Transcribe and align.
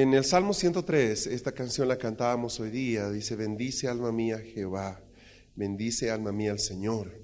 En 0.00 0.14
el 0.14 0.24
Salmo 0.24 0.54
103, 0.54 1.26
esta 1.26 1.52
canción 1.52 1.86
la 1.86 1.98
cantábamos 1.98 2.58
hoy 2.58 2.70
día, 2.70 3.10
dice, 3.10 3.36
bendice 3.36 3.86
alma 3.86 4.10
mía 4.10 4.38
Jehová, 4.38 5.04
bendice 5.54 6.10
alma 6.10 6.32
mía 6.32 6.52
al 6.52 6.58
Señor, 6.58 7.20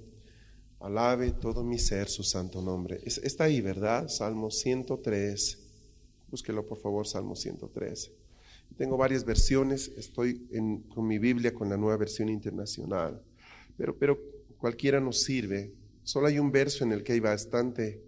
alabe 0.80 1.30
todo 1.30 1.64
mi 1.64 1.78
ser 1.78 2.10
su 2.10 2.22
santo 2.22 2.60
nombre. 2.60 3.00
está 3.02 3.44
ahí, 3.44 3.62
¿verdad? 3.62 4.08
Salmo 4.08 4.50
103, 4.50 5.58
búsquelo 6.28 6.66
por 6.66 6.76
favor, 6.76 7.06
Salmo 7.06 7.34
103. 7.34 8.12
Tengo 8.76 8.98
varias 8.98 9.24
versiones, 9.24 9.90
estoy 9.96 10.46
con 10.94 11.06
mi 11.06 11.18
Biblia 11.18 11.54
con 11.54 11.70
la 11.70 11.78
nueva 11.78 11.96
versión 11.96 12.28
internacional, 12.28 13.22
pero, 13.78 13.96
pero 13.96 14.20
cualquiera 14.58 15.00
nos 15.00 15.22
sirve. 15.22 15.72
Solo 16.02 16.26
hay 16.26 16.38
un 16.38 16.52
verso 16.52 16.84
en 16.84 16.92
el 16.92 17.02
que 17.02 17.14
hay 17.14 17.20
bastante, 17.20 18.02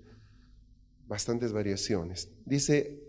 bastantes 1.06 1.54
variaciones. 1.54 2.28
Dice, 2.44 3.07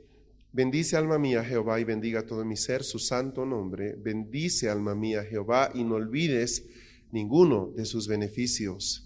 Bendice 0.51 0.97
alma 0.97 1.19
mía 1.19 1.43
Jehová 1.43 1.79
y 1.79 1.83
bendiga 1.83 2.25
todo 2.25 2.43
mi 2.43 2.57
ser 2.57 2.83
su 2.83 2.97
santo 2.97 3.45
nombre. 3.45 3.95
Bendice 3.95 4.67
alma 4.67 4.95
mía 4.95 5.23
Jehová 5.23 5.71
y 5.75 5.83
no 5.83 5.95
olvides 5.95 6.65
ninguno 7.11 7.71
de 7.75 7.85
sus 7.85 8.07
beneficios. 8.07 9.05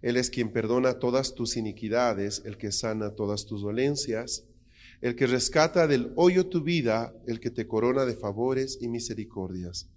Él 0.00 0.16
es 0.16 0.30
quien 0.30 0.52
perdona 0.52 1.00
todas 1.00 1.34
tus 1.34 1.56
iniquidades, 1.56 2.42
el 2.44 2.56
que 2.56 2.70
sana 2.70 3.16
todas 3.16 3.46
tus 3.46 3.62
dolencias, 3.62 4.44
el 5.00 5.16
que 5.16 5.26
rescata 5.26 5.88
del 5.88 6.12
hoyo 6.14 6.46
tu 6.46 6.62
vida, 6.62 7.12
el 7.26 7.40
que 7.40 7.50
te 7.50 7.66
corona 7.66 8.04
de 8.04 8.14
favores 8.14 8.78
y 8.80 8.86
misericordias, 8.86 9.88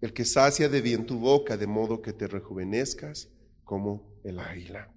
el 0.00 0.14
que 0.14 0.24
sacia 0.24 0.70
de 0.70 0.80
bien 0.80 1.04
tu 1.04 1.18
boca 1.18 1.58
de 1.58 1.66
modo 1.66 2.00
que 2.00 2.14
te 2.14 2.26
rejuvenezcas 2.26 3.28
como 3.64 4.14
el 4.24 4.38
águila. 4.38 4.90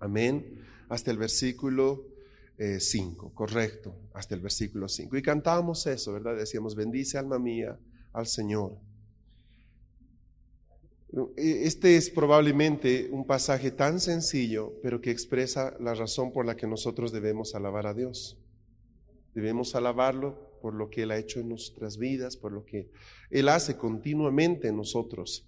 Amén. 0.00 0.64
Hasta 0.88 1.12
el 1.12 1.18
versículo 1.18 2.15
5, 2.58 3.26
eh, 3.26 3.30
correcto, 3.34 3.94
hasta 4.14 4.34
el 4.34 4.40
versículo 4.40 4.88
5. 4.88 5.16
Y 5.16 5.22
cantábamos 5.22 5.86
eso, 5.86 6.12
¿verdad? 6.12 6.36
Decíamos, 6.36 6.74
bendice 6.74 7.18
alma 7.18 7.38
mía 7.38 7.78
al 8.12 8.26
Señor. 8.26 8.78
E, 11.36 11.66
este 11.66 11.96
es 11.96 12.10
probablemente 12.10 13.08
un 13.10 13.26
pasaje 13.26 13.70
tan 13.70 14.00
sencillo, 14.00 14.74
pero 14.82 15.00
que 15.00 15.10
expresa 15.10 15.76
la 15.80 15.94
razón 15.94 16.32
por 16.32 16.46
la 16.46 16.56
que 16.56 16.66
nosotros 16.66 17.12
debemos 17.12 17.54
alabar 17.54 17.86
a 17.86 17.94
Dios. 17.94 18.38
Debemos 19.34 19.74
alabarlo 19.74 20.58
por 20.62 20.74
lo 20.74 20.88
que 20.88 21.02
Él 21.02 21.10
ha 21.10 21.18
hecho 21.18 21.40
en 21.40 21.50
nuestras 21.50 21.98
vidas, 21.98 22.36
por 22.36 22.52
lo 22.52 22.64
que 22.64 22.90
Él 23.30 23.48
hace 23.48 23.76
continuamente 23.76 24.68
en 24.68 24.76
nosotros. 24.76 25.46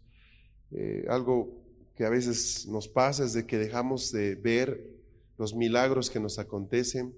Eh, 0.71 1.07
algo 1.09 1.65
que 1.97 2.05
a 2.05 2.11
veces 2.11 2.67
nos 2.69 2.87
pasa 2.87 3.25
es 3.25 3.33
de 3.33 3.47
que 3.47 3.59
dejamos 3.59 4.13
de 4.13 4.35
ver 4.35 4.98
los 5.39 5.55
milagros 5.55 6.11
que 6.11 6.21
nos 6.21 6.39
acontecen, 6.39 7.15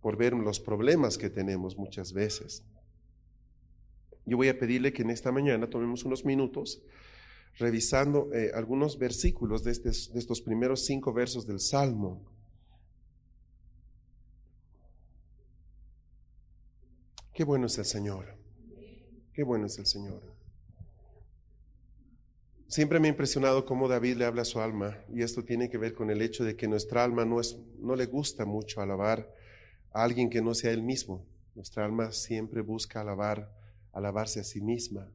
por 0.00 0.16
ver 0.16 0.32
los 0.32 0.60
problemas 0.60 1.18
que 1.18 1.28
tenemos 1.28 1.76
muchas 1.76 2.12
veces. 2.12 2.64
Yo 4.24 4.36
voy 4.36 4.48
a 4.48 4.58
pedirle 4.58 4.92
que 4.92 5.02
en 5.02 5.10
esta 5.10 5.32
mañana 5.32 5.68
tomemos 5.68 6.04
unos 6.04 6.24
minutos 6.24 6.82
revisando 7.56 8.32
eh, 8.32 8.52
algunos 8.54 8.98
versículos 8.98 9.64
de, 9.64 9.72
de 9.72 10.18
estos 10.18 10.40
primeros 10.40 10.84
cinco 10.84 11.12
versos 11.12 11.46
del 11.46 11.60
Salmo. 11.60 12.22
Qué 17.34 17.44
bueno 17.44 17.66
es 17.66 17.78
el 17.78 17.84
Señor. 17.84 18.36
Qué 19.32 19.42
bueno 19.42 19.66
es 19.66 19.78
el 19.78 19.86
Señor. 19.86 20.37
Siempre 22.68 23.00
me 23.00 23.08
ha 23.08 23.12
impresionado 23.12 23.64
cómo 23.64 23.88
David 23.88 24.16
le 24.16 24.26
habla 24.26 24.42
a 24.42 24.44
su 24.44 24.60
alma 24.60 24.98
y 25.10 25.22
esto 25.22 25.42
tiene 25.42 25.70
que 25.70 25.78
ver 25.78 25.94
con 25.94 26.10
el 26.10 26.20
hecho 26.20 26.44
de 26.44 26.54
que 26.54 26.68
nuestra 26.68 27.02
alma 27.02 27.24
no, 27.24 27.40
es, 27.40 27.56
no 27.78 27.96
le 27.96 28.04
gusta 28.04 28.44
mucho 28.44 28.82
alabar 28.82 29.34
a 29.90 30.04
alguien 30.04 30.28
que 30.28 30.42
no 30.42 30.52
sea 30.52 30.72
él 30.72 30.82
mismo. 30.82 31.24
Nuestra 31.54 31.86
alma 31.86 32.12
siempre 32.12 32.60
busca 32.60 33.00
alabar, 33.00 33.50
alabarse 33.94 34.40
a 34.40 34.44
sí 34.44 34.60
misma. 34.60 35.10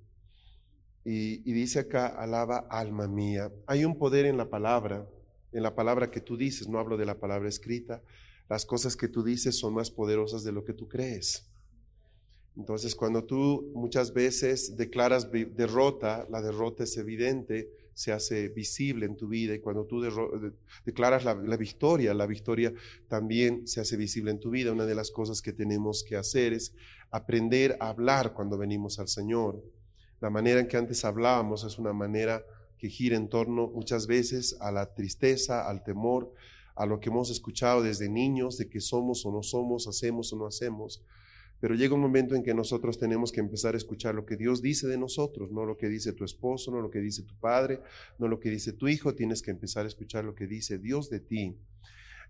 Y, 1.05 1.47
y 1.47 1.53
dice 1.53 1.77
acá, 1.77 2.07
alaba 2.07 2.65
alma 2.71 3.07
mía. 3.07 3.51
Hay 3.67 3.85
un 3.85 3.99
poder 3.99 4.25
en 4.25 4.37
la 4.37 4.49
palabra, 4.49 5.07
en 5.51 5.61
la 5.61 5.75
palabra 5.75 6.09
que 6.09 6.21
tú 6.21 6.35
dices, 6.35 6.67
no 6.67 6.79
hablo 6.79 6.97
de 6.97 7.05
la 7.05 7.19
palabra 7.19 7.49
escrita. 7.49 8.01
Las 8.49 8.65
cosas 8.65 8.95
que 8.95 9.09
tú 9.09 9.23
dices 9.23 9.59
son 9.59 9.75
más 9.75 9.91
poderosas 9.91 10.43
de 10.43 10.53
lo 10.53 10.65
que 10.65 10.73
tú 10.73 10.87
crees. 10.87 11.52
Entonces, 12.55 12.95
cuando 12.95 13.23
tú 13.23 13.71
muchas 13.73 14.13
veces 14.13 14.77
declaras 14.77 15.29
derrota, 15.31 16.27
la 16.29 16.41
derrota 16.41 16.83
es 16.83 16.97
evidente, 16.97 17.69
se 17.93 18.11
hace 18.11 18.49
visible 18.49 19.05
en 19.05 19.15
tu 19.15 19.27
vida 19.27 19.53
y 19.53 19.59
cuando 19.59 19.85
tú 19.85 20.01
declaras 20.85 21.25
la, 21.25 21.33
victoria, 21.57 22.13
la 22.13 22.25
victoria 22.25 22.73
también 23.07 23.67
se 23.67 23.81
hace 23.81 23.97
visible 23.97 24.31
en 24.31 24.39
tu 24.39 24.49
vida. 24.49 24.71
Una 24.71 24.85
de 24.85 24.95
las 24.95 25.11
cosas 25.11 25.41
que 25.41 25.53
tenemos 25.53 26.03
que 26.03 26.15
hacer 26.15 26.53
es 26.53 26.73
aprender 27.11 27.77
a 27.79 27.89
hablar 27.89 28.33
cuando 28.33 28.57
venimos 28.57 28.99
al 28.99 29.07
Señor. 29.07 29.63
La 30.19 30.29
manera 30.29 30.59
en 30.59 30.67
que 30.67 30.77
antes 30.77 31.05
hablábamos 31.05 31.63
es 31.63 31.77
una 31.77 31.93
manera 31.93 32.43
que 32.77 32.89
gira 32.89 33.15
en 33.15 33.29
torno 33.29 33.67
muchas 33.67 34.07
veces 34.07 34.57
a 34.59 34.71
la 34.71 34.93
tristeza, 34.93 35.69
al 35.69 35.83
temor, 35.83 36.33
a 36.75 36.85
lo 36.85 36.99
que 36.99 37.09
hemos 37.09 37.29
escuchado 37.29 37.83
desde 37.83 38.09
niños, 38.09 38.57
de 38.57 38.69
que 38.69 38.81
somos 38.81 39.25
o 39.25 39.31
no 39.31 39.43
somos, 39.43 39.87
hacemos 39.87 40.33
o 40.33 40.37
no 40.37 40.47
hacemos. 40.47 41.03
Pero 41.63 41.75
llega 41.75 41.95
un 41.95 42.01
momento 42.01 42.35
en 42.35 42.43
que 42.43 42.53
nosotros 42.53 42.99
tenemos 42.99 43.31
que 43.31 43.39
empezar 43.39 43.73
a 43.73 43.77
escuchar 43.77 44.13
lo 44.15 44.25
que 44.25 44.35
Dios 44.35 44.61
dice 44.61 44.85
de 44.85 44.97
nosotros, 44.97 45.49
no 45.49 45.63
lo 45.63 45.77
que 45.77 45.87
dice 45.87 46.11
tu 46.11 46.25
esposo, 46.25 46.71
no 46.71 46.81
lo 46.81 46.89
que 46.89 46.99
dice 46.99 47.23
tu 47.23 47.39
padre, 47.39 47.79
no 48.19 48.27
lo 48.27 48.37
que 48.37 48.49
dice 48.49 48.73
tu 48.73 48.89
hijo, 48.89 49.15
tienes 49.15 49.41
que 49.41 49.51
empezar 49.51 49.85
a 49.85 49.87
escuchar 49.87 50.25
lo 50.25 50.35
que 50.35 50.45
dice 50.45 50.77
Dios 50.77 51.09
de 51.09 51.21
ti. 51.21 51.57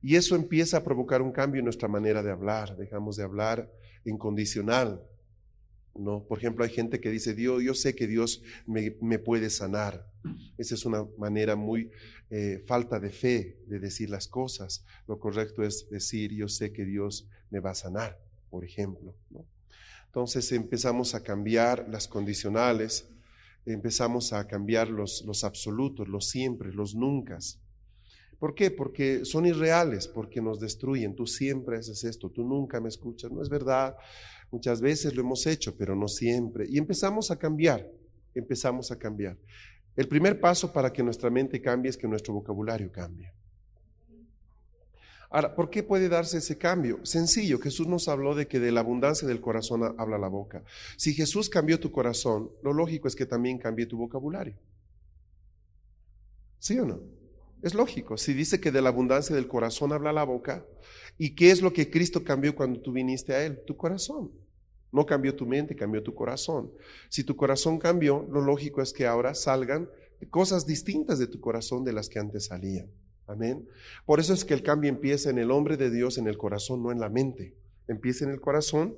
Y 0.04 0.18
eso 0.18 0.36
empieza 0.36 0.78
a 0.78 0.84
provocar 0.84 1.24
un 1.24 1.32
cambio 1.32 1.58
en 1.58 1.66
nuestra 1.66 1.88
manera 1.88 2.22
de 2.22 2.30
hablar, 2.30 2.78
dejamos 2.78 3.18
de 3.18 3.24
hablar 3.24 3.72
incondicional. 4.06 5.02
¿no? 5.96 6.24
Por 6.28 6.38
ejemplo, 6.38 6.64
hay 6.64 6.70
gente 6.70 7.00
que 7.00 7.10
dice, 7.10 7.34
Dios, 7.34 7.64
yo 7.64 7.74
sé 7.74 7.96
que 7.96 8.06
Dios 8.06 8.44
me, 8.68 9.18
puede 9.18 9.50
sanar. 9.50 10.06
Esa 10.60 10.76
es 10.76 10.86
una 10.86 11.08
manera 11.18 11.56
muy 11.56 11.90
eh, 12.30 12.64
falta 12.68 13.00
de 13.00 13.10
fe 13.10 13.58
de 13.66 13.80
decir 13.80 14.12
las 14.12 14.28
cosas. 14.28 14.86
Lo 15.08 15.18
correcto 15.18 15.64
es 15.64 15.90
decir, 15.90 16.32
yo 16.34 16.48
sé 16.48 16.72
que 16.72 16.86
Dios 16.86 17.28
me 17.50 17.62
va 17.62 17.72
a 17.72 17.76
sanar 17.76 18.24
por 18.54 18.64
ejemplo. 18.64 19.16
Entonces 20.06 20.52
empezamos 20.52 21.16
a 21.16 21.24
cambiar 21.24 21.90
las 21.90 22.08
condicionales, 22.08 23.10
empezamos 23.66 24.32
a 24.32 24.46
cambiar 24.46 24.90
los, 24.90 25.24
los 25.26 25.44
absolutos, 25.44 26.08
los 26.08 26.30
siempre, 26.30 26.72
los 26.72 26.94
nunca. 26.94 27.40
¿Por 28.38 28.54
qué? 28.54 28.70
Porque 28.70 29.26
son 29.26 29.48
irreales, 29.48 30.08
porque 30.08 30.40
nos 30.40 30.60
destruyen. 30.60 31.16
Tú 31.16 31.26
siempre 31.26 31.78
haces 31.78 32.04
esto, 32.04 32.30
tú 32.30 32.44
nunca 32.44 32.80
me 32.80 32.90
escuchas. 32.90 33.32
No 33.32 33.42
es 33.42 33.50
verdad. 33.50 33.96
Muchas 34.52 34.82
veces 34.82 35.16
lo 35.16 35.22
hemos 35.22 35.48
hecho, 35.48 35.76
pero 35.76 35.96
no 35.96 36.08
siempre. 36.08 36.68
Y 36.70 36.78
empezamos 36.78 37.32
a 37.32 37.40
cambiar, 37.40 37.90
empezamos 38.36 38.92
a 38.92 39.00
cambiar. 39.00 39.36
El 39.96 40.08
primer 40.08 40.40
paso 40.40 40.72
para 40.72 40.94
que 40.94 41.02
nuestra 41.02 41.32
mente 41.32 41.60
cambie 41.60 41.90
es 41.90 41.98
que 41.98 42.08
nuestro 42.08 42.36
vocabulario 42.36 42.92
cambie. 42.92 43.34
Ahora, 45.34 45.56
¿por 45.56 45.72
qué 45.72 45.82
puede 45.82 46.10
darse 46.10 46.38
ese 46.38 46.60
cambio? 46.60 47.04
Sencillo, 47.04 47.58
Jesús 47.58 47.88
nos 47.88 48.08
habló 48.08 48.36
de 48.36 48.48
que 48.48 48.60
de 48.60 48.72
la 48.72 48.82
abundancia 48.82 49.28
del 49.28 49.42
corazón 49.42 49.96
habla 49.98 50.20
la 50.20 50.28
boca. 50.28 50.64
Si 50.96 51.16
Jesús 51.16 51.50
cambió 51.50 51.80
tu 51.80 51.92
corazón, 51.92 52.52
lo 52.62 52.72
lógico 52.72 53.08
es 53.08 53.16
que 53.16 53.26
también 53.26 53.58
cambie 53.58 53.88
tu 53.88 53.98
vocabulario. 53.98 54.56
¿Sí 56.60 56.78
o 56.78 56.86
no? 56.86 57.02
Es 57.64 57.74
lógico. 57.74 58.16
Si 58.16 58.36
dice 58.36 58.62
que 58.62 58.72
de 58.72 58.84
la 58.84 58.90
abundancia 58.90 59.36
del 59.36 59.48
corazón 59.48 59.92
habla 59.92 60.14
la 60.14 60.24
boca, 60.24 60.68
¿y 61.18 61.34
qué 61.34 61.50
es 61.50 61.64
lo 61.64 61.74
que 61.74 61.90
Cristo 61.90 62.24
cambió 62.24 62.54
cuando 62.54 62.80
tú 62.80 62.92
viniste 62.92 63.34
a 63.34 63.44
Él? 63.44 63.60
Tu 63.66 63.76
corazón. 63.76 64.32
No 64.92 65.04
cambió 65.04 65.36
tu 65.36 65.48
mente, 65.48 65.76
cambió 65.76 66.04
tu 66.04 66.14
corazón. 66.14 66.72
Si 67.10 67.24
tu 67.24 67.36
corazón 67.36 67.80
cambió, 67.80 68.28
lo 68.32 68.40
lógico 68.40 68.84
es 68.84 68.94
que 68.94 69.08
ahora 69.08 69.34
salgan 69.34 69.90
cosas 70.30 70.68
distintas 70.68 71.18
de 71.18 71.26
tu 71.26 71.40
corazón 71.40 71.84
de 71.84 71.94
las 71.94 72.08
que 72.08 72.20
antes 72.20 72.46
salían. 72.46 72.92
Amén. 73.28 73.68
Por 74.06 74.20
eso 74.20 74.34
es 74.34 74.44
que 74.44 74.54
el 74.54 74.64
cambio 74.64 74.90
empieza 74.90 75.30
en 75.30 75.38
el 75.38 75.52
hombre 75.52 75.78
de 75.78 75.90
Dios, 75.90 76.18
en 76.18 76.28
el 76.28 76.38
corazón, 76.38 76.84
no 76.84 76.92
en 76.92 77.00
la 77.00 77.10
mente. 77.10 77.56
Empieza 77.88 78.26
en 78.26 78.32
el 78.32 78.42
corazón. 78.42 78.96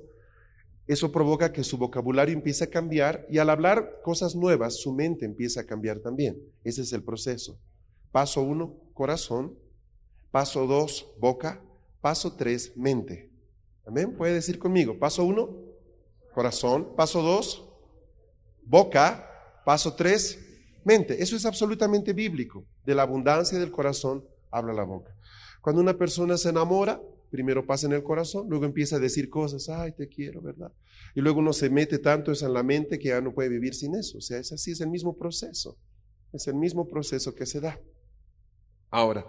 Eso 0.86 1.10
provoca 1.10 1.52
que 1.52 1.64
su 1.64 1.78
vocabulario 1.78 2.34
empiece 2.34 2.64
a 2.64 2.70
cambiar 2.70 3.26
y 3.28 3.38
al 3.38 3.50
hablar 3.50 4.00
cosas 4.02 4.36
nuevas, 4.36 4.76
su 4.76 4.92
mente 4.92 5.24
empieza 5.24 5.62
a 5.62 5.66
cambiar 5.66 5.98
también. 5.98 6.40
Ese 6.62 6.82
es 6.82 6.92
el 6.92 7.02
proceso. 7.02 7.58
Paso 8.12 8.42
uno, 8.42 8.74
corazón. 8.94 9.58
Paso 10.30 10.66
dos, 10.66 11.12
boca. 11.18 11.62
Paso 12.00 12.34
tres, 12.36 12.76
mente. 12.76 13.30
Amén. 13.84 14.16
Puede 14.16 14.34
decir 14.34 14.58
conmigo. 14.58 14.98
Paso 14.98 15.24
uno, 15.24 15.56
corazón. 16.34 16.94
Paso 16.96 17.22
dos, 17.22 17.68
boca. 18.62 19.28
Paso 19.64 19.94
tres, 19.94 20.45
mente. 20.86 21.22
Eso 21.22 21.36
es 21.36 21.44
absolutamente 21.44 22.12
bíblico. 22.12 22.64
De 22.84 22.94
la 22.94 23.02
abundancia 23.02 23.58
del 23.58 23.70
corazón 23.70 24.24
habla 24.50 24.72
la 24.72 24.84
boca. 24.84 25.14
Cuando 25.60 25.82
una 25.82 25.98
persona 25.98 26.38
se 26.38 26.48
enamora, 26.48 27.02
primero 27.30 27.66
pasa 27.66 27.86
en 27.86 27.92
el 27.92 28.02
corazón, 28.02 28.48
luego 28.48 28.64
empieza 28.64 28.96
a 28.96 29.00
decir 29.00 29.28
cosas, 29.28 29.68
ay, 29.68 29.92
te 29.92 30.08
quiero, 30.08 30.40
¿verdad? 30.40 30.72
Y 31.14 31.20
luego 31.20 31.40
uno 31.40 31.52
se 31.52 31.68
mete 31.68 31.98
tanto 31.98 32.30
eso 32.30 32.46
en 32.46 32.54
la 32.54 32.62
mente 32.62 32.98
que 32.98 33.08
ya 33.08 33.20
no 33.20 33.34
puede 33.34 33.48
vivir 33.48 33.74
sin 33.74 33.96
eso. 33.96 34.18
O 34.18 34.20
sea, 34.20 34.38
es 34.38 34.52
así, 34.52 34.70
es 34.70 34.80
el 34.80 34.88
mismo 34.88 35.16
proceso. 35.16 35.76
Es 36.32 36.46
el 36.46 36.54
mismo 36.54 36.86
proceso 36.86 37.34
que 37.34 37.46
se 37.46 37.60
da. 37.60 37.80
Ahora, 38.90 39.26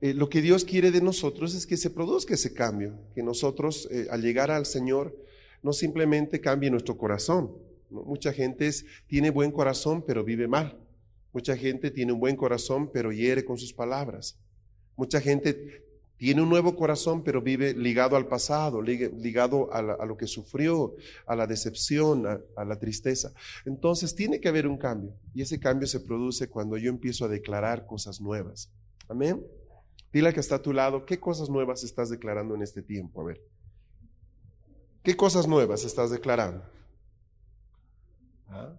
eh, 0.00 0.14
lo 0.14 0.28
que 0.28 0.40
Dios 0.40 0.64
quiere 0.64 0.90
de 0.90 1.02
nosotros 1.02 1.54
es 1.54 1.66
que 1.66 1.76
se 1.76 1.90
produzca 1.90 2.34
ese 2.34 2.54
cambio, 2.54 2.98
que 3.14 3.22
nosotros 3.22 3.88
eh, 3.90 4.06
al 4.10 4.22
llegar 4.22 4.50
al 4.50 4.64
Señor 4.64 5.14
no 5.62 5.72
simplemente 5.72 6.40
cambie 6.40 6.70
nuestro 6.70 6.96
corazón. 6.96 7.67
Mucha 7.90 8.32
gente 8.32 8.70
tiene 9.06 9.30
buen 9.30 9.50
corazón 9.50 10.04
pero 10.06 10.24
vive 10.24 10.48
mal. 10.48 10.78
Mucha 11.32 11.56
gente 11.56 11.90
tiene 11.90 12.12
un 12.12 12.20
buen 12.20 12.36
corazón 12.36 12.90
pero 12.92 13.12
hiere 13.12 13.44
con 13.44 13.58
sus 13.58 13.72
palabras. 13.72 14.38
Mucha 14.96 15.20
gente 15.20 15.84
tiene 16.18 16.42
un 16.42 16.48
nuevo 16.48 16.74
corazón, 16.74 17.22
pero 17.22 17.40
vive 17.40 17.74
ligado 17.74 18.16
al 18.16 18.26
pasado, 18.26 18.82
ligado 18.82 19.72
a, 19.72 20.04
lo 20.04 20.16
que 20.16 20.26
sufrió, 20.26 20.96
a 21.26 21.36
la 21.36 21.46
decepción, 21.46 22.26
a, 22.26 22.64
la 22.64 22.78
tristeza. 22.80 23.32
Entonces 23.64 24.16
tiene 24.16 24.40
que 24.40 24.48
haber 24.48 24.66
un 24.66 24.76
cambio. 24.76 25.14
Y 25.32 25.42
ese 25.42 25.60
cambio 25.60 25.86
se 25.86 26.00
produce 26.00 26.48
cuando 26.50 26.76
yo 26.76 26.90
empiezo 26.90 27.24
a 27.24 27.28
declarar 27.28 27.86
cosas 27.86 28.20
nuevas. 28.20 28.68
Amén. 29.08 29.46
Dile 30.12 30.34
que 30.34 30.40
está 30.40 30.56
a 30.56 30.62
tu 30.62 30.72
lado, 30.72 31.06
¿qué 31.06 31.20
cosas 31.20 31.48
nuevas 31.48 31.84
estás 31.84 32.10
declarando 32.10 32.56
en 32.56 32.62
este 32.62 32.82
tiempo? 32.82 33.20
A 33.20 33.24
ver. 33.24 33.40
¿Qué 35.04 35.16
cosas 35.16 35.46
nuevas 35.46 35.84
estás 35.84 36.10
declarando? 36.10 36.64
¿Ah? 38.48 38.78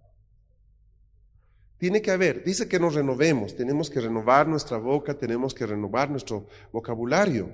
Tiene 1.78 2.02
que 2.02 2.12
haber, 2.12 2.44
dice 2.44 2.68
que 2.68 2.78
nos 2.78 2.94
renovemos, 2.94 3.56
tenemos 3.56 3.90
que 3.90 4.02
renovar 4.02 4.48
nuestra 4.48 4.78
boca, 4.78 5.18
tenemos 5.18 5.54
que 5.54 5.66
renovar 5.66 6.10
nuestro 6.10 6.46
vocabulario. 6.74 7.54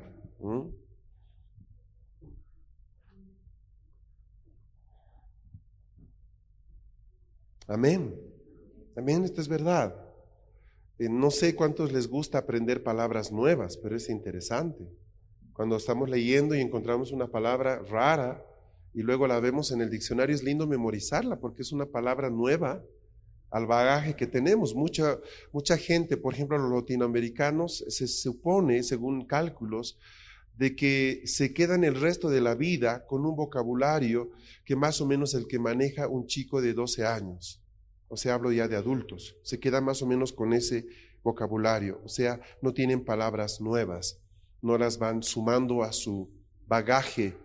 Amén. 7.68 8.20
Amén, 8.96 9.24
esto 9.24 9.42
es 9.42 9.48
verdad. 9.48 9.96
Eh, 10.98 11.10
no 11.10 11.30
sé 11.30 11.56
cuántos 11.56 11.92
les 11.92 12.08
gusta 12.08 12.40
aprender 12.40 12.82
palabras 12.82 13.32
nuevas, 13.32 13.78
pero 13.78 13.96
es 13.96 14.10
interesante. 14.10 14.90
Cuando 15.54 15.76
estamos 15.76 16.10
leyendo 16.10 16.56
y 16.56 16.62
encontramos 16.62 17.12
una 17.12 17.28
palabra 17.28 17.80
rara 17.80 18.44
y 18.96 19.02
luego 19.04 19.28
la 19.28 19.42
vemos 19.42 19.72
en 19.72 19.82
el 19.82 19.90
diccionario, 19.90 20.34
es 20.34 20.42
lindo 20.42 20.66
memorizarla 20.66 21.36
porque 21.40 21.64
es 21.64 21.74
una 21.74 21.86
palabra 21.86 22.30
nueva 22.30 22.82
al 23.52 23.68
bagaje 23.68 24.16
que 24.16 24.26
tenemos. 24.26 24.74
Mucha, 24.74 25.20
mucha 25.52 25.78
gente, 25.78 26.16
por 26.16 26.34
ejemplo, 26.34 26.58
los 26.58 26.72
latinoamericanos, 26.72 27.84
se 27.90 28.08
supone, 28.08 28.82
según 28.84 29.26
cálculos, 29.26 30.00
de 30.58 30.78
que 30.78 31.24
se 31.26 31.54
quedan 31.54 31.84
el 31.84 32.00
resto 32.00 32.30
de 32.30 32.40
la 32.40 32.56
vida 32.56 33.06
con 33.06 33.26
un 33.26 33.36
vocabulario 33.36 34.32
que 34.64 34.78
más 34.78 35.02
o 35.02 35.06
menos 35.06 35.34
el 35.34 35.46
que 35.48 35.60
maneja 35.60 36.08
un 36.08 36.26
chico 36.26 36.62
de 36.62 36.74
12 36.74 37.06
años. 37.06 37.62
O 38.08 38.16
sea, 38.16 38.36
hablo 38.36 38.54
ya 38.54 38.70
de 38.70 38.78
adultos. 38.78 39.36
Se 39.44 39.60
quedan 39.60 39.84
más 39.84 40.02
o 40.02 40.08
menos 40.08 40.32
con 40.32 40.54
ese 40.54 40.88
vocabulario. 41.22 42.00
O 42.06 42.08
sea, 42.08 42.40
no 42.62 42.74
tienen 42.74 43.04
palabras 43.04 43.60
nuevas, 43.60 44.22
no 44.62 44.78
las 44.78 44.98
van 44.98 45.22
sumando 45.22 45.84
a 45.84 45.92
su 45.92 46.30
bagaje. 46.66 47.36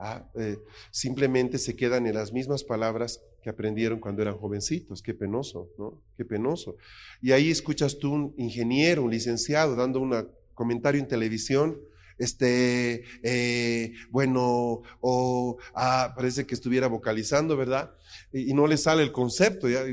¿Ah? 0.00 0.28
Eh, 0.34 0.58
simplemente 0.90 1.58
se 1.58 1.76
quedan 1.76 2.06
en 2.06 2.14
las 2.14 2.32
mismas 2.32 2.64
palabras 2.64 3.22
que 3.42 3.50
aprendieron 3.50 4.00
cuando 4.00 4.22
eran 4.22 4.36
jovencitos. 4.36 5.02
Qué 5.02 5.14
penoso, 5.14 5.70
¿no? 5.78 6.02
Qué 6.16 6.24
penoso. 6.24 6.76
Y 7.22 7.32
ahí 7.32 7.50
escuchas 7.50 7.98
tú 7.98 8.12
un 8.12 8.34
ingeniero, 8.36 9.04
un 9.04 9.10
licenciado, 9.10 9.76
dando 9.76 10.00
un 10.00 10.28
comentario 10.54 11.00
en 11.00 11.08
televisión, 11.08 11.80
este, 12.20 13.02
eh, 13.22 13.94
bueno, 14.10 14.82
o 15.00 15.56
ah, 15.74 16.12
parece 16.14 16.46
que 16.46 16.54
estuviera 16.54 16.86
vocalizando, 16.86 17.56
¿verdad? 17.56 17.92
Y, 18.32 18.52
no 18.52 18.66
le 18.66 18.76
sale 18.76 19.02
el 19.02 19.10
concepto, 19.10 19.68
ya, 19.68 19.84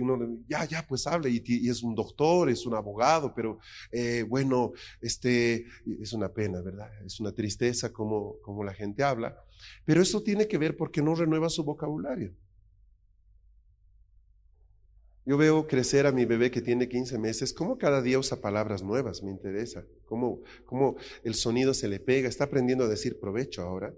ya, 0.47 0.65
ya, 0.65 0.85
pues 0.87 1.07
habla, 1.07 1.29
y, 1.29 1.41
es 1.69 1.81
un 1.83 1.95
doctor, 1.95 2.49
es 2.49 2.65
un 2.65 2.75
abogado, 2.75 3.33
pero 3.33 3.59
eh, 3.91 4.25
bueno, 4.27 4.73
este, 5.01 5.65
es 6.01 6.11
una 6.11 6.29
pena, 6.29 6.61
¿verdad? 6.61 6.89
Es 7.05 7.19
una 7.19 7.31
tristeza 7.31 7.93
como, 7.93 8.35
como 8.41 8.63
la 8.63 8.73
gente 8.73 9.03
habla, 9.03 9.41
pero 9.85 10.01
eso 10.01 10.21
tiene 10.21 10.47
que 10.47 10.57
ver 10.57 10.75
porque 10.75 11.01
no 11.01 11.15
renueva 11.15 11.49
su 11.49 11.63
vocabulario. 11.63 12.33
Yo 15.27 15.35
veo 15.35 15.67
crecer 15.67 16.07
a 16.07 16.13
mi 16.13 16.23
bebé 16.23 16.49
que 16.49 16.61
tiene 16.61 16.87
15 16.87 17.19
meses, 17.19 17.51
cómo 17.51 17.77
cada 17.77 18.01
día 18.01 18.17
usa 18.17 18.39
palabras 18.39 18.81
nuevas, 18.81 19.21
me 19.23 19.29
interesa, 19.29 19.85
cómo, 20.05 20.39
cómo 20.65 20.95
el 21.21 21.35
sonido 21.35 21.73
se 21.73 21.89
le 21.89 21.99
pega, 21.99 22.29
está 22.29 22.45
aprendiendo 22.45 22.85
a 22.85 22.87
decir 22.87 23.19
provecho 23.19 23.61
ahora. 23.61 23.93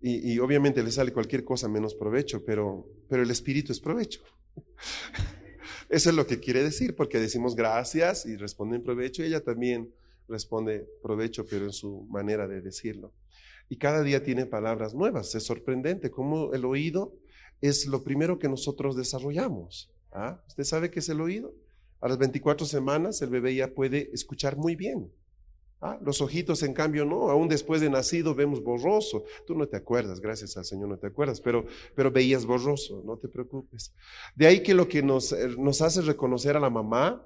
Y, 0.00 0.36
obviamente 0.40 0.82
le 0.82 0.90
sale 0.90 1.12
cualquier 1.12 1.44
cosa 1.44 1.68
menos 1.68 1.94
provecho, 1.94 2.44
pero, 2.44 2.90
pero 3.08 3.22
el 3.22 3.30
espíritu 3.30 3.70
es 3.70 3.78
provecho. 3.78 4.20
Eso 5.88 6.10
es 6.10 6.16
lo 6.16 6.26
que 6.26 6.40
quiere 6.40 6.64
decir, 6.64 6.96
porque 6.96 7.20
decimos 7.20 7.54
gracias 7.54 8.26
y 8.26 8.34
responden 8.36 8.82
provecho, 8.82 9.22
y 9.22 9.26
ella 9.26 9.44
también 9.44 9.94
responde 10.26 10.88
provecho, 11.04 11.46
pero 11.46 11.66
en 11.66 11.72
su 11.72 12.04
manera 12.10 12.48
de 12.48 12.62
decirlo. 12.62 13.12
Y 13.68 13.76
cada 13.76 14.02
día 14.02 14.24
tiene 14.24 14.44
palabras 14.44 14.92
nuevas. 14.92 15.36
Es 15.36 15.44
sorprendente 15.44 16.10
cómo 16.10 16.52
el 16.52 16.64
oído 16.64 17.14
es 17.60 17.86
lo 17.86 18.02
primero 18.02 18.40
que 18.40 18.48
nosotros 18.48 18.96
desarrollamos. 18.96 19.92
¿Ah? 20.12 20.40
¿Usted 20.46 20.64
sabe 20.64 20.90
qué 20.90 21.00
es 21.00 21.08
el 21.08 21.20
oído? 21.20 21.54
A 22.00 22.08
las 22.08 22.18
24 22.18 22.66
semanas 22.66 23.20
el 23.22 23.30
bebé 23.30 23.54
ya 23.54 23.68
puede 23.68 24.10
escuchar 24.12 24.56
muy 24.56 24.76
bien. 24.76 25.12
¿Ah? 25.80 25.98
Los 26.02 26.20
ojitos, 26.20 26.62
en 26.62 26.74
cambio, 26.74 27.04
no. 27.04 27.30
Aún 27.30 27.48
después 27.48 27.80
de 27.80 27.90
nacido 27.90 28.34
vemos 28.34 28.62
borroso. 28.62 29.24
Tú 29.46 29.54
no 29.54 29.68
te 29.68 29.76
acuerdas, 29.76 30.20
gracias 30.20 30.56
al 30.56 30.64
Señor 30.64 30.88
no 30.88 30.98
te 30.98 31.06
acuerdas, 31.06 31.40
pero, 31.40 31.66
pero 31.94 32.10
veías 32.10 32.44
borroso, 32.46 33.02
no 33.04 33.16
te 33.16 33.28
preocupes. 33.28 33.92
De 34.34 34.46
ahí 34.46 34.62
que 34.62 34.74
lo 34.74 34.88
que 34.88 35.02
nos, 35.02 35.32
eh, 35.32 35.48
nos 35.56 35.80
hace 35.82 36.02
reconocer 36.02 36.56
a 36.56 36.60
la 36.60 36.70
mamá, 36.70 37.24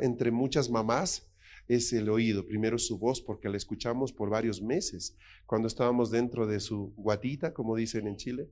entre 0.00 0.30
muchas 0.30 0.70
mamás, 0.70 1.26
es 1.68 1.92
el 1.92 2.08
oído. 2.08 2.46
Primero 2.46 2.78
su 2.78 2.98
voz, 2.98 3.20
porque 3.20 3.48
la 3.48 3.56
escuchamos 3.56 4.12
por 4.12 4.30
varios 4.30 4.62
meses. 4.62 5.16
Cuando 5.46 5.68
estábamos 5.68 6.10
dentro 6.10 6.46
de 6.46 6.60
su 6.60 6.92
guatita, 6.96 7.52
como 7.52 7.76
dicen 7.76 8.06
en 8.06 8.16
Chile, 8.16 8.50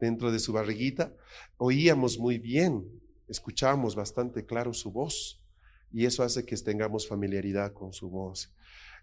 dentro 0.00 0.32
de 0.32 0.38
su 0.38 0.52
barriguita, 0.52 1.14
oíamos 1.56 2.18
muy 2.18 2.38
bien, 2.38 2.84
escuchábamos 3.28 3.94
bastante 3.94 4.44
claro 4.44 4.72
su 4.72 4.90
voz. 4.90 5.40
Y 5.92 6.06
eso 6.06 6.22
hace 6.22 6.44
que 6.44 6.56
tengamos 6.56 7.06
familiaridad 7.06 7.72
con 7.72 7.92
su 7.92 8.10
voz. 8.10 8.52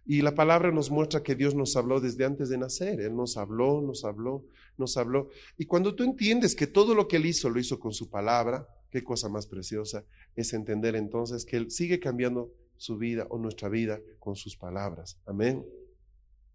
Y 0.05 0.21
la 0.21 0.33
palabra 0.33 0.71
nos 0.71 0.89
muestra 0.89 1.23
que 1.23 1.35
Dios 1.35 1.53
nos 1.55 1.75
habló 1.75 1.99
desde 1.99 2.25
antes 2.25 2.49
de 2.49 2.57
nacer. 2.57 2.99
Él 2.99 3.15
nos 3.15 3.37
habló, 3.37 3.81
nos 3.81 4.03
habló, 4.03 4.45
nos 4.77 4.97
habló. 4.97 5.29
Y 5.57 5.65
cuando 5.65 5.95
tú 5.95 6.03
entiendes 6.03 6.55
que 6.55 6.67
todo 6.67 6.95
lo 6.95 7.07
que 7.07 7.17
Él 7.17 7.27
hizo 7.27 7.49
lo 7.49 7.59
hizo 7.59 7.79
con 7.79 7.93
su 7.93 8.09
palabra, 8.09 8.67
qué 8.89 9.03
cosa 9.03 9.29
más 9.29 9.47
preciosa 9.47 10.03
es 10.35 10.53
entender 10.53 10.95
entonces 10.95 11.45
que 11.45 11.57
Él 11.57 11.71
sigue 11.71 11.99
cambiando 11.99 12.51
su 12.81 12.97
vida 12.97 13.27
o 13.29 13.37
nuestra 13.37 13.69
vida 13.69 13.99
con 14.17 14.35
sus 14.35 14.57
palabras. 14.57 15.19
Amén. 15.27 15.63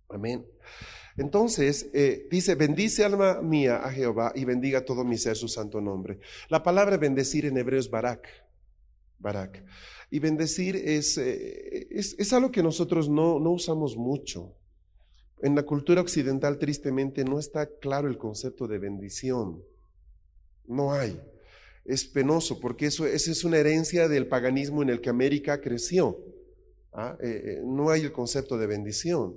Amén. 0.09 0.45
Entonces, 1.17 1.89
eh, 1.95 2.27
dice, 2.29 2.57
bendice 2.57 3.05
alma 3.05 3.41
mía 3.43 3.77
a 3.77 3.93
Jehová 3.93 4.33
y 4.35 4.45
bendiga 4.45 4.85
todo 4.85 5.05
mi 5.05 5.19
ser 5.19 5.37
su 5.37 5.47
santo 5.47 5.81
nombre. 5.81 6.19
La 6.49 6.65
palabra 6.65 6.97
bendecir 6.97 7.47
en 7.47 7.57
hebreo 7.57 7.79
es 7.79 7.89
barak. 7.89 8.27
Barak. 9.21 9.65
Y 10.11 10.19
bendecir 10.19 10.75
es, 10.75 11.17
eh, 11.17 11.87
es, 11.91 12.33
algo 12.33 12.51
que 12.51 12.63
nosotros 12.63 13.09
no, 13.09 13.39
no 13.39 13.53
usamos 13.53 13.97
mucho. 13.97 14.53
En 15.43 15.55
la 15.55 15.63
cultura 15.63 16.01
occidental, 16.01 16.59
tristemente, 16.59 17.25
no 17.25 17.39
está 17.39 17.69
claro 17.79 18.09
el 18.09 18.19
concepto 18.19 18.67
de 18.67 18.79
bendición. 18.79 19.63
No 20.67 20.93
hay 20.93 21.21
es 21.89 22.05
penoso 22.05 22.61
porque 22.61 22.87
eso, 22.87 23.07
esa 23.07 23.31
es 23.31 23.45
una 23.45 23.59
herencia 23.59 24.09
del 24.09 24.27
paganismo 24.27 24.83
en 24.83 24.91
el 24.91 25.01
que 25.01 25.11
América 25.11 25.61
creció. 25.61 26.19
¿ah? 26.93 27.17
Eh, 27.21 27.43
eh, 27.45 27.63
no 27.65 27.91
hay 27.91 28.03
el 28.03 28.13
concepto 28.13 28.59
de 28.59 28.67
bendición. 28.67 29.37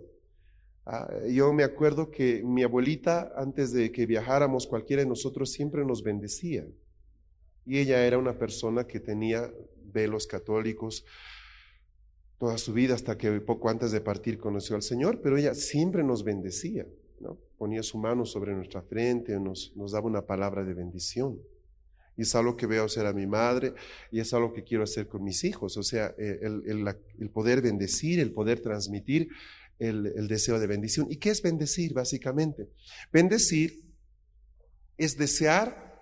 ¿ah? 0.86 1.10
yo 1.30 1.54
me 1.54 1.64
acuerdo 1.64 2.10
que 2.10 2.42
mi 2.44 2.64
abuelita, 2.64 3.34
antes 3.36 3.72
de 3.72 3.92
que 3.92 4.06
viajáramos 4.06 4.68
cualquiera 4.68 5.04
de 5.04 5.10
nosotros, 5.10 5.52
siempre 5.52 5.86
nos 5.86 6.04
bendecía. 6.04 6.66
Y 7.66 7.78
ella 7.78 8.06
era 8.06 8.18
una 8.18 8.38
persona 8.38 8.88
que 8.88 9.00
tenía 9.00 9.52
velos 9.92 10.26
católicos 10.26 11.06
toda 12.40 12.58
su 12.58 12.74
vida 12.74 12.96
hasta 12.96 13.18
que 13.18 13.30
poco 13.42 13.70
antes 13.70 13.92
de 13.92 14.00
partir 14.00 14.40
conoció 14.40 14.76
al 14.76 14.82
Señor, 14.82 15.20
pero 15.22 15.38
ella 15.38 15.54
siempre 15.54 16.04
nos 16.04 16.24
bendecía. 16.24 16.88
Ponía 17.58 17.84
su 17.84 17.98
mano 17.98 18.26
sobre 18.26 18.56
nuestra 18.56 18.82
frente, 18.82 19.38
nos, 19.38 19.76
nos 19.76 19.92
daba 19.92 20.08
una 20.08 20.26
palabra 20.26 20.64
de 20.64 20.74
bendición. 20.74 21.38
Y 22.20 22.24
es 22.24 22.36
algo 22.36 22.58
que 22.58 22.68
veo 22.68 22.84
hacer 22.84 23.06
a 23.06 23.14
mi 23.14 23.26
madre 23.28 23.74
y 24.12 24.20
es 24.20 24.34
algo 24.34 24.52
que 24.52 24.66
quiero 24.66 24.84
hacer 24.84 25.08
con 25.08 25.24
mis 25.24 25.46
hijos. 25.46 25.78
O 25.78 25.84
sea, 25.84 26.14
eh, 26.18 26.42
el, 26.42 27.30
poder 27.30 27.62
bendecir, 27.62 28.20
el 28.20 28.34
poder 28.34 28.60
transmitir 28.60 29.30
el, 29.80 30.28
deseo 30.28 30.60
de 30.60 30.68
bendición. 30.68 31.08
¿Y 31.10 31.16
qué 31.16 31.30
es 31.30 31.42
bendecir 31.42 31.94
básicamente? 31.94 32.68
Bendecir 33.14 33.86
es 34.98 35.18
desear 35.18 35.98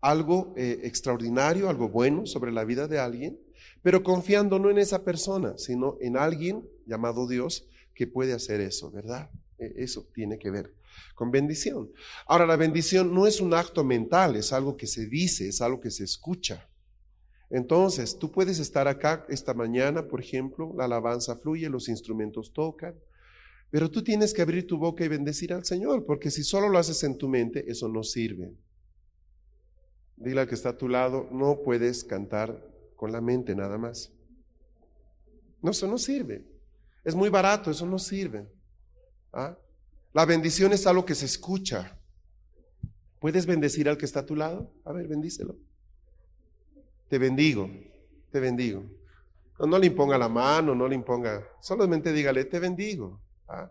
algo 0.00 0.54
eh, 0.56 0.80
extraordinario, 0.84 1.68
algo 1.68 1.90
bueno 1.90 2.24
sobre 2.24 2.50
la 2.50 2.64
vida 2.64 2.88
de 2.88 2.98
alguien, 2.98 3.38
pero 3.82 4.02
confiando 4.02 4.58
no 4.58 4.70
en 4.70 4.78
esa 4.78 5.04
persona, 5.04 5.58
sino 5.58 5.98
en 6.00 6.16
alguien 6.16 6.66
llamado 6.86 7.28
Dios 7.28 7.68
que 7.94 8.06
puede 8.06 8.32
hacer 8.32 8.62
eso, 8.62 8.90
¿verdad? 8.90 9.28
E, 9.58 9.74
eso 9.76 10.08
tiene 10.14 10.38
que 10.38 10.50
ver 10.50 10.74
con 11.14 11.30
bendición. 11.30 11.90
Ahora, 12.26 12.46
la 12.46 12.56
bendición 12.56 13.14
no 13.14 13.26
es 13.26 13.40
un 13.40 13.54
acto 13.54 13.84
mental, 13.84 14.36
es 14.36 14.52
algo 14.52 14.76
que 14.76 14.86
se 14.86 15.06
dice, 15.06 15.48
es 15.48 15.60
algo 15.60 15.80
que 15.80 15.90
se 15.90 16.04
escucha. 16.04 16.68
Entonces, 17.50 18.18
tú 18.18 18.30
puedes 18.30 18.58
estar 18.58 18.88
acá 18.88 19.24
esta 19.28 19.54
mañana, 19.54 20.06
por 20.06 20.20
ejemplo, 20.20 20.74
la 20.76 20.84
alabanza 20.84 21.36
fluye, 21.36 21.68
los 21.68 21.88
instrumentos 21.88 22.52
tocan, 22.52 22.94
pero 23.70 23.90
tú 23.90 24.02
tienes 24.02 24.32
que 24.32 24.42
abrir 24.42 24.66
tu 24.66 24.78
boca 24.78 25.04
y 25.04 25.08
bendecir 25.08 25.52
al 25.52 25.64
Señor, 25.64 26.04
porque 26.04 26.30
si 26.30 26.42
solo 26.42 26.68
lo 26.68 26.78
haces 26.78 27.02
en 27.04 27.16
tu 27.16 27.28
mente, 27.28 27.64
eso 27.70 27.88
no 27.88 28.02
sirve. 28.02 28.52
Dile 30.16 30.40
al 30.40 30.48
que 30.48 30.54
está 30.54 30.70
a 30.70 30.76
tu 30.76 30.88
lado, 30.88 31.28
no 31.30 31.62
puedes 31.62 32.04
cantar 32.04 32.62
con 32.96 33.12
la 33.12 33.20
mente 33.20 33.54
nada 33.54 33.78
más. 33.78 34.12
No, 35.62 35.70
eso 35.70 35.86
no 35.86 35.98
sirve. 35.98 36.44
Es 37.04 37.14
muy 37.14 37.28
barato, 37.28 37.70
eso 37.70 37.86
no 37.86 37.98
sirve. 37.98 38.46
¿Ah? 39.32 39.56
La 40.12 40.24
bendición 40.24 40.72
es 40.72 40.86
algo 40.86 41.04
que 41.04 41.14
se 41.14 41.26
escucha. 41.26 41.96
¿Puedes 43.20 43.46
bendecir 43.46 43.88
al 43.88 43.98
que 43.98 44.04
está 44.04 44.20
a 44.20 44.26
tu 44.26 44.36
lado? 44.36 44.70
A 44.84 44.92
ver, 44.92 45.08
bendícelo. 45.08 45.56
Te 47.08 47.18
bendigo, 47.18 47.70
te 48.30 48.40
bendigo. 48.40 48.84
No, 49.58 49.78
le 49.78 49.86
imponga 49.86 50.16
la 50.16 50.28
mano, 50.28 50.74
no 50.74 50.86
le 50.86 50.94
imponga, 50.94 51.44
solamente 51.60 52.12
dígale, 52.12 52.44
te 52.44 52.60
bendigo. 52.60 53.20
¿Ah? 53.48 53.70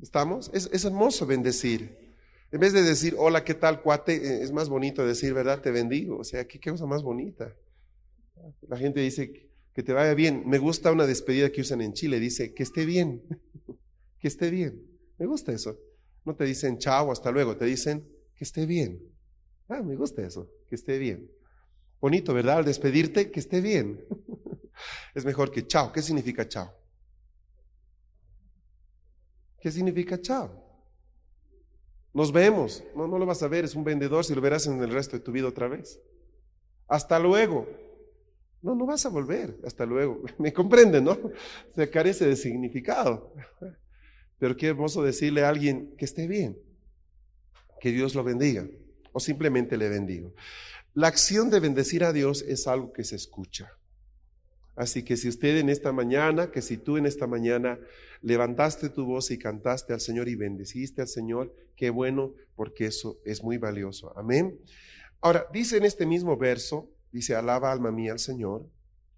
¿Estamos? 0.00 0.50
Es, 0.54 0.70
es, 0.72 0.84
hermoso 0.84 1.26
bendecir. 1.26 1.98
En 2.50 2.60
vez 2.60 2.72
de 2.72 2.82
decir, 2.82 3.14
hola, 3.18 3.44
¿qué 3.44 3.54
tal, 3.54 3.82
cuate? 3.82 4.14
Eh, 4.14 4.42
es 4.42 4.52
más 4.52 4.68
bonito 4.68 5.06
decir, 5.06 5.34
¿verdad? 5.34 5.60
Te 5.60 5.70
bendigo. 5.70 6.18
O 6.18 6.24
sea, 6.24 6.46
¿qué, 6.46 6.58
qué 6.58 6.70
cosa 6.70 6.86
más 6.86 7.02
bonita? 7.02 7.54
La 8.68 8.78
gente 8.78 9.00
dice, 9.00 9.50
que 9.74 9.82
te 9.82 9.92
vaya 9.92 10.14
bien. 10.14 10.42
Me 10.46 10.58
gusta 10.58 10.92
una 10.92 11.06
despedida 11.06 11.50
que 11.50 11.60
usan 11.60 11.80
en 11.80 11.92
Chile, 11.92 12.20
dice, 12.20 12.54
que 12.54 12.62
esté 12.62 12.84
bien 12.84 13.22
que 14.22 14.28
esté 14.28 14.50
bien. 14.50 14.80
Me 15.18 15.26
gusta 15.26 15.52
eso. 15.52 15.76
No 16.24 16.36
te 16.36 16.44
dicen 16.44 16.78
chao, 16.78 17.10
hasta 17.10 17.32
luego, 17.32 17.56
te 17.56 17.64
dicen 17.64 18.08
que 18.36 18.44
esté 18.44 18.66
bien. 18.66 19.02
Ah, 19.68 19.82
me 19.82 19.96
gusta 19.96 20.24
eso, 20.24 20.48
que 20.68 20.76
esté 20.76 20.96
bien. 20.98 21.28
Bonito, 22.00 22.32
¿verdad? 22.32 22.58
Al 22.58 22.64
despedirte, 22.64 23.32
que 23.32 23.40
esté 23.40 23.60
bien. 23.60 24.04
es 25.14 25.24
mejor 25.24 25.50
que 25.50 25.66
chao. 25.66 25.92
¿Qué 25.92 26.00
significa 26.02 26.48
chao? 26.48 26.72
¿Qué 29.60 29.72
significa 29.72 30.20
chao? 30.20 30.62
Nos 32.14 32.30
vemos. 32.30 32.84
No, 32.94 33.08
no 33.08 33.18
lo 33.18 33.26
vas 33.26 33.42
a 33.42 33.48
ver, 33.48 33.64
es 33.64 33.74
un 33.74 33.82
vendedor, 33.82 34.24
si 34.24 34.34
lo 34.34 34.40
verás 34.40 34.68
en 34.68 34.80
el 34.80 34.90
resto 34.90 35.16
de 35.16 35.24
tu 35.24 35.32
vida 35.32 35.48
otra 35.48 35.66
vez. 35.66 36.00
Hasta 36.86 37.18
luego. 37.18 37.66
No, 38.62 38.76
no 38.76 38.86
vas 38.86 39.04
a 39.04 39.08
volver. 39.08 39.58
Hasta 39.64 39.84
luego. 39.84 40.22
Me 40.38 40.52
comprende, 40.52 41.00
¿no? 41.00 41.18
Se 41.74 41.90
carece 41.90 42.26
de 42.26 42.36
significado. 42.36 43.34
Pero 44.38 44.56
qué 44.56 44.68
hermoso 44.68 45.02
decirle 45.02 45.44
a 45.44 45.48
alguien 45.48 45.94
que 45.96 46.04
esté 46.04 46.26
bien, 46.26 46.58
que 47.80 47.92
Dios 47.92 48.14
lo 48.14 48.24
bendiga, 48.24 48.66
o 49.12 49.20
simplemente 49.20 49.76
le 49.76 49.88
bendigo. 49.88 50.34
La 50.94 51.08
acción 51.08 51.48
de 51.48 51.60
bendecir 51.60 52.04
a 52.04 52.12
Dios 52.12 52.42
es 52.42 52.66
algo 52.66 52.92
que 52.92 53.04
se 53.04 53.16
escucha. 53.16 53.70
Así 54.74 55.04
que 55.04 55.16
si 55.16 55.28
usted 55.28 55.58
en 55.58 55.68
esta 55.68 55.92
mañana, 55.92 56.50
que 56.50 56.62
si 56.62 56.76
tú 56.76 56.96
en 56.96 57.06
esta 57.06 57.26
mañana 57.26 57.78
levantaste 58.20 58.88
tu 58.88 59.04
voz 59.04 59.30
y 59.30 59.38
cantaste 59.38 59.92
al 59.92 60.00
Señor 60.00 60.28
y 60.28 60.34
bendeciste 60.34 61.02
al 61.02 61.08
Señor, 61.08 61.54
qué 61.76 61.90
bueno, 61.90 62.34
porque 62.56 62.86
eso 62.86 63.18
es 63.24 63.42
muy 63.42 63.58
valioso. 63.58 64.16
Amén. 64.18 64.58
Ahora, 65.20 65.46
dice 65.52 65.76
en 65.76 65.84
este 65.84 66.04
mismo 66.06 66.36
verso, 66.36 66.90
dice, 67.12 67.34
alaba 67.34 67.70
alma 67.70 67.92
mía 67.92 68.12
al 68.12 68.18
Señor 68.18 68.68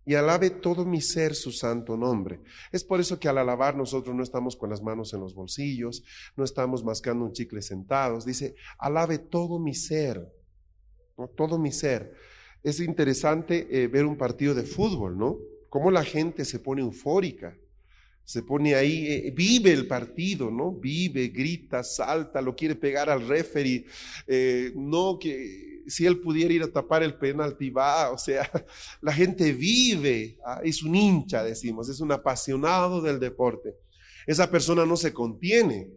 y 0.07 0.15
alabe 0.15 0.51
todo 0.51 0.85
mi 0.85 1.01
ser 1.01 1.35
su 1.35 1.51
santo 1.51 1.97
nombre. 1.97 2.41
Es 2.73 2.85
por 2.85 3.01
eso 3.01 3.19
que 3.19 3.29
al 3.29 3.39
alabar 3.39 3.77
nosotros 3.77 4.15
no 4.15 4.23
estamos 4.23 4.57
con 4.57 4.71
las 4.71 4.83
manos 4.83 5.15
en 5.15 5.21
los 5.21 5.35
bolsillos, 5.35 6.05
no 6.37 6.45
estamos 6.45 6.85
mascando 6.85 7.25
un 7.25 7.33
chicle 7.33 7.63
sentados. 7.63 8.27
Dice, 8.27 8.55
alabe 8.79 9.19
todo 9.19 9.59
mi 9.59 9.75
ser, 9.75 10.31
todo 11.37 11.59
mi 11.59 11.73
ser. 11.73 12.13
Es 12.63 12.81
interesante 12.81 13.67
eh, 13.71 13.89
ver 13.89 14.05
un 14.05 14.17
partido 14.17 14.55
de 14.55 14.65
fútbol, 14.65 15.17
¿no? 15.17 15.39
Cómo 15.69 15.91
la 15.91 16.05
gente 16.05 16.45
se 16.45 16.59
pone 16.59 16.83
eufórica, 16.83 17.57
se 18.25 18.43
pone 18.43 18.75
ahí, 18.75 19.07
eh, 19.07 19.33
vive 19.35 19.73
el 19.73 19.87
partido, 19.87 20.51
¿no? 20.51 20.73
Vive, 20.73 21.29
grita, 21.29 21.83
salta, 21.83 22.41
lo 22.41 22.55
quiere 22.55 22.75
pegar 22.75 23.11
al 23.11 23.27
referee, 23.27 23.87
eh, 24.27 24.73
no 24.75 25.19
que 25.19 25.74
si 25.87 26.07
él 26.07 26.21
pudiera 26.21 26.53
ir 26.53 26.63
a 26.63 26.73
tapar 26.73 27.03
el 27.03 27.17
penalti, 27.17 27.71
va, 27.71 28.11
o 28.11 28.19
sea, 28.19 28.51
la 29.01 29.13
gente 29.13 29.53
vive, 29.53 30.39
¿ah? 30.45 30.61
es 30.63 30.83
un 30.83 30.95
hincha, 30.95 31.43
decimos, 31.43 31.89
es 31.89 32.01
un 32.01 32.13
apasionado 32.13 33.01
del 33.01 33.21
deporte. 33.21 33.75
Esa 34.27 34.51
persona 34.51 34.87
no 34.87 34.97
se 34.97 35.13
contiene. 35.13 35.91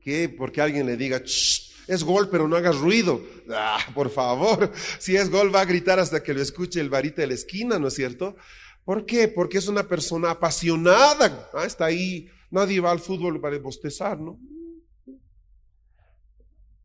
¿Qué? 0.00 0.28
Porque 0.28 0.60
alguien 0.60 0.86
le 0.86 0.96
diga, 0.96 1.22
es 1.24 2.04
gol, 2.04 2.28
pero 2.30 2.46
no 2.48 2.56
hagas 2.56 2.78
ruido. 2.78 3.20
Ah, 3.50 3.78
por 3.94 4.10
favor, 4.10 4.72
si 4.98 5.16
es 5.16 5.30
gol 5.30 5.54
va 5.54 5.62
a 5.62 5.66
gritar 5.66 5.98
hasta 5.98 6.22
que 6.22 6.34
lo 6.34 6.42
escuche 6.42 6.80
el 6.80 6.90
varita 6.90 7.22
de 7.22 7.28
la 7.28 7.34
esquina, 7.34 7.78
¿no 7.78 7.88
es 7.88 7.94
cierto? 7.94 8.36
¿Por 8.84 9.04
qué? 9.04 9.28
Porque 9.28 9.58
es 9.58 9.68
una 9.68 9.86
persona 9.86 10.30
apasionada. 10.30 11.50
¿ah? 11.54 11.64
Está 11.64 11.86
ahí, 11.86 12.28
nadie 12.50 12.80
va 12.80 12.90
al 12.90 13.00
fútbol 13.00 13.40
para 13.40 13.58
bostezar, 13.58 14.18
¿no? 14.18 14.38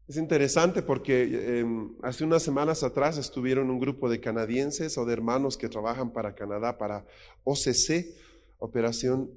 Es 0.05 0.17
interesante 0.17 0.81
porque 0.81 1.59
em, 1.59 1.95
hace 2.01 2.25
unas 2.25 2.43
semanas 2.43 2.83
atrás 2.83 3.17
estuvieron 3.17 3.69
un 3.69 3.79
grupo 3.79 4.09
de 4.09 4.19
canadienses 4.19 4.97
o 4.97 5.05
de 5.05 5.13
hermanos 5.13 5.57
que 5.57 5.69
trabajan 5.69 6.11
para 6.11 6.35
Canadá, 6.35 6.77
para 6.77 7.05
OCC, 7.45 8.13
Operación, 8.57 9.31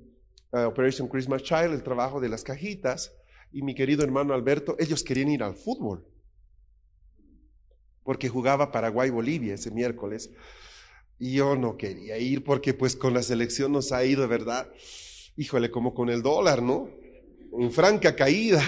uh, 0.52 0.66
Operation 0.66 1.06
Christmas 1.08 1.44
Child, 1.44 1.73
el 1.73 1.85
trabajo 1.85 2.20
de 2.20 2.28
las 2.28 2.42
cajitas, 2.42 3.12
y 3.52 3.62
mi 3.62 3.76
querido 3.76 4.02
hermano 4.02 4.35
Alberto, 4.35 4.75
ellos 4.80 5.04
querían 5.04 5.28
ir 5.28 5.44
al 5.44 5.54
fútbol, 5.54 6.04
porque 8.02 8.28
jugaba 8.28 8.73
Paraguay-Bolivia 8.73 9.54
ese 9.54 9.70
miércoles, 9.70 10.30
y 11.18 11.35
yo 11.35 11.54
no 11.54 11.76
quería 11.76 12.18
ir 12.18 12.42
porque 12.42 12.75
pues 12.75 12.96
con 12.96 13.14
la 13.14 13.23
selección 13.23 13.70
nos 13.70 13.92
ha 13.92 14.04
ido, 14.04 14.26
¿verdad? 14.26 14.68
Híjole, 15.37 15.70
como 15.70 15.94
con 15.94 16.08
el 16.08 16.23
dólar, 16.23 16.61
¿no? 16.61 16.90
En 17.52 17.70
franca 17.70 18.16
caída. 18.16 18.62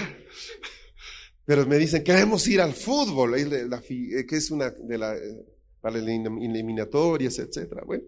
Pero 1.49 1.65
me 1.65 1.79
dicen, 1.79 2.03
queremos 2.03 2.47
ir 2.47 2.61
al 2.61 2.73
fútbol, 2.73 3.33
eh, 3.33 4.23
que 4.27 4.35
es 4.35 4.51
una 4.51 4.69
de 4.69 4.97
las 4.99 5.17
eh, 5.17 5.43
eliminatorias, 5.83 7.39
etcétera. 7.39 7.81
Bueno, 7.87 8.03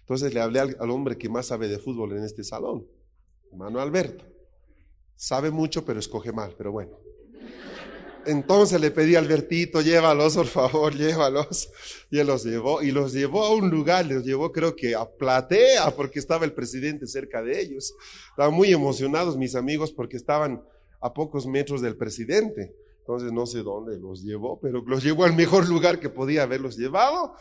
entonces 0.00 0.34
le 0.34 0.40
hablé 0.42 0.60
al, 0.60 0.90
hombre 0.90 1.16
que 1.16 1.30
más 1.30 1.46
sabe 1.46 1.66
de 1.66 1.78
fútbol 1.78 2.12
en 2.14 2.24
este 2.24 2.44
salón, 2.44 2.86
hermano 3.50 3.80
Alberto. 3.80 4.26
Sabe 5.16 5.50
mucho, 5.50 5.82
pero 5.82 5.98
escoge 5.98 6.30
mal, 6.30 6.54
pero 6.58 6.72
bueno. 6.72 6.90
Entonces 8.26 8.78
le 8.78 8.90
pedí 8.90 9.16
a 9.16 9.20
Albertito, 9.20 9.80
llévalos, 9.80 10.34
por 10.36 10.46
favor, 10.48 10.94
llévalos. 10.94 11.70
Y 12.10 12.18
él 12.18 12.26
los 12.26 12.44
llevó, 12.44 12.82
y 12.82 12.90
los 12.90 13.14
llevó 13.14 13.46
a 13.46 13.54
un 13.54 13.70
lugar, 13.70 14.04
los 14.04 14.26
llevó 14.26 14.52
creo 14.52 14.76
que 14.76 14.94
a 14.94 15.06
Platea, 15.06 15.90
porque 15.96 16.18
estaba 16.18 16.44
el 16.44 16.52
presidente 16.52 17.06
cerca 17.06 17.42
de 17.42 17.62
ellos. 17.62 17.94
Estaban 18.28 18.52
muy 18.52 18.74
emocionados 18.74 19.38
mis 19.38 19.54
amigos 19.54 19.90
porque 19.90 20.18
estaban 20.18 20.62
a 21.04 21.12
pocos 21.12 21.46
metros 21.46 21.82
del 21.82 21.96
presidente. 21.98 22.74
Entonces 23.00 23.30
no 23.30 23.44
sé 23.44 23.62
dónde 23.62 23.98
los 23.98 24.22
llevó, 24.22 24.58
pero 24.58 24.82
los 24.86 25.04
llevó 25.04 25.24
al 25.24 25.36
mejor 25.36 25.68
lugar 25.68 26.00
que 26.00 26.08
podía 26.08 26.44
haberlos 26.44 26.78
llevado. 26.78 27.34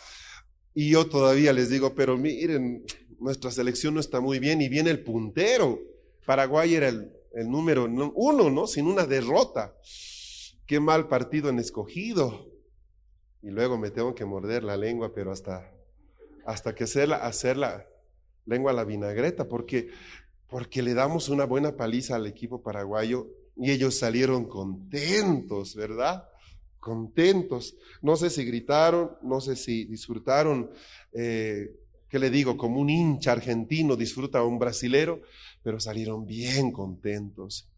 Y 0.74 0.90
yo 0.90 1.08
todavía 1.08 1.54
les 1.54 1.70
digo, 1.70 1.96
pero 1.96 2.18
miren, 2.18 2.84
nuestra 3.22 3.52
selección 3.52 3.94
no 3.94 4.02
está 4.02 4.20
muy 4.20 4.40
bien 4.40 4.62
y 4.62 4.68
viene 4.68 4.90
el 4.90 5.02
puntero. 5.02 5.80
Paraguay 6.26 6.76
era 6.76 6.90
el, 6.90 7.10
número 7.46 7.86
uno, 7.86 8.50
¿no? 8.50 8.68
Sin 8.68 8.86
una 8.86 9.06
derrota. 9.06 9.74
Qué 10.68 10.82
mal 10.82 11.08
partido 11.08 11.48
han 11.48 11.58
escogido. 11.58 12.46
Y 13.42 13.50
luego 13.50 13.78
me 13.78 13.92
tengo 13.92 14.14
que 14.14 14.26
morder 14.26 14.66
la 14.66 14.76
lengua, 14.76 15.14
pero 15.16 15.32
hasta, 15.32 15.72
hasta 16.46 16.76
que 16.76 16.84
hacerla, 16.84 17.16
hacer 17.16 17.56
la 17.56 17.88
lengua 18.46 18.72
a 18.72 18.76
la 18.76 18.84
vinagreta, 18.84 19.48
porque, 19.48 19.88
porque 20.50 20.82
le 20.82 20.94
damos 20.94 21.30
una 21.30 21.46
buena 21.46 21.78
paliza 21.78 22.18
al 22.18 22.28
equipo 22.28 22.62
paraguayo 22.62 23.30
y 23.56 23.72
ellos 23.72 23.98
salieron 23.98 24.46
contentos, 24.46 25.76
¿verdad? 25.76 26.28
Contentos. 26.80 27.76
No 28.02 28.16
sé 28.16 28.30
si 28.30 28.44
gritaron, 28.46 29.12
no 29.22 29.40
sé 29.42 29.56
si 29.56 29.86
disfrutaron, 29.86 30.70
eh, 31.14 31.76
¿qué 32.10 32.20
le 32.20 32.30
digo? 32.30 32.58
Como 32.58 32.80
un 32.80 32.90
hincha 32.90 33.32
argentino 33.32 33.96
disfruta 33.96 34.40
a 34.40 34.44
un 34.44 34.60
brasilero, 34.60 35.22
pero 35.64 35.80
salieron 35.80 36.26
bien 36.26 36.72
contentos. 36.72 37.70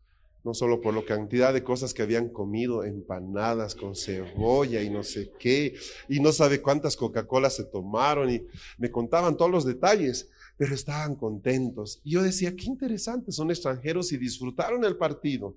no 0.46 0.54
solo 0.54 0.80
por 0.80 0.94
la 0.94 1.04
cantidad 1.04 1.52
de 1.54 1.64
cosas 1.64 1.92
que 1.92 2.04
habían 2.04 2.30
comido, 2.30 2.84
empanadas 2.84 3.74
con 3.74 3.96
cebolla 3.96 4.82
y 4.84 4.92
no 4.92 5.02
sé 5.02 5.32
qué, 5.40 5.76
y 6.08 6.20
no 6.20 6.32
sabe 6.32 6.62
cuántas 6.62 6.96
Coca-Cola 6.96 7.50
se 7.50 7.64
tomaron, 7.64 8.30
y 8.30 8.44
me 8.78 8.92
contaban 8.92 9.36
todos 9.36 9.50
los 9.50 9.66
detalles, 9.66 10.30
pero 10.56 10.76
estaban 10.76 11.16
contentos. 11.16 12.00
Y 12.04 12.12
yo 12.12 12.22
decía, 12.22 12.56
qué 12.56 12.66
interesante, 12.66 13.32
son 13.32 13.50
extranjeros 13.50 14.12
y 14.12 14.18
disfrutaron 14.18 14.86
el 14.86 14.96
partido. 14.98 15.56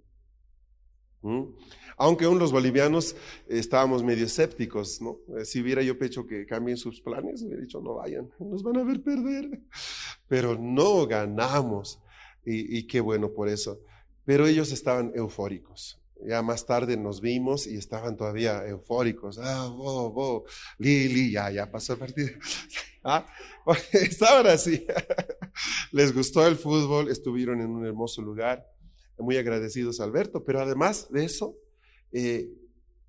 Aunque 1.96 2.24
aún 2.24 2.38
los 2.38 2.52
bolivianos 2.52 3.16
estábamos 3.48 4.02
medio 4.02 4.26
escépticos, 4.26 5.00
¿no? 5.00 5.18
Eh, 5.36 5.44
si 5.44 5.60
hubiera 5.60 5.82
yo 5.82 5.98
pecho 5.98 6.26
que 6.26 6.46
cambien 6.46 6.76
sus 6.76 7.00
planes, 7.00 7.42
hubiera 7.42 7.60
dicho, 7.60 7.80
no 7.80 7.94
vayan, 7.94 8.30
nos 8.38 8.62
van 8.62 8.78
a 8.78 8.84
ver 8.84 9.02
perder. 9.02 9.60
Pero 10.28 10.56
no 10.56 11.06
ganamos. 11.06 12.00
Y, 12.44 12.78
y 12.78 12.86
qué 12.86 13.00
bueno 13.00 13.32
por 13.32 13.48
eso. 13.48 13.80
Pero 14.24 14.46
ellos 14.46 14.72
estaban 14.72 15.12
eufóricos. 15.14 16.00
Ya 16.26 16.42
más 16.42 16.66
tarde 16.66 16.96
nos 16.96 17.20
vimos 17.20 17.66
y 17.66 17.76
estaban 17.76 18.16
todavía 18.16 18.66
eufóricos. 18.66 19.38
Ah, 19.38 19.68
bo, 19.68 20.10
bo, 20.10 20.44
Lili, 20.78 21.30
ya, 21.30 21.50
ya 21.50 21.70
pasó 21.70 21.92
el 21.92 21.98
partido. 22.00 22.30
¿Ah? 23.04 23.24
Estaban 23.92 24.46
así. 24.48 24.86
Les 25.92 26.12
gustó 26.12 26.46
el 26.46 26.56
fútbol, 26.56 27.10
estuvieron 27.10 27.60
en 27.60 27.70
un 27.70 27.86
hermoso 27.86 28.22
lugar. 28.22 28.66
Muy 29.18 29.36
agradecidos 29.36 30.00
Alberto, 30.00 30.44
pero 30.44 30.60
además 30.60 31.08
de 31.10 31.24
eso, 31.24 31.56
eh, 32.12 32.50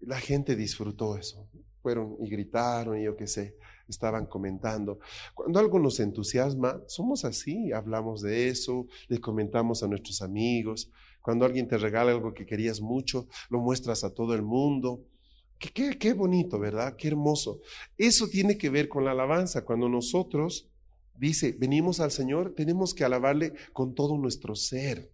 la 0.02 0.20
gente 0.20 0.56
disfrutó 0.56 1.18
eso. 1.18 1.48
Fueron 1.82 2.18
y 2.20 2.30
gritaron 2.30 3.00
y 3.00 3.04
yo 3.04 3.16
qué 3.16 3.28
sé, 3.28 3.56
estaban 3.88 4.26
comentando. 4.26 5.00
Cuando 5.34 5.60
algo 5.60 5.80
nos 5.80 6.00
entusiasma, 6.00 6.82
somos 6.88 7.26
así, 7.26 7.72
hablamos 7.72 8.22
de 8.22 8.50
eso, 8.50 8.88
le 9.08 9.20
comentamos 9.20 9.84
a 9.84 9.88
nuestros 9.88 10.22
amigos. 10.22 10.92
Cuando 11.22 11.46
alguien 11.46 11.68
te 11.68 11.78
regala 11.78 12.12
algo 12.12 12.34
que 12.34 12.46
querías 12.46 12.82
mucho, 12.82 13.28
lo 13.50 13.60
muestras 13.60 14.04
a 14.04 14.14
todo 14.14 14.34
el 14.34 14.42
mundo. 14.42 15.06
Qué, 15.58 15.70
qué, 15.70 15.98
qué 15.98 16.14
bonito, 16.14 16.60
¿verdad? 16.60 16.96
Qué 16.96 17.10
hermoso. 17.10 17.62
Eso 17.98 18.28
tiene 18.28 18.58
que 18.58 18.70
ver 18.70 18.88
con 18.88 19.06
la 19.06 19.12
alabanza. 19.12 19.66
Cuando 19.66 19.90
nosotros, 19.90 20.70
dice, 21.16 21.56
venimos 21.58 22.00
al 22.00 22.12
Señor, 22.12 22.54
tenemos 22.56 22.94
que 22.94 23.04
alabarle 23.04 23.54
con 23.74 23.94
todo 23.94 24.18
nuestro 24.18 24.56
ser. 24.56 25.12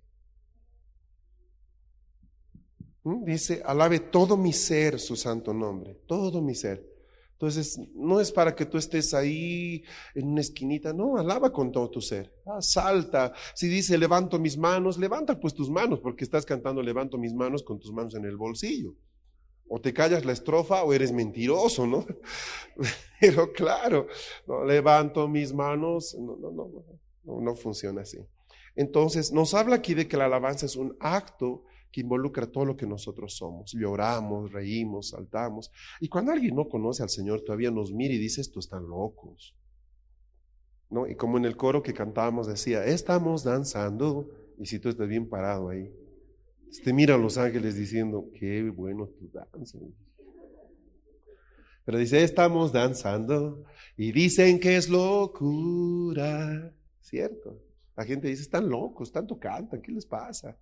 ¿Mm? 2.83 2.94
Dice, 3.05 3.62
alabe 3.63 4.00
todo 4.00 4.35
mi 4.35 4.51
ser 4.51 5.00
su 5.00 5.15
santo 5.15 5.53
nombre, 5.53 5.95
todo 6.07 6.41
mi 6.41 6.55
ser. 6.55 6.83
Entonces, 7.33 7.79
no 7.93 8.19
es 8.19 8.31
para 8.31 8.55
que 8.55 8.65
tú 8.65 8.79
estés 8.79 9.13
ahí 9.13 9.83
en 10.15 10.29
una 10.29 10.41
esquinita, 10.41 10.91
no, 10.91 11.17
alaba 11.17 11.51
con 11.51 11.71
todo 11.71 11.91
tu 11.91 12.01
ser. 12.01 12.33
Ah, 12.47 12.62
salta. 12.62 13.31
Si 13.53 13.67
dice, 13.67 14.00
levanto 14.00 14.39
mis 14.39 14.57
manos, 14.57 14.97
levanta 14.97 15.39
pues 15.39 15.53
tus 15.53 15.69
manos, 15.69 16.00
porque 16.00 16.24
estás 16.24 16.45
cantando, 16.45 16.81
levanto 16.81 17.19
mis 17.19 17.33
manos 17.35 17.62
con 17.62 17.77
tus 17.77 17.91
manos 17.91 18.15
en 18.15 18.25
el 18.25 18.38
bolsillo. 18.38 18.95
O 19.67 19.79
te 19.79 19.93
callas 19.93 20.25
la 20.25 20.33
estrofa 20.33 20.83
o 20.83 20.91
eres 20.91 21.12
mentiroso, 21.12 21.85
¿no? 21.85 22.07
Pero 23.21 23.51
claro, 23.51 24.07
no, 24.47 24.65
levanto 24.65 25.27
mis 25.27 25.53
manos, 25.53 26.15
no, 26.19 26.38
no, 26.38 26.51
no, 26.51 26.71
no, 27.24 27.41
no 27.41 27.55
funciona 27.55 28.01
así. 28.01 28.17
Entonces, 28.75 29.31
nos 29.31 29.53
habla 29.53 29.75
aquí 29.75 29.93
de 29.93 30.07
que 30.07 30.17
la 30.17 30.25
alabanza 30.25 30.65
es 30.65 30.75
un 30.75 30.97
acto 31.00 31.65
que 31.95 32.01
involucra 32.01 32.45
todo 32.45 32.65
lo 32.65 32.75
que 32.75 32.85
nosotros 32.85 33.37
somos. 33.37 33.71
Lloramos, 33.71 34.51
reímos, 34.51 35.11
saltamos. 35.11 35.71
Y 36.01 36.09
cuando 36.09 36.33
alguien 36.33 36.53
no 36.53 36.67
conoce 36.67 37.01
al 37.01 37.09
Señor, 37.09 37.39
todavía 37.39 37.71
nos 37.71 37.93
mira 37.93 38.13
y 38.13 38.17
dice, 38.17 38.41
estos 38.41 38.65
están 38.65 38.85
locos. 38.85 39.55
¿No? 40.89 41.07
Y 41.07 41.15
como 41.15 41.37
en 41.37 41.45
el 41.45 41.55
coro 41.55 41.81
que 41.81 41.93
cantábamos 41.93 42.47
decía, 42.47 42.83
estamos 42.83 43.45
danzando. 43.45 44.29
Y 44.59 44.65
si 44.65 44.77
tú 44.77 44.89
estás 44.89 45.07
bien 45.07 45.29
parado 45.29 45.69
ahí, 45.69 45.89
te 46.83 46.91
miran 46.91 47.21
los 47.21 47.37
ángeles 47.37 47.77
diciendo, 47.77 48.29
qué 48.37 48.69
bueno 48.69 49.07
tu 49.07 49.29
danza. 49.29 49.79
Pero 51.85 51.97
dice, 51.97 52.21
estamos 52.23 52.73
danzando 52.73 53.63
y 53.95 54.11
dicen 54.11 54.59
que 54.59 54.75
es 54.75 54.89
locura. 54.89 56.73
¿Cierto? 56.99 57.57
La 57.96 58.03
gente 58.03 58.27
dice, 58.27 58.41
están 58.41 58.67
locos, 58.67 59.13
tanto 59.13 59.39
cantan, 59.39 59.81
¿qué 59.81 59.93
les 59.93 60.05
pasa? 60.05 60.57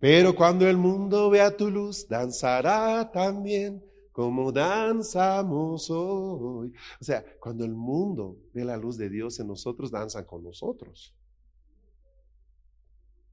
Pero 0.00 0.34
cuando 0.34 0.68
el 0.68 0.76
mundo 0.76 1.28
vea 1.30 1.56
tu 1.56 1.70
luz, 1.70 2.06
danzará 2.08 3.10
también 3.10 3.82
como 4.18 4.50
danzamos 4.50 5.88
hoy. 5.90 6.72
O 7.00 7.04
sea, 7.04 7.24
cuando 7.38 7.64
el 7.64 7.72
mundo 7.72 8.36
ve 8.52 8.64
la 8.64 8.76
luz 8.76 8.96
de 8.96 9.08
Dios 9.08 9.38
en 9.38 9.46
nosotros, 9.46 9.92
danza 9.92 10.26
con 10.26 10.42
nosotros. 10.42 11.14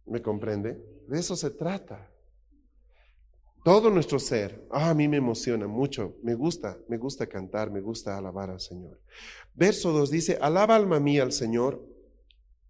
¿Me 0.05 0.21
comprende? 0.21 0.79
De 1.07 1.19
eso 1.19 1.35
se 1.35 1.49
trata. 1.49 2.11
Todo 3.63 3.89
nuestro 3.89 4.19
ser, 4.19 4.67
ah, 4.69 4.91
a 4.91 4.93
mí 4.93 5.07
me 5.07 5.17
emociona 5.17 5.65
mucho, 5.65 6.17
me 6.21 6.35
gusta, 6.35 6.77
me 6.87 6.97
gusta 6.97 7.25
cantar, 7.25 7.71
me 7.71 7.81
gusta 7.81 8.15
alabar 8.15 8.51
al 8.51 8.59
Señor. 8.59 9.01
Verso 9.55 9.91
2 9.91 10.11
dice, 10.11 10.37
alaba 10.39 10.75
alma 10.75 10.99
mía 10.99 11.23
al 11.23 11.31
Señor. 11.31 11.83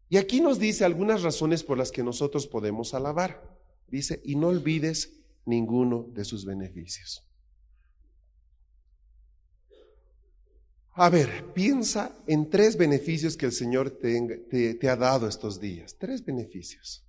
Y 0.08 0.16
aquí 0.16 0.40
nos 0.40 0.58
dice 0.58 0.86
algunas 0.86 1.22
razones 1.22 1.66
por 1.66 1.78
las 1.78 1.92
que 1.92 2.02
nosotros 2.02 2.48
podemos 2.48 2.94
alabar. 2.94 3.55
Dice, 3.88 4.22
y 4.24 4.36
no 4.36 4.48
olvides 4.48 5.14
ninguno 5.46 6.08
de 6.14 6.26
sus 6.26 6.46
beneficios. 6.46 7.24
A 10.94 11.10
ver, 11.10 11.54
piensa 11.54 12.18
en 12.26 12.50
tres 12.50 12.78
beneficios 12.78 13.36
que 13.36 13.46
el 13.46 13.52
Señor 13.52 13.92
te, 13.92 14.90
ha 14.90 14.96
dado 14.96 15.28
estos 15.28 15.60
días. 15.60 15.98
Tres 15.98 16.24
beneficios. 16.24 17.04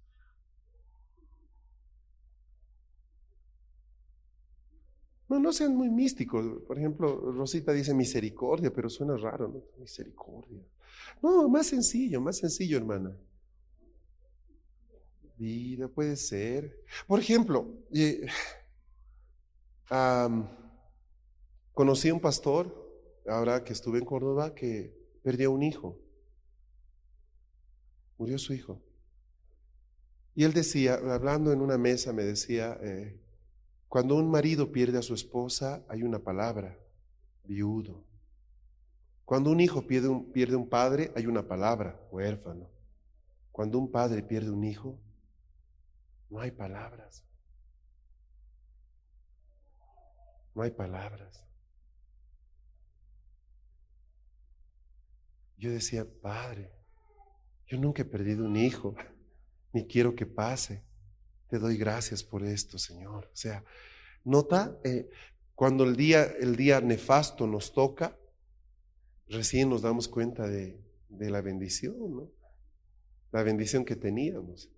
No, 5.29 5.39
no 5.39 5.53
sean 5.53 5.77
muy 5.77 5.89
místicos. 5.89 6.63
Por 6.67 6.79
ejemplo, 6.79 7.33
Rosita 7.33 7.73
dice 7.73 7.95
misericordia, 7.95 8.73
pero 8.73 8.91
suena 8.91 9.17
raro, 9.17 9.49
¿no? 9.49 9.63
Misericordia. 9.79 10.63
No, 11.23 11.49
más 11.49 11.69
sencillo, 11.69 12.21
más 12.21 12.39
sencillo, 12.39 12.77
hermana 12.79 13.17
vida, 15.37 15.89
puede 15.89 16.17
ser. 16.17 16.83
Por 17.07 17.21
ejemplo, 17.21 17.67
conocí 21.73 22.09
a 22.09 22.15
un 22.15 22.21
pastor, 22.21 22.87
ahora 23.29 23.65
que 23.65 23.73
estuve 23.73 23.99
en 23.99 24.05
Córdoba, 24.05 24.55
que 24.55 24.95
perdió 25.23 25.51
un 25.51 25.63
hijo. 25.63 25.99
Murió 28.19 28.39
su 28.39 28.55
hijo. 28.55 28.83
Y 30.35 30.45
él 30.45 30.53
decía, 30.53 30.95
hablando 30.95 31.53
en 31.53 31.61
una 31.61 31.79
mesa, 31.79 32.13
me 32.13 32.23
decía, 32.23 32.79
eh, 32.83 33.19
cuando 33.89 34.17
un 34.17 34.31
marido 34.31 34.71
pierde 34.71 34.99
a 34.99 35.03
su 35.03 35.15
esposa, 35.15 35.85
hay 35.89 36.03
una 36.03 36.19
palabra, 36.19 36.79
viudo. 37.45 38.05
Cuando 39.25 39.51
un 39.51 39.61
hijo 39.61 39.87
pierde 39.87 40.09
un, 40.09 40.33
pierde 40.33 40.55
un 40.55 40.69
padre, 40.69 41.11
hay 41.17 41.27
una 41.27 41.49
palabra, 41.49 41.99
huérfano. 42.11 42.69
Cuando 43.51 43.79
un 43.79 43.91
padre 43.91 44.23
pierde 44.23 44.51
un 44.51 44.65
hijo, 44.65 44.99
no 46.31 46.41
hay 46.41 46.51
palabras. 46.51 47.25
No 50.55 50.63
hay 50.63 50.71
palabras. 50.71 51.45
Yo 55.59 55.71
decía, 55.71 56.07
Padre, 56.23 56.71
yo 57.67 57.79
nunca 57.79 58.03
he 58.03 58.05
perdido 58.05 58.45
un 58.45 58.57
hijo, 58.57 58.95
ni 59.73 59.87
quiero 59.87 60.15
que 60.15 60.27
pase. 60.27 60.85
Te 61.49 61.59
doy 61.59 61.77
gracias 61.77 62.23
por 62.23 62.45
esto, 62.45 62.79
Señor. 62.79 63.31
O 63.33 63.37
sea, 63.37 63.65
nota, 64.25 64.79
eh, 64.85 65.09
cuando 65.55 65.85
el 65.85 65.97
día, 65.97 66.25
el 66.25 66.57
día 66.57 66.81
nefasto 66.81 67.47
nos 67.47 67.73
toca, 67.73 68.17
recién 69.29 69.71
nos 69.71 69.83
damos 69.83 70.09
cuenta 70.09 70.47
de, 70.47 70.81
de 71.09 71.31
la 71.31 71.41
bendición, 71.41 72.15
¿no? 72.15 72.31
La 73.33 73.43
bendición 73.43 73.85
que 73.85 73.97
teníamos. 73.97 74.71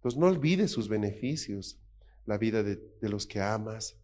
Entonces 0.00 0.18
no 0.18 0.28
olvides 0.28 0.70
sus 0.70 0.88
beneficios, 0.88 1.78
la 2.24 2.38
vida 2.38 2.62
de, 2.62 2.80
los 3.02 3.26
que 3.26 3.38
amas, 3.38 3.98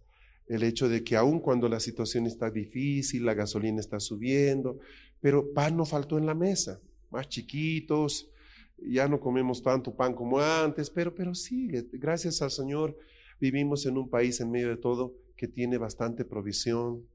el 0.47 0.63
hecho 0.63 0.91
de 0.91 1.03
que 1.03 1.17
aun 1.17 1.41
cuando 1.41 1.71
la 1.71 1.81
situación 1.81 2.27
está 2.27 2.51
difícil, 2.51 3.25
la 3.25 3.33
gasolina 3.33 3.81
está 3.81 3.99
subiendo, 3.99 4.79
pero 5.23 5.55
pan 5.55 5.75
no 5.75 5.87
faltó 5.87 6.19
en 6.19 6.27
la 6.27 6.35
mesa, 6.35 6.83
más 7.11 7.31
chiquitos, 7.31 8.29
ya 8.77 9.09
no 9.09 9.19
comemos 9.19 9.63
tanto 9.63 9.97
pan 9.97 10.13
como 10.13 10.39
antes, 10.39 10.91
pero, 10.91 11.15
pero 11.15 11.35
sí, 11.35 11.69
gracias 11.93 12.43
al 12.43 12.51
Señor 12.51 12.95
vivimos 13.41 13.87
en 13.87 13.97
un 13.97 14.11
país 14.11 14.39
en 14.41 14.51
medio 14.51 14.69
de 14.69 14.77
todo 14.77 15.15
que 15.35 15.49
tiene 15.49 15.79
bastante 15.79 16.27
provisión. 16.27 17.07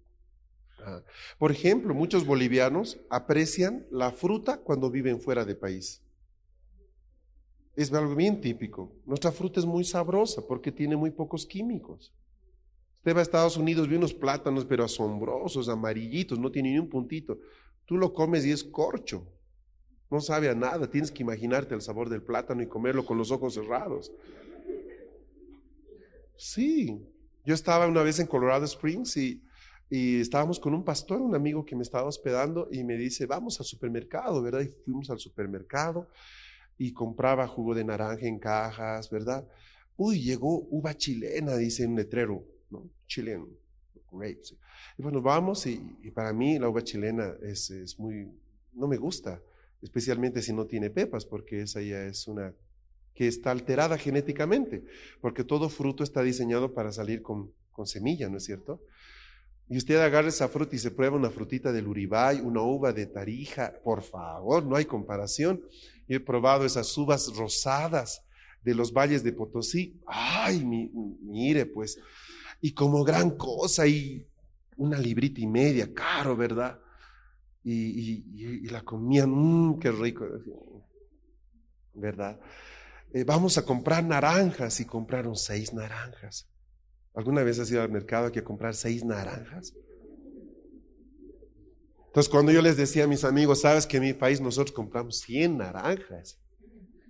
Ah, 0.80 1.04
por 1.38 1.52
ejemplo, 1.52 1.94
muchos 1.94 2.26
bolivianos 2.26 3.00
aprecian 3.12 3.86
la 3.92 4.12
fruta 4.12 4.58
cuando 4.58 4.90
viven 4.90 5.22
fuera 5.22 5.46
de 5.46 5.54
país. 5.54 6.02
Es 7.76 7.92
algo 7.94 8.16
bien 8.16 8.42
típico. 8.42 8.92
Nuestra 9.06 9.32
fruta 9.32 9.60
es 9.60 9.66
muy 9.66 9.84
sabrosa 9.84 10.46
porque 10.46 10.72
tiene 10.72 10.96
muy 10.96 11.12
pocos 11.12 11.46
químicos. 11.46 12.14
Usted 12.98 13.16
va 13.16 13.20
a 13.20 13.24
Estados 13.24 13.58
Unidos, 13.58 13.88
ve 13.88 13.98
unos 13.98 14.14
plátanos, 14.14 14.66
pero 14.66 14.84
asombrosos, 14.84 15.70
amarillitos, 15.70 16.38
no 16.38 16.52
tiene 16.52 16.72
ni 16.72 16.80
un 16.80 16.90
puntito. 16.90 17.40
Tú 17.86 17.98
lo 17.98 18.14
comes 18.14 18.46
y 18.46 18.52
es 18.52 18.64
corcho. 18.64 19.26
No 20.10 20.20
sabe 20.20 20.50
a 20.50 20.56
nada. 20.56 20.90
Tienes 20.90 21.12
que 21.12 21.24
imaginarte 21.24 21.74
el 21.74 21.82
sabor 21.82 22.10
del 22.10 22.22
plátano 22.22 22.62
y 22.62 22.68
comerlo 22.68 23.06
con 23.06 23.18
los 23.18 23.32
ojos 23.32 23.54
cerrados. 23.54 24.12
Sí, 26.36 27.02
yo 27.46 27.54
estaba 27.54 27.88
una 27.88 28.04
vez 28.04 28.20
en 28.20 28.28
Colorado 28.28 28.66
Springs 28.66 29.16
y, 29.16 29.42
y 29.90 30.20
estábamos 30.20 30.60
con 30.60 30.74
un 30.74 30.84
pastor, 30.84 31.22
un 31.22 31.36
amigo 31.36 31.66
que 31.66 31.76
me 31.76 31.84
estaba 31.84 32.08
hospedando 32.08 32.68
y 32.72 32.84
me 32.84 32.98
dice, 32.98 33.26
vamos 33.26 33.60
al 33.60 33.66
supermercado, 33.66 34.42
¿verdad? 34.42 34.62
Y 34.62 34.68
fuimos 34.84 35.10
al 35.10 35.20
supermercado 35.20 36.08
y 36.82 36.94
compraba 36.94 37.48
jugo 37.48 37.76
de 37.76 37.84
naranja 37.84 38.26
en 38.26 38.40
cajas, 38.40 39.12
¿verdad? 39.12 39.48
Uy, 39.98 40.20
llegó 40.20 40.68
uva 40.72 40.96
chilena, 40.98 41.56
dice 41.56 41.86
un 41.86 41.96
letrero, 41.96 42.44
¿no? 42.72 42.90
Chileno, 43.06 43.48
grapes. 44.12 44.56
Y 44.98 45.04
bueno, 45.04 45.22
vamos 45.22 45.68
y, 45.68 45.78
para 46.12 46.34
mí 46.34 46.58
la 46.58 46.70
uva 46.70 46.84
chilena 46.84 47.36
es, 47.44 47.70
es, 47.70 48.00
muy, 48.00 48.32
no 48.74 48.88
me 48.88 48.98
gusta, 48.98 49.40
especialmente 49.80 50.42
si 50.42 50.54
no 50.54 50.66
tiene 50.66 50.90
pepas, 50.90 51.24
porque 51.24 51.62
esa 51.62 51.84
ya 51.84 52.04
es 52.04 52.28
una 52.28 52.52
que 53.14 53.28
está 53.28 53.52
alterada 53.52 54.00
genéticamente, 54.00 54.84
porque 55.22 55.44
todo 55.44 55.70
fruto 55.70 56.04
está 56.04 56.24
diseñado 56.24 56.74
para 56.74 56.92
salir 56.92 57.22
con, 57.22 57.52
con 57.70 57.86
semilla, 57.86 58.28
¿no 58.28 58.38
es 58.38 58.46
cierto? 58.46 58.82
Y 59.70 59.78
usted 59.78 59.98
agarra 60.02 60.28
esa 60.28 60.50
fruta 60.50 60.76
y 60.76 60.80
se 60.80 60.92
prueba 60.92 61.16
una 61.16 61.30
frutita 61.30 61.72
del 61.72 61.88
Uribay, 61.88 62.42
una 62.42 62.62
uva 62.62 62.92
de 62.92 63.06
Tarija, 63.06 63.74
por 63.84 64.04
favor, 64.04 64.66
no 64.66 64.76
hay 64.76 64.86
comparación. 64.86 65.62
Yo 66.08 66.18
he 66.18 66.20
probado 66.20 66.66
esas 66.66 66.98
uvas 66.98 67.34
rosadas 67.36 68.24
de 68.64 68.76
los 68.76 68.92
valles 68.92 69.24
de 69.24 69.32
Potosí. 69.32 70.02
Ay, 70.06 70.64
mire, 70.66 71.66
pues, 71.66 71.98
y 72.60 72.74
como 72.74 73.04
gran 73.04 73.32
cosa, 73.32 73.88
y 73.88 74.28
una 74.78 74.98
librita 74.98 75.42
y 75.42 75.48
media, 75.48 75.94
caro, 75.94 76.36
¿verdad? 76.36 76.80
Y, 77.64 78.68
la 78.70 78.82
comían, 78.82 79.30
mmm, 79.32 79.80
qué 79.80 79.92
rico, 79.92 80.26
¿verdad? 81.94 82.40
Eh, 83.14 83.24
vamos 83.24 83.58
a 83.58 83.66
comprar 83.66 84.04
naranjas 84.04 84.80
y 84.80 84.86
compraron 84.86 85.36
seis 85.36 85.74
naranjas. 85.74 86.48
¿Alguna 87.14 87.44
vez 87.44 87.60
has 87.60 87.70
ido 87.72 87.82
al 87.82 87.92
mercado 87.92 88.28
aquí 88.28 88.40
a 88.40 88.44
comprar 88.44 88.76
seis 88.76 89.04
naranjas? 89.04 89.74
Entonces, 92.08 92.30
cuando 92.30 92.52
yo 92.52 92.62
les 92.62 92.78
decía 92.78 93.06
a 93.06 93.08
mis 93.08 93.24
amigos, 93.24 93.62
sabes 93.62 93.88
que 93.88 93.98
en 93.98 94.04
mi 94.04 94.14
país 94.14 94.42
nosotros 94.42 94.74
compramos 94.74 95.20
100 95.20 95.58
naranjas 95.58 96.42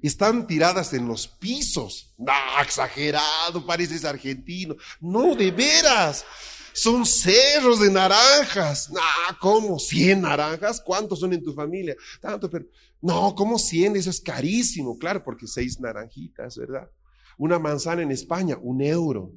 están 0.01 0.47
tiradas 0.47 0.93
en 0.93 1.07
los 1.07 1.27
pisos. 1.27 2.13
No, 2.17 2.33
exagerado, 2.61 3.65
pareces 3.65 4.03
argentino. 4.03 4.75
No, 4.99 5.35
de 5.35 5.51
veras. 5.51 6.25
Son 6.73 7.05
cerros 7.05 7.81
de 7.81 7.91
naranjas. 7.91 8.89
No, 8.89 8.99
¿cómo? 9.39 9.77
¿100 9.77 10.21
naranjas? 10.21 10.81
¿Cuántos 10.81 11.19
son 11.19 11.33
en 11.33 11.43
tu 11.43 11.53
familia? 11.53 11.95
Tanto, 12.19 12.49
pero 12.49 12.65
no, 13.01 13.35
¿cómo 13.35 13.59
100? 13.59 13.97
Eso 13.97 14.09
es 14.09 14.21
carísimo, 14.21 14.97
claro, 14.97 15.23
porque 15.23 15.47
seis 15.47 15.79
naranjitas, 15.79 16.57
¿verdad? 16.57 16.89
Una 17.37 17.59
manzana 17.59 18.03
en 18.03 18.11
España, 18.11 18.57
un 18.61 18.81
euro. 18.81 19.31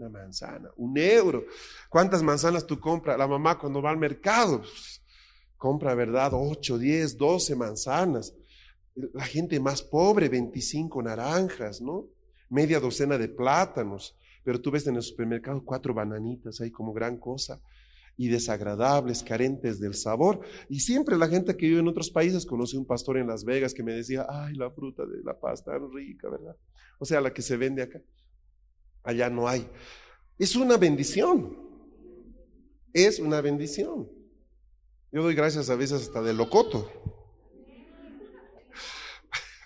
Una 0.00 0.08
manzana, 0.08 0.70
un 0.76 0.96
euro. 0.96 1.44
¿Cuántas 1.90 2.22
manzanas 2.22 2.66
tú 2.66 2.80
compras? 2.80 3.18
La 3.18 3.28
mamá 3.28 3.58
cuando 3.58 3.82
va 3.82 3.90
al 3.90 3.98
mercado 3.98 4.60
pues, 4.60 5.02
compra, 5.58 5.94
¿verdad? 5.94 6.30
8, 6.32 6.78
10, 6.78 7.18
12 7.18 7.54
manzanas. 7.54 8.34
La 8.94 9.24
gente 9.24 9.60
más 9.60 9.82
pobre, 9.82 10.30
25 10.30 11.02
naranjas, 11.02 11.82
¿no? 11.82 12.06
Media 12.48 12.80
docena 12.80 13.18
de 13.18 13.28
plátanos. 13.28 14.16
Pero 14.42 14.58
tú 14.58 14.70
ves 14.70 14.86
en 14.86 14.96
el 14.96 15.02
supermercado 15.02 15.62
cuatro 15.62 15.92
bananitas 15.92 16.62
ahí 16.62 16.70
como 16.70 16.94
gran 16.94 17.18
cosa 17.18 17.60
y 18.16 18.28
desagradables, 18.28 19.22
carentes 19.22 19.80
del 19.80 19.92
sabor. 19.92 20.40
Y 20.70 20.80
siempre 20.80 21.18
la 21.18 21.28
gente 21.28 21.58
que 21.58 21.66
vive 21.66 21.80
en 21.80 21.88
otros 21.88 22.10
países 22.10 22.46
conoce 22.46 22.78
un 22.78 22.86
pastor 22.86 23.18
en 23.18 23.26
Las 23.26 23.44
Vegas 23.44 23.74
que 23.74 23.82
me 23.82 23.92
decía, 23.92 24.26
ay, 24.30 24.54
la 24.54 24.70
fruta 24.70 25.04
de 25.04 25.22
la 25.22 25.38
paz 25.38 25.62
tan 25.62 25.92
rica, 25.92 26.30
¿verdad? 26.30 26.56
O 26.98 27.04
sea, 27.04 27.20
la 27.20 27.34
que 27.34 27.42
se 27.42 27.58
vende 27.58 27.82
acá. 27.82 28.00
Allá 29.02 29.30
no 29.30 29.48
hay. 29.48 29.68
Es 30.38 30.56
una 30.56 30.76
bendición. 30.76 31.56
Es 32.92 33.18
una 33.18 33.40
bendición. 33.40 34.08
Yo 35.12 35.22
doy 35.22 35.34
gracias 35.34 35.70
a 35.70 35.74
veces 35.74 36.02
hasta 36.02 36.22
de 36.22 36.32
locoto. 36.32 36.90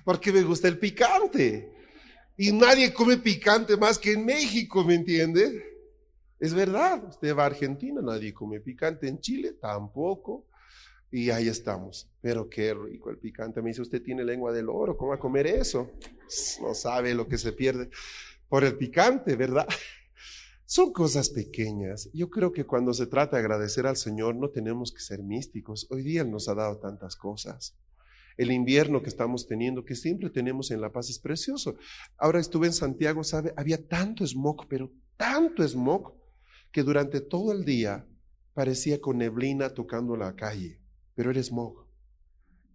Porque 0.05 0.33
me 0.33 0.43
gusta 0.43 0.69
el 0.69 0.79
picante. 0.79 1.73
Y 2.37 2.53
nadie 2.53 2.93
come 2.93 3.19
picante 3.19 3.77
más 3.77 3.99
que 3.99 4.13
en 4.13 4.25
México, 4.25 4.85
¿me 4.85 4.95
entiende? 4.95 5.75
Es 6.41 6.53
verdad, 6.53 7.05
usted 7.09 7.35
va 7.37 7.45
a 7.45 7.47
Argentina, 7.47 8.01
nadie 8.03 8.35
come 8.35 8.61
picante, 8.61 9.07
en 9.07 9.21
Chile 9.21 9.53
tampoco, 9.53 10.47
y 11.11 11.31
ahí 11.31 11.49
estamos. 11.49 12.11
Pero 12.21 12.51
qué 12.51 12.75
rico 12.75 13.11
el 13.11 13.19
picante. 13.19 13.63
Me 13.63 13.71
dice, 13.71 13.83
usted 13.83 14.03
tiene 14.03 14.25
lengua 14.25 14.53
del 14.53 14.69
oro, 14.69 14.97
¿cómo 14.97 15.11
va 15.11 15.17
a 15.17 15.21
comer 15.21 15.47
eso? 15.47 15.93
No 16.61 16.75
sabe 16.75 17.15
lo 17.15 17.29
que 17.29 17.39
se 17.39 17.53
pierde 17.53 17.89
por 18.55 18.63
el 18.63 18.77
picante, 18.77 19.35
¿verdad? 19.35 19.67
Son 20.65 20.93
cosas 20.93 21.29
pequeñas. 21.29 22.09
Yo 22.15 22.31
creo 22.31 22.53
que 22.53 22.65
cuando 22.65 22.95
se 22.95 23.09
trata 23.09 23.37
de 23.37 23.43
agradecer 23.43 23.85
al 23.85 23.97
Señor 23.97 24.37
no 24.37 24.49
tenemos 24.51 24.93
que 24.93 25.01
ser 25.01 25.25
místicos. 25.25 25.89
Hoy 25.91 26.05
día 26.05 26.23
Él 26.23 26.31
nos 26.31 26.49
ha 26.49 26.55
dado 26.55 26.79
tantas 26.79 27.17
cosas. 27.17 27.77
El 28.37 28.53
invierno 28.53 29.03
que 29.03 29.09
estamos 29.09 29.49
teniendo, 29.49 29.85
que 29.85 29.97
siempre 29.97 30.31
tenemos 30.31 30.71
en 30.71 30.81
La 30.81 30.93
Paz, 30.93 31.11
es 31.11 31.19
precioso. 31.19 31.75
Ahora 32.17 32.39
estuve 32.39 32.69
en 32.69 32.75
Santiago, 32.75 33.25
¿sabe? 33.25 33.53
Había 33.57 33.89
tanto 33.89 34.25
smog, 34.25 34.69
pero 34.69 34.93
tanto 35.17 35.67
smog 35.67 36.15
que 36.71 36.85
durante 36.85 37.21
todo 37.21 37.51
el 37.51 37.65
día 37.65 38.07
parecía 38.53 39.01
con 39.01 39.19
neblina 39.19 39.71
tocando 39.71 40.17
la 40.17 40.37
calle, 40.37 40.79
pero 41.17 41.33
era 41.33 41.43
smog. 41.43 41.84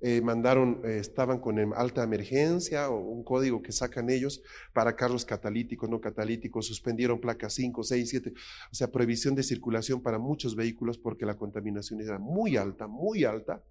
Eh, 0.01 0.21
mandaron, 0.21 0.81
eh, 0.85 0.97
estaban 0.99 1.39
con 1.39 1.59
alta 1.73 2.03
emergencia 2.03 2.89
o 2.89 2.99
un 2.99 3.21
código 3.23 3.62
que 3.62 3.73
sacan 3.73 4.09
ellos 4.09 4.41
para 4.71 4.95
carros 4.95 5.25
catalíticos, 5.25 5.89
no 5.89 5.99
catalíticos, 5.99 6.67
suspendieron 6.67 7.19
placas 7.19 7.53
5, 7.55 7.83
6, 7.83 8.09
7, 8.09 8.33
o 8.71 8.75
sea, 8.75 8.89
prohibición 8.91 9.35
de 9.35 9.43
circulación 9.43 10.01
para 10.01 10.17
muchos 10.17 10.55
vehículos 10.55 10.97
porque 10.97 11.25
la 11.25 11.35
contaminación 11.35 11.99
era 11.99 12.17
muy 12.17 12.55
alta, 12.55 12.88
muy 12.88 13.25
alta. 13.25 13.62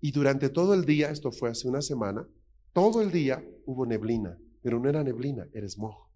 Y 0.00 0.12
durante 0.12 0.48
todo 0.48 0.74
el 0.74 0.84
día, 0.84 1.10
esto 1.10 1.32
fue 1.32 1.50
hace 1.50 1.66
una 1.66 1.82
semana, 1.82 2.24
todo 2.72 3.02
el 3.02 3.10
día 3.10 3.44
hubo 3.66 3.84
neblina, 3.84 4.38
pero 4.62 4.78
no 4.78 4.88
era 4.88 5.02
neblina, 5.02 5.48
era 5.52 5.68
smog. 5.68 6.06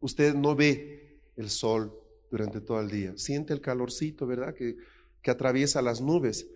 Usted 0.00 0.34
no 0.34 0.56
ve 0.56 1.20
el 1.36 1.50
sol 1.50 1.92
durante 2.32 2.60
todo 2.60 2.80
el 2.80 2.90
día. 2.90 3.12
Siente 3.16 3.52
el 3.52 3.60
calorcito, 3.60 4.26
¿verdad? 4.26 4.54
Que, 4.54 4.76
que 5.22 5.30
atraviesa 5.30 5.80
las 5.82 6.00
nubes. 6.00 6.48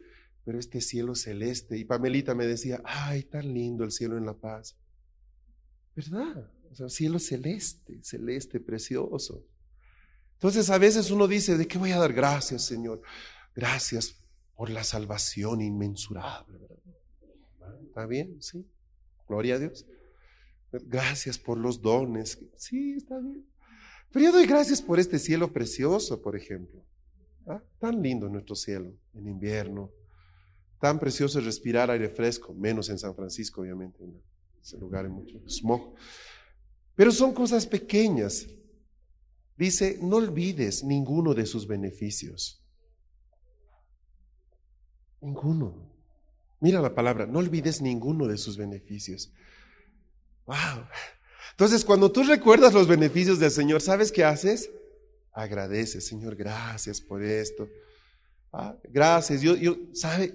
Pero 0.44 0.58
este 0.58 0.80
cielo 0.80 1.14
celeste. 1.14 1.78
Y 1.78 1.84
Pamelita 1.84 2.34
me 2.34 2.46
decía, 2.46 2.80
ay, 2.84 3.24
tan 3.24 3.52
lindo 3.52 3.84
el 3.84 3.92
cielo 3.92 4.16
en 4.16 4.26
La 4.26 4.34
Paz. 4.34 4.76
¿Verdad? 5.94 6.50
O 6.70 6.74
sea, 6.74 6.88
cielo 6.88 7.18
celeste, 7.18 8.00
celeste, 8.02 8.60
precioso. 8.60 9.44
Entonces 10.34 10.70
a 10.70 10.78
veces 10.78 11.10
uno 11.10 11.28
dice, 11.28 11.58
¿de 11.58 11.66
qué 11.66 11.78
voy 11.78 11.92
a 11.92 11.98
dar 11.98 12.12
gracias, 12.12 12.62
Señor? 12.62 13.02
Gracias 13.54 14.16
por 14.54 14.70
la 14.70 14.84
salvación 14.84 15.60
inmensurable. 15.60 16.58
¿Está 17.86 18.06
bien? 18.06 18.40
Sí. 18.40 18.66
Gloria 19.28 19.56
a 19.56 19.58
Dios. 19.58 19.86
Gracias 20.72 21.38
por 21.38 21.58
los 21.58 21.82
dones. 21.82 22.38
Sí, 22.56 22.94
está 22.94 23.18
bien. 23.18 23.46
Pero 24.12 24.26
yo 24.26 24.32
doy 24.32 24.46
gracias 24.46 24.80
por 24.80 24.98
este 24.98 25.18
cielo 25.18 25.52
precioso, 25.52 26.22
por 26.22 26.36
ejemplo. 26.36 26.84
¿Ah? 27.46 27.62
Tan 27.78 28.02
lindo 28.02 28.28
nuestro 28.28 28.54
cielo 28.54 28.92
en 29.14 29.26
invierno. 29.26 29.90
Tan 30.80 30.98
precioso 30.98 31.38
es 31.38 31.44
respirar 31.44 31.90
aire 31.90 32.08
fresco, 32.08 32.54
menos 32.54 32.88
en 32.88 32.98
San 32.98 33.14
Francisco, 33.14 33.60
obviamente. 33.60 34.02
En 34.02 34.20
ese 34.62 34.78
lugar 34.78 35.04
hay 35.04 35.10
mucho 35.10 35.38
smog. 35.46 35.94
Pero 36.96 37.12
son 37.12 37.34
cosas 37.34 37.66
pequeñas. 37.66 38.46
Dice, 39.56 39.98
no 40.00 40.16
olvides 40.16 40.82
ninguno 40.82 41.34
de 41.34 41.44
sus 41.44 41.66
beneficios. 41.66 42.64
Ninguno. 45.20 45.90
Mira 46.60 46.80
la 46.80 46.94
palabra, 46.94 47.26
no 47.26 47.40
olvides 47.40 47.82
ninguno 47.82 48.26
de 48.26 48.38
sus 48.38 48.56
beneficios. 48.56 49.30
Wow. 50.46 50.86
Entonces, 51.50 51.84
cuando 51.84 52.10
tú 52.10 52.22
recuerdas 52.22 52.72
los 52.72 52.88
beneficios 52.88 53.38
del 53.38 53.50
Señor, 53.50 53.82
¿sabes 53.82 54.10
qué 54.10 54.24
haces? 54.24 54.70
Agradeces, 55.32 56.06
Señor, 56.06 56.36
gracias 56.36 57.02
por 57.02 57.22
esto. 57.22 57.68
Ah, 58.50 58.76
gracias. 58.84 59.42
Yo, 59.42 59.56
yo, 59.56 59.76
¿sabe? 59.92 60.34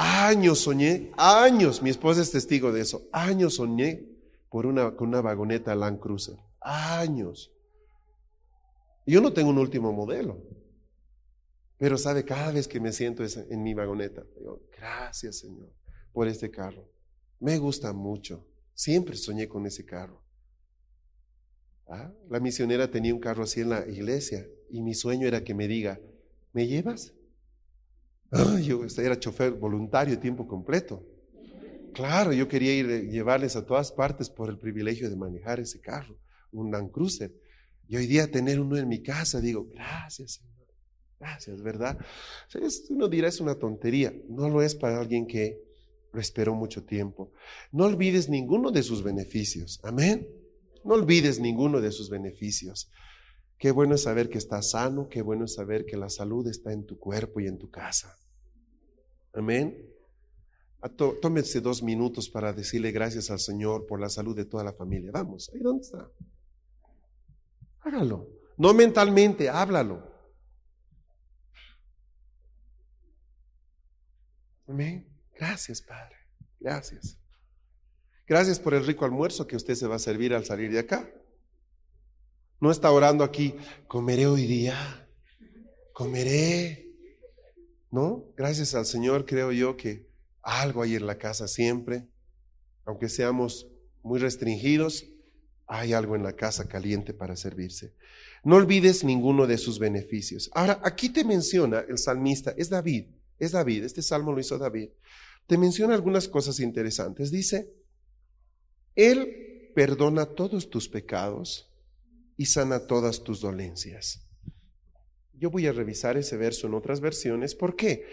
Años 0.00 0.60
soñé, 0.60 1.10
años, 1.16 1.82
mi 1.82 1.90
esposa 1.90 2.22
es 2.22 2.30
testigo 2.30 2.70
de 2.70 2.82
eso, 2.82 3.08
años 3.10 3.56
soñé 3.56 4.06
por 4.48 4.64
una, 4.64 4.94
con 4.94 5.08
una 5.08 5.20
vagoneta 5.20 5.74
Land 5.74 5.98
Cruiser. 5.98 6.36
Años. 6.60 7.52
Yo 9.04 9.20
no 9.20 9.32
tengo 9.32 9.50
un 9.50 9.58
último 9.58 9.92
modelo. 9.92 10.40
Pero 11.78 11.98
sabe, 11.98 12.24
cada 12.24 12.52
vez 12.52 12.68
que 12.68 12.78
me 12.78 12.92
siento 12.92 13.24
en 13.24 13.62
mi 13.64 13.74
vagoneta, 13.74 14.22
digo, 14.38 14.62
gracias 14.76 15.38
Señor 15.38 15.72
por 16.12 16.28
este 16.28 16.48
carro. 16.48 16.88
Me 17.40 17.58
gusta 17.58 17.92
mucho. 17.92 18.46
Siempre 18.74 19.16
soñé 19.16 19.48
con 19.48 19.66
ese 19.66 19.84
carro. 19.84 20.22
¿Ah? 21.88 22.12
La 22.30 22.38
misionera 22.38 22.88
tenía 22.88 23.14
un 23.14 23.20
carro 23.20 23.42
así 23.42 23.62
en 23.62 23.70
la 23.70 23.84
iglesia 23.88 24.46
y 24.70 24.80
mi 24.80 24.94
sueño 24.94 25.26
era 25.26 25.42
que 25.42 25.54
me 25.54 25.66
diga, 25.66 26.00
¿me 26.52 26.68
llevas? 26.68 27.14
Yo 28.62 28.84
era 28.98 29.18
chofer 29.18 29.52
voluntario 29.52 30.18
tiempo 30.18 30.46
completo. 30.46 31.04
Claro, 31.94 32.32
yo 32.32 32.46
quería 32.46 32.74
ir 32.74 33.10
llevarles 33.10 33.56
a 33.56 33.64
todas 33.64 33.90
partes 33.90 34.30
por 34.30 34.50
el 34.50 34.58
privilegio 34.58 35.08
de 35.08 35.16
manejar 35.16 35.60
ese 35.60 35.80
carro. 35.80 36.16
un 36.52 36.70
Land 36.70 36.90
Cruiser. 36.90 37.32
Y 37.88 37.96
hoy 37.96 38.06
día 38.06 38.30
tener 38.30 38.60
uno 38.60 38.76
en 38.76 38.88
mi 38.88 39.02
casa, 39.02 39.40
digo, 39.40 39.66
gracias, 39.72 40.34
Señor. 40.34 40.68
Gracias, 41.18 41.62
¿verdad? 41.62 41.98
Uno 42.90 43.08
dirá, 43.08 43.28
es 43.28 43.40
una 43.40 43.56
tontería. 43.56 44.14
No 44.28 44.48
lo 44.48 44.62
es 44.62 44.74
para 44.74 45.00
alguien 45.00 45.26
que 45.26 45.58
lo 46.12 46.20
esperó 46.20 46.54
mucho 46.54 46.84
tiempo. 46.84 47.32
No 47.72 47.84
olvides 47.84 48.28
ninguno 48.28 48.70
de 48.70 48.82
sus 48.82 49.02
beneficios. 49.02 49.80
Amén. 49.82 50.28
No 50.84 50.94
olvides 50.94 51.40
ninguno 51.40 51.80
de 51.80 51.90
sus 51.90 52.08
beneficios. 52.08 52.90
Qué 53.58 53.72
bueno 53.72 53.96
es 53.96 54.04
saber 54.04 54.30
que 54.30 54.38
estás 54.38 54.70
sano, 54.70 55.08
qué 55.08 55.20
bueno 55.20 55.44
es 55.44 55.54
saber 55.54 55.84
que 55.84 55.96
la 55.96 56.08
salud 56.08 56.46
está 56.46 56.72
en 56.72 56.86
tu 56.86 56.98
cuerpo 56.98 57.40
y 57.40 57.48
en 57.48 57.58
tu 57.58 57.70
casa. 57.70 58.16
Amén. 59.32 59.84
Tómese 61.20 61.60
dos 61.60 61.82
minutos 61.82 62.28
para 62.28 62.52
decirle 62.52 62.92
gracias 62.92 63.30
al 63.30 63.40
Señor 63.40 63.86
por 63.86 64.00
la 64.00 64.08
salud 64.08 64.36
de 64.36 64.44
toda 64.44 64.62
la 64.62 64.72
familia. 64.72 65.10
Vamos, 65.12 65.50
ahí 65.52 65.60
dónde 65.60 65.82
está. 65.82 66.08
Hágalo. 67.80 68.28
No 68.56 68.72
mentalmente, 68.74 69.48
háblalo. 69.48 70.08
Amén. 74.68 75.08
Gracias, 75.34 75.82
Padre. 75.82 76.16
Gracias. 76.60 77.18
Gracias 78.26 78.60
por 78.60 78.74
el 78.74 78.86
rico 78.86 79.04
almuerzo 79.04 79.46
que 79.46 79.56
usted 79.56 79.74
se 79.74 79.86
va 79.86 79.96
a 79.96 80.00
servir 80.00 80.34
al 80.34 80.44
salir 80.44 80.70
de 80.70 80.80
acá. 80.80 81.10
No 82.60 82.72
está 82.72 82.90
orando 82.90 83.22
aquí, 83.22 83.54
comeré 83.86 84.26
hoy 84.26 84.46
día, 84.46 85.08
comeré. 85.92 86.92
No, 87.90 88.24
gracias 88.36 88.74
al 88.74 88.84
Señor 88.84 89.26
creo 89.26 89.52
yo 89.52 89.76
que 89.76 90.08
algo 90.42 90.82
hay 90.82 90.96
en 90.96 91.06
la 91.06 91.18
casa 91.18 91.46
siempre, 91.46 92.08
aunque 92.84 93.08
seamos 93.08 93.68
muy 94.02 94.18
restringidos, 94.18 95.06
hay 95.68 95.92
algo 95.92 96.16
en 96.16 96.24
la 96.24 96.32
casa 96.32 96.66
caliente 96.66 97.14
para 97.14 97.36
servirse. 97.36 97.94
No 98.42 98.56
olvides 98.56 99.04
ninguno 99.04 99.46
de 99.46 99.58
sus 99.58 99.78
beneficios. 99.78 100.50
Ahora, 100.52 100.80
aquí 100.82 101.10
te 101.10 101.24
menciona 101.24 101.84
el 101.88 101.98
salmista, 101.98 102.54
es 102.56 102.70
David, 102.70 103.06
es 103.38 103.52
David, 103.52 103.84
este 103.84 104.02
salmo 104.02 104.32
lo 104.32 104.40
hizo 104.40 104.58
David. 104.58 104.88
Te 105.46 105.58
menciona 105.58 105.94
algunas 105.94 106.26
cosas 106.26 106.58
interesantes. 106.58 107.30
Dice, 107.30 107.72
Él 108.96 109.70
perdona 109.74 110.26
todos 110.26 110.70
tus 110.70 110.88
pecados 110.88 111.67
y 112.38 112.46
sana 112.46 112.86
todas 112.86 113.22
tus 113.22 113.42
dolencias. 113.42 114.24
Yo 115.34 115.50
voy 115.50 115.66
a 115.66 115.72
revisar 115.72 116.16
ese 116.16 116.36
verso 116.36 116.68
en 116.68 116.74
otras 116.74 117.00
versiones. 117.00 117.54
¿Por 117.54 117.76
qué? 117.76 118.06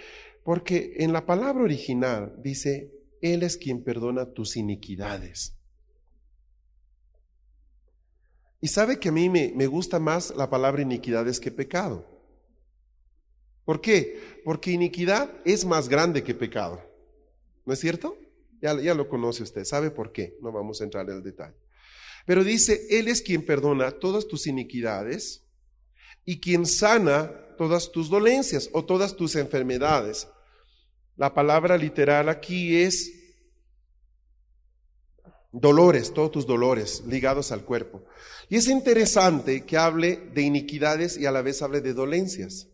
Porque 0.44 0.96
en 0.98 1.14
la 1.14 1.26
palabra 1.26 1.64
original 1.64 2.36
dice, 2.40 2.92
Él 3.22 3.44
es 3.44 3.56
quien 3.56 3.84
perdona 3.84 4.34
tus 4.34 4.58
iniquidades. 4.58 5.56
Y 8.60 8.68
sabe 8.68 9.00
que 9.00 9.10
a 9.10 9.12
mí 9.12 9.30
me, 9.30 9.54
me 9.56 9.68
gusta 9.68 10.00
más 10.00 10.36
la 10.36 10.50
palabra 10.50 10.82
iniquidades 10.82 11.40
que 11.40 11.52
pecado. 11.52 12.06
¿Por 13.64 13.80
qué? 13.80 14.40
Porque 14.44 14.72
iniquidad 14.72 15.32
es 15.46 15.66
más 15.66 15.88
grande 15.88 16.24
que 16.24 16.34
pecado. 16.34 16.82
¿No 17.64 17.74
es 17.74 17.80
cierto? 17.80 18.18
Ya, 18.60 18.80
ya 18.80 18.96
lo 18.96 19.08
conoce 19.08 19.44
usted. 19.44 19.66
¿Sabe 19.66 19.92
por 19.92 20.12
qué? 20.12 20.36
No 20.42 20.52
vamos 20.52 20.82
a 20.82 20.84
entrar 20.84 21.08
en 21.08 21.18
el 21.18 21.24
detalle. 21.24 21.65
Pero 22.26 22.44
dice, 22.44 22.88
Él 22.90 23.08
es 23.08 23.22
quien 23.22 23.46
perdona 23.46 23.92
todas 23.92 24.28
tus 24.28 24.48
iniquidades 24.48 25.44
y 26.26 26.40
quien 26.40 26.66
sana 26.66 27.32
todas 27.58 27.92
tus 27.92 28.10
dolencias 28.10 28.70
o 28.74 28.84
todas 28.84 29.16
tus 29.16 29.36
enfermedades. 29.36 30.28
La 31.16 31.34
palabra 31.34 31.78
literal 31.78 32.28
aquí 32.30 32.76
es 32.76 33.14
dolores, 35.52 36.14
todos 36.14 36.32
tus 36.32 36.46
dolores 36.46 37.04
ligados 37.08 37.52
al 37.52 37.64
cuerpo. 37.64 38.04
Y 38.50 38.58
es 38.58 38.68
interesante 38.68 39.66
que 39.66 39.78
hable 39.78 40.18
de 40.34 40.42
iniquidades 40.42 41.18
y 41.18 41.26
a 41.26 41.32
la 41.32 41.42
vez 41.42 41.62
hable 41.62 41.82
de 41.82 41.94
dolencias. 41.94 42.68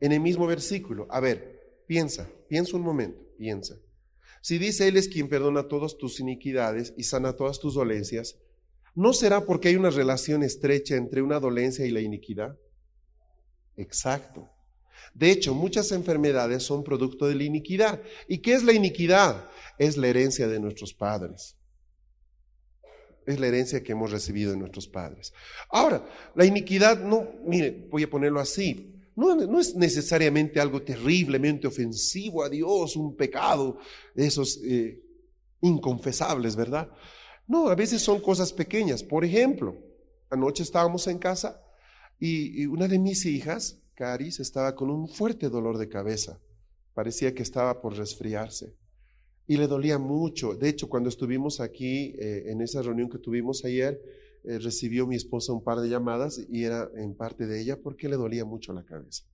En 0.00 0.12
el 0.12 0.20
mismo 0.20 0.46
versículo. 0.46 1.08
A 1.10 1.18
ver, 1.18 1.82
piensa, 1.86 2.28
piensa 2.48 2.76
un 2.76 2.82
momento, 2.82 3.20
piensa. 3.36 3.74
Si 4.42 4.58
dice 4.58 4.88
Él 4.88 4.96
es 4.96 5.08
quien 5.08 5.28
perdona 5.28 5.68
todas 5.68 5.96
tus 5.96 6.20
iniquidades 6.20 6.94
y 6.96 7.04
sana 7.04 7.34
todas 7.34 7.58
tus 7.58 7.74
dolencias, 7.74 8.38
¿no 8.94 9.12
será 9.12 9.44
porque 9.44 9.68
hay 9.68 9.76
una 9.76 9.90
relación 9.90 10.42
estrecha 10.42 10.96
entre 10.96 11.22
una 11.22 11.40
dolencia 11.40 11.86
y 11.86 11.90
la 11.90 12.00
iniquidad? 12.00 12.56
Exacto. 13.76 14.50
De 15.14 15.30
hecho, 15.30 15.54
muchas 15.54 15.92
enfermedades 15.92 16.62
son 16.62 16.84
producto 16.84 17.26
de 17.26 17.34
la 17.34 17.44
iniquidad. 17.44 18.02
¿Y 18.26 18.38
qué 18.38 18.54
es 18.54 18.62
la 18.62 18.72
iniquidad? 18.72 19.48
Es 19.78 19.96
la 19.96 20.08
herencia 20.08 20.48
de 20.48 20.60
nuestros 20.60 20.94
padres. 20.94 21.56
Es 23.26 23.38
la 23.38 23.46
herencia 23.46 23.82
que 23.82 23.92
hemos 23.92 24.10
recibido 24.10 24.52
de 24.52 24.56
nuestros 24.56 24.88
padres. 24.88 25.32
Ahora, 25.70 26.08
la 26.34 26.44
iniquidad 26.44 26.98
no, 26.98 27.28
mire, 27.44 27.86
voy 27.90 28.02
a 28.02 28.10
ponerlo 28.10 28.40
así, 28.40 28.97
no, 29.18 29.58
es 29.58 29.74
necesariamente 29.74 30.60
algo 30.60 30.80
terriblemente 30.80 31.66
ofensivo 31.66 32.44
a 32.44 32.48
Dios, 32.48 32.94
un 32.94 33.16
pecado 33.16 33.78
de 34.14 34.26
esos 34.26 34.60
eh, 34.64 35.02
inconfesables, 35.60 36.54
¿verdad? 36.54 36.88
No, 37.48 37.68
a 37.68 37.74
veces 37.74 38.00
son 38.00 38.20
cosas 38.20 38.52
pequeñas. 38.52 39.02
Por 39.02 39.24
ejemplo, 39.24 39.76
anoche 40.30 40.62
estábamos 40.62 41.08
en 41.08 41.18
casa 41.18 41.60
y, 42.20 42.64
una 42.66 42.86
de 42.86 43.00
mis 43.00 43.26
hijas, 43.26 43.80
Caris, 43.94 44.38
estaba 44.38 44.76
con 44.76 44.88
un 44.88 45.08
fuerte 45.08 45.48
dolor 45.48 45.78
de 45.78 45.88
cabeza. 45.88 46.40
Parecía 46.94 47.34
que 47.34 47.42
estaba 47.42 47.80
por 47.80 47.96
resfriarse 47.96 48.76
y 49.48 49.56
le 49.56 49.66
dolía 49.66 49.98
mucho. 49.98 50.54
De 50.54 50.68
hecho, 50.68 50.88
cuando 50.88 51.08
estuvimos 51.08 51.58
aquí 51.58 52.14
eh, 52.20 52.44
en 52.52 52.60
esa 52.60 52.82
reunión 52.82 53.08
que 53.08 53.18
tuvimos 53.18 53.64
ayer, 53.64 54.00
eh, 54.44 54.58
recibió 54.58 55.06
mi 55.06 55.16
esposa 55.16 55.52
un 55.52 55.62
par 55.62 55.80
de 55.80 55.88
llamadas 55.88 56.40
y 56.50 56.64
era 56.64 56.88
en 56.96 57.14
parte 57.14 57.46
de 57.46 57.60
ella 57.60 57.78
porque 57.82 58.08
le 58.08 58.16
dolía 58.16 58.44
mucho 58.44 58.72
la 58.72 58.84
cabeza. 58.84 59.24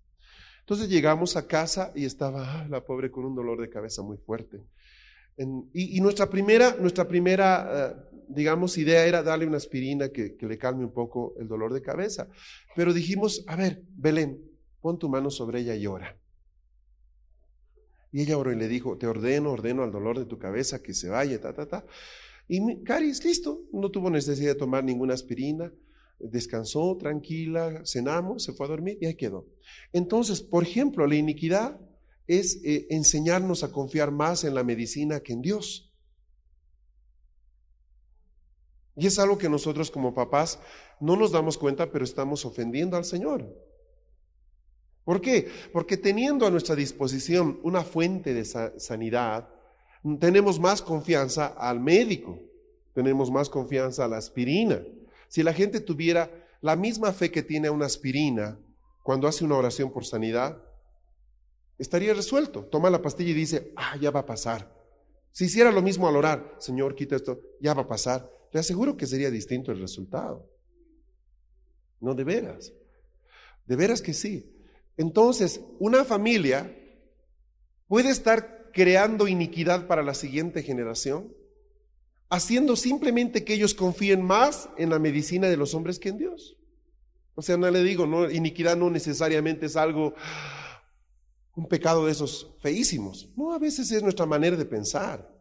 Entonces 0.60 0.88
llegamos 0.88 1.36
a 1.36 1.46
casa 1.46 1.92
y 1.94 2.04
estaba 2.04 2.60
ah, 2.60 2.68
la 2.68 2.84
pobre 2.84 3.10
con 3.10 3.24
un 3.24 3.34
dolor 3.34 3.60
de 3.60 3.68
cabeza 3.68 4.02
muy 4.02 4.16
fuerte. 4.16 4.62
y, 5.72 6.00
nuestra 6.00 6.30
primera, 6.30 6.76
nuestra 6.80 7.06
primera 7.06 7.68
eh, 7.72 8.14
digamos, 8.28 8.78
idea 8.78 9.04
era 9.06 9.22
darle 9.22 9.46
una 9.46 9.56
aspirina 9.56 10.08
que, 10.08 10.36
que 10.36 10.46
le 10.46 10.58
calme 10.58 10.84
un 10.84 10.92
poco 10.92 11.34
el 11.38 11.48
dolor 11.48 11.72
de 11.72 11.82
cabeza. 11.82 12.28
Pero 12.74 12.92
dijimos, 12.92 13.44
a 13.46 13.56
ver, 13.56 13.82
Belén, 13.90 14.40
pon 14.80 14.98
tu 14.98 15.08
mano 15.08 15.30
sobre 15.30 15.60
ella 15.60 15.74
y 15.74 15.86
ora. 15.86 16.16
Y 18.12 18.22
ella 18.22 18.38
oró 18.38 18.52
y 18.52 18.56
le 18.56 18.68
dijo, 18.68 18.96
te 18.96 19.06
ordeno, 19.06 19.50
ordeno 19.50 19.82
al 19.82 19.90
dolor 19.90 20.18
de 20.18 20.24
tu 20.24 20.38
cabeza 20.38 20.82
que 20.82 20.94
se 20.94 21.08
vaya, 21.08 21.40
ta, 21.40 21.52
ta, 21.52 21.66
ta. 21.66 21.84
Y 22.46 22.82
Caris, 22.84 23.24
listo, 23.24 23.62
no 23.72 23.90
tuvo 23.90 24.10
necesidad 24.10 24.52
de 24.52 24.58
tomar 24.58 24.84
ninguna 24.84 25.14
aspirina, 25.14 25.72
descansó 26.18 26.96
tranquila, 26.96 27.82
cenamos, 27.84 28.44
se 28.44 28.52
fue 28.52 28.66
a 28.66 28.70
dormir 28.70 28.98
y 29.00 29.06
ahí 29.06 29.14
quedó. 29.14 29.46
Entonces, 29.92 30.42
por 30.42 30.62
ejemplo, 30.62 31.06
la 31.06 31.16
iniquidad 31.16 31.80
es 32.26 32.60
eh, 32.64 32.86
enseñarnos 32.90 33.64
a 33.64 33.72
confiar 33.72 34.10
más 34.10 34.44
en 34.44 34.54
la 34.54 34.64
medicina 34.64 35.20
que 35.20 35.32
en 35.32 35.42
Dios. 35.42 35.90
Y 38.96 39.06
es 39.06 39.18
algo 39.18 39.38
que 39.38 39.48
nosotros 39.48 39.90
como 39.90 40.14
papás 40.14 40.60
no 41.00 41.16
nos 41.16 41.32
damos 41.32 41.58
cuenta, 41.58 41.90
pero 41.90 42.04
estamos 42.04 42.44
ofendiendo 42.44 42.96
al 42.96 43.04
Señor. 43.04 43.52
¿Por 45.04 45.20
qué? 45.20 45.50
Porque 45.72 45.96
teniendo 45.96 46.46
a 46.46 46.50
nuestra 46.50 46.74
disposición 46.74 47.60
una 47.62 47.82
fuente 47.82 48.32
de 48.32 48.44
sanidad, 48.44 49.48
tenemos 50.18 50.60
más 50.60 50.82
confianza 50.82 51.46
al 51.46 51.80
médico, 51.80 52.38
tenemos 52.92 53.30
más 53.30 53.48
confianza 53.48 54.04
a 54.04 54.08
la 54.08 54.18
aspirina. 54.18 54.82
Si 55.28 55.42
la 55.42 55.52
gente 55.52 55.80
tuviera 55.80 56.30
la 56.60 56.76
misma 56.76 57.12
fe 57.12 57.30
que 57.30 57.42
tiene 57.42 57.70
una 57.70 57.86
aspirina 57.86 58.58
cuando 59.02 59.26
hace 59.26 59.44
una 59.44 59.56
oración 59.56 59.90
por 59.90 60.04
sanidad, 60.04 60.62
estaría 61.78 62.14
resuelto. 62.14 62.64
Toma 62.66 62.90
la 62.90 63.02
pastilla 63.02 63.30
y 63.30 63.34
dice, 63.34 63.72
ah, 63.76 63.96
ya 64.00 64.10
va 64.10 64.20
a 64.20 64.26
pasar. 64.26 64.72
Si 65.32 65.46
hiciera 65.46 65.72
lo 65.72 65.82
mismo 65.82 66.06
al 66.06 66.16
orar, 66.16 66.54
Señor, 66.58 66.94
quita 66.94 67.16
esto, 67.16 67.40
ya 67.60 67.74
va 67.74 67.82
a 67.82 67.88
pasar. 67.88 68.30
Le 68.52 68.60
aseguro 68.60 68.96
que 68.96 69.06
sería 69.06 69.30
distinto 69.30 69.72
el 69.72 69.80
resultado. 69.80 70.48
No 72.00 72.14
de 72.14 72.24
veras. 72.24 72.72
De 73.66 73.74
veras 73.74 74.00
que 74.00 74.12
sí. 74.12 74.54
Entonces, 74.96 75.60
una 75.80 76.04
familia 76.04 76.72
puede 77.88 78.10
estar 78.10 78.53
creando 78.74 79.28
iniquidad 79.28 79.86
para 79.86 80.02
la 80.02 80.14
siguiente 80.14 80.62
generación, 80.62 81.32
haciendo 82.28 82.74
simplemente 82.74 83.44
que 83.44 83.54
ellos 83.54 83.72
confíen 83.72 84.20
más 84.20 84.68
en 84.76 84.90
la 84.90 84.98
medicina 84.98 85.48
de 85.48 85.56
los 85.56 85.74
hombres 85.74 85.98
que 85.98 86.08
en 86.08 86.18
Dios. 86.18 86.56
O 87.36 87.42
sea, 87.42 87.56
no 87.56 87.70
le 87.70 87.82
digo, 87.82 88.06
no, 88.06 88.28
iniquidad 88.28 88.76
no 88.76 88.90
necesariamente 88.90 89.66
es 89.66 89.76
algo, 89.76 90.14
un 91.54 91.68
pecado 91.68 92.06
de 92.06 92.12
esos 92.12 92.56
feísimos. 92.60 93.30
No, 93.36 93.52
a 93.52 93.58
veces 93.58 93.90
es 93.92 94.02
nuestra 94.02 94.26
manera 94.26 94.56
de 94.56 94.64
pensar. 94.64 95.32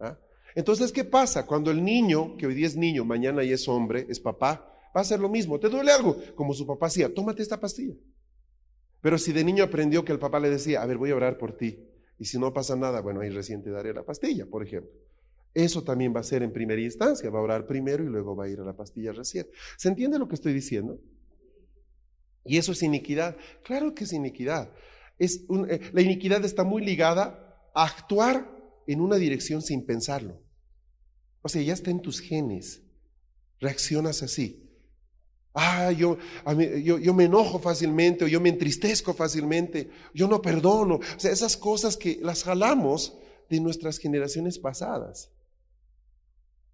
¿ah? 0.00 0.18
Entonces, 0.54 0.92
¿qué 0.92 1.04
pasa? 1.04 1.46
Cuando 1.46 1.70
el 1.70 1.84
niño, 1.84 2.36
que 2.38 2.46
hoy 2.46 2.54
día 2.54 2.66
es 2.66 2.76
niño, 2.76 3.04
mañana 3.04 3.44
ya 3.44 3.54
es 3.54 3.68
hombre, 3.68 4.06
es 4.08 4.18
papá, 4.18 4.66
va 4.96 5.00
a 5.00 5.02
hacer 5.02 5.20
lo 5.20 5.28
mismo. 5.28 5.60
¿Te 5.60 5.68
duele 5.68 5.92
algo? 5.92 6.16
Como 6.34 6.54
su 6.54 6.66
papá 6.66 6.86
hacía, 6.86 7.12
tómate 7.12 7.42
esta 7.42 7.60
pastilla. 7.60 7.94
Pero 9.02 9.18
si 9.18 9.32
de 9.32 9.44
niño 9.44 9.62
aprendió 9.62 10.04
que 10.06 10.12
el 10.12 10.18
papá 10.18 10.40
le 10.40 10.48
decía, 10.48 10.80
a 10.80 10.86
ver, 10.86 10.96
voy 10.96 11.10
a 11.10 11.16
orar 11.16 11.36
por 11.36 11.56
ti, 11.56 11.91
y 12.22 12.24
si 12.24 12.38
no 12.38 12.52
pasa 12.52 12.76
nada, 12.76 13.00
bueno, 13.00 13.20
ahí 13.20 13.30
recién 13.30 13.64
te 13.64 13.70
daré 13.70 13.92
la 13.92 14.04
pastilla, 14.04 14.46
por 14.46 14.64
ejemplo. 14.64 14.92
Eso 15.54 15.82
también 15.82 16.14
va 16.14 16.20
a 16.20 16.22
ser 16.22 16.44
en 16.44 16.52
primera 16.52 16.80
instancia, 16.80 17.28
va 17.30 17.40
a 17.40 17.42
orar 17.42 17.66
primero 17.66 18.04
y 18.04 18.06
luego 18.06 18.36
va 18.36 18.44
a 18.44 18.48
ir 18.48 18.60
a 18.60 18.64
la 18.64 18.76
pastilla 18.76 19.10
recién. 19.10 19.48
¿Se 19.76 19.88
entiende 19.88 20.20
lo 20.20 20.28
que 20.28 20.36
estoy 20.36 20.52
diciendo? 20.52 21.00
Y 22.44 22.58
eso 22.58 22.70
es 22.70 22.82
iniquidad. 22.84 23.36
Claro 23.64 23.92
que 23.92 24.04
es 24.04 24.12
iniquidad. 24.12 24.72
Es 25.18 25.44
eh, 25.68 25.80
la 25.92 26.00
iniquidad 26.00 26.44
está 26.44 26.62
muy 26.62 26.84
ligada 26.84 27.60
a 27.74 27.86
actuar 27.86 28.56
en 28.86 29.00
una 29.00 29.16
dirección 29.16 29.60
sin 29.60 29.84
pensarlo. 29.84 30.40
O 31.42 31.48
sea, 31.48 31.60
ya 31.60 31.72
está 31.72 31.90
en 31.90 32.02
tus 32.02 32.20
genes. 32.20 32.84
Reaccionas 33.58 34.22
así. 34.22 34.70
Ah, 35.54 35.92
yo, 35.92 36.16
yo, 36.82 36.98
yo, 36.98 37.14
me 37.14 37.24
enojo 37.24 37.58
fácilmente 37.58 38.24
o 38.24 38.28
yo 38.28 38.40
me 38.40 38.48
entristezco 38.48 39.12
fácilmente, 39.12 39.90
yo 40.14 40.26
no 40.26 40.40
perdono. 40.40 40.96
O 40.96 41.20
sea, 41.20 41.30
esas 41.30 41.56
cosas 41.56 41.96
que 41.96 42.18
las 42.22 42.44
jalamos 42.44 43.18
de 43.50 43.60
nuestras 43.60 43.98
generaciones 43.98 44.58
pasadas. 44.58 45.30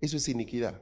Eso 0.01 0.17
es 0.17 0.29
iniquidad. 0.29 0.81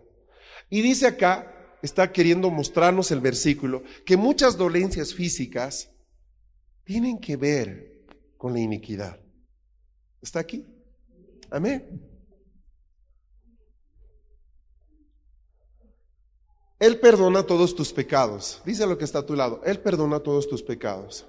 Y 0.68 0.82
dice 0.82 1.06
acá, 1.06 1.56
está 1.82 2.12
queriendo 2.12 2.50
mostrarnos 2.50 3.10
el 3.12 3.20
versículo, 3.20 3.82
que 4.04 4.16
muchas 4.16 4.58
dolencias 4.58 5.14
físicas 5.14 5.90
tienen 6.84 7.18
que 7.18 7.36
ver 7.36 8.04
con 8.36 8.52
la 8.52 8.60
iniquidad. 8.60 9.18
¿Está 10.20 10.40
aquí? 10.40 10.66
Amén. 11.50 12.15
Él 16.78 17.00
perdona 17.00 17.42
todos 17.42 17.74
tus 17.74 17.92
pecados. 17.92 18.60
Dice 18.64 18.86
lo 18.86 18.98
que 18.98 19.04
está 19.04 19.20
a 19.20 19.26
tu 19.26 19.34
lado. 19.34 19.62
Él 19.64 19.80
perdona 19.80 20.20
todos 20.20 20.48
tus 20.48 20.62
pecados. 20.62 21.26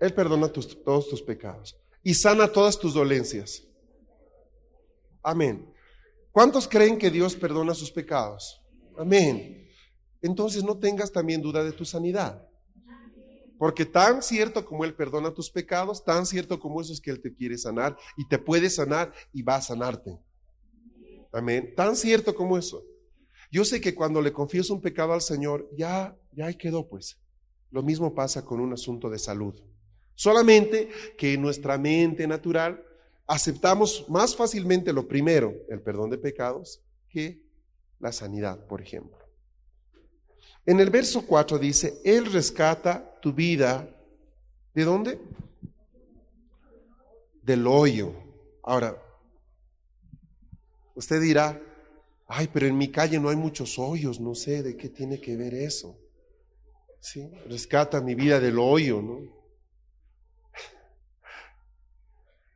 Él 0.00 0.14
perdona 0.14 0.48
todos 0.48 1.08
tus 1.08 1.22
pecados. 1.22 1.76
Y 2.02 2.14
sana 2.14 2.48
todas 2.48 2.78
tus 2.78 2.94
dolencias. 2.94 3.62
Amén. 5.22 5.72
¿Cuántos 6.32 6.68
creen 6.68 6.98
que 6.98 7.10
Dios 7.10 7.34
perdona 7.34 7.74
sus 7.74 7.90
pecados? 7.90 8.62
Amén. 8.98 9.68
Entonces 10.22 10.62
no 10.62 10.78
tengas 10.78 11.12
también 11.12 11.42
duda 11.42 11.64
de 11.64 11.72
tu 11.72 11.84
sanidad. 11.84 12.46
Porque 13.58 13.86
tan 13.86 14.22
cierto 14.22 14.64
como 14.64 14.84
Él 14.84 14.94
perdona 14.94 15.32
tus 15.32 15.50
pecados, 15.50 16.04
tan 16.04 16.26
cierto 16.26 16.60
como 16.60 16.80
eso 16.80 16.92
es 16.92 17.00
que 17.00 17.10
Él 17.10 17.20
te 17.20 17.34
quiere 17.34 17.56
sanar 17.56 17.96
y 18.16 18.28
te 18.28 18.38
puede 18.38 18.68
sanar 18.70 19.12
y 19.32 19.42
va 19.42 19.56
a 19.56 19.62
sanarte. 19.62 20.18
Amén. 21.32 21.74
Tan 21.76 21.96
cierto 21.96 22.34
como 22.34 22.58
eso. 22.58 22.82
Yo 23.50 23.64
sé 23.64 23.80
que 23.80 23.94
cuando 23.94 24.20
le 24.20 24.32
confieso 24.32 24.74
un 24.74 24.80
pecado 24.80 25.12
al 25.12 25.22
Señor, 25.22 25.68
ya, 25.76 26.16
ya 26.32 26.46
ahí 26.46 26.56
quedó 26.56 26.88
pues. 26.88 27.18
Lo 27.70 27.82
mismo 27.82 28.14
pasa 28.14 28.44
con 28.44 28.60
un 28.60 28.72
asunto 28.72 29.10
de 29.10 29.18
salud. 29.18 29.54
Solamente 30.14 30.88
que 31.18 31.34
en 31.34 31.42
nuestra 31.42 31.78
mente 31.78 32.26
natural 32.26 32.82
aceptamos 33.26 34.06
más 34.08 34.34
fácilmente 34.34 34.92
lo 34.92 35.06
primero, 35.06 35.54
el 35.68 35.82
perdón 35.82 36.10
de 36.10 36.18
pecados, 36.18 36.80
que 37.08 37.42
la 37.98 38.12
sanidad, 38.12 38.66
por 38.66 38.80
ejemplo. 38.80 39.18
En 40.64 40.80
el 40.80 40.90
verso 40.90 41.24
4 41.26 41.58
dice, 41.58 42.00
Él 42.04 42.26
rescata 42.32 43.18
tu 43.20 43.32
vida. 43.32 43.88
¿De 44.74 44.84
dónde? 44.84 45.20
Del 47.42 47.66
hoyo. 47.66 48.12
Ahora, 48.62 49.00
Usted 50.96 51.20
dirá, 51.20 51.62
ay, 52.26 52.48
pero 52.52 52.66
en 52.66 52.76
mi 52.76 52.90
calle 52.90 53.20
no 53.20 53.28
hay 53.28 53.36
muchos 53.36 53.78
hoyos, 53.78 54.18
no 54.18 54.34
sé 54.34 54.62
de 54.62 54.76
qué 54.76 54.88
tiene 54.88 55.20
que 55.20 55.36
ver 55.36 55.54
eso. 55.54 55.96
Sí, 57.00 57.30
rescata 57.46 58.00
mi 58.00 58.14
vida 58.14 58.40
del 58.40 58.58
hoyo, 58.58 59.00
¿no? 59.00 59.20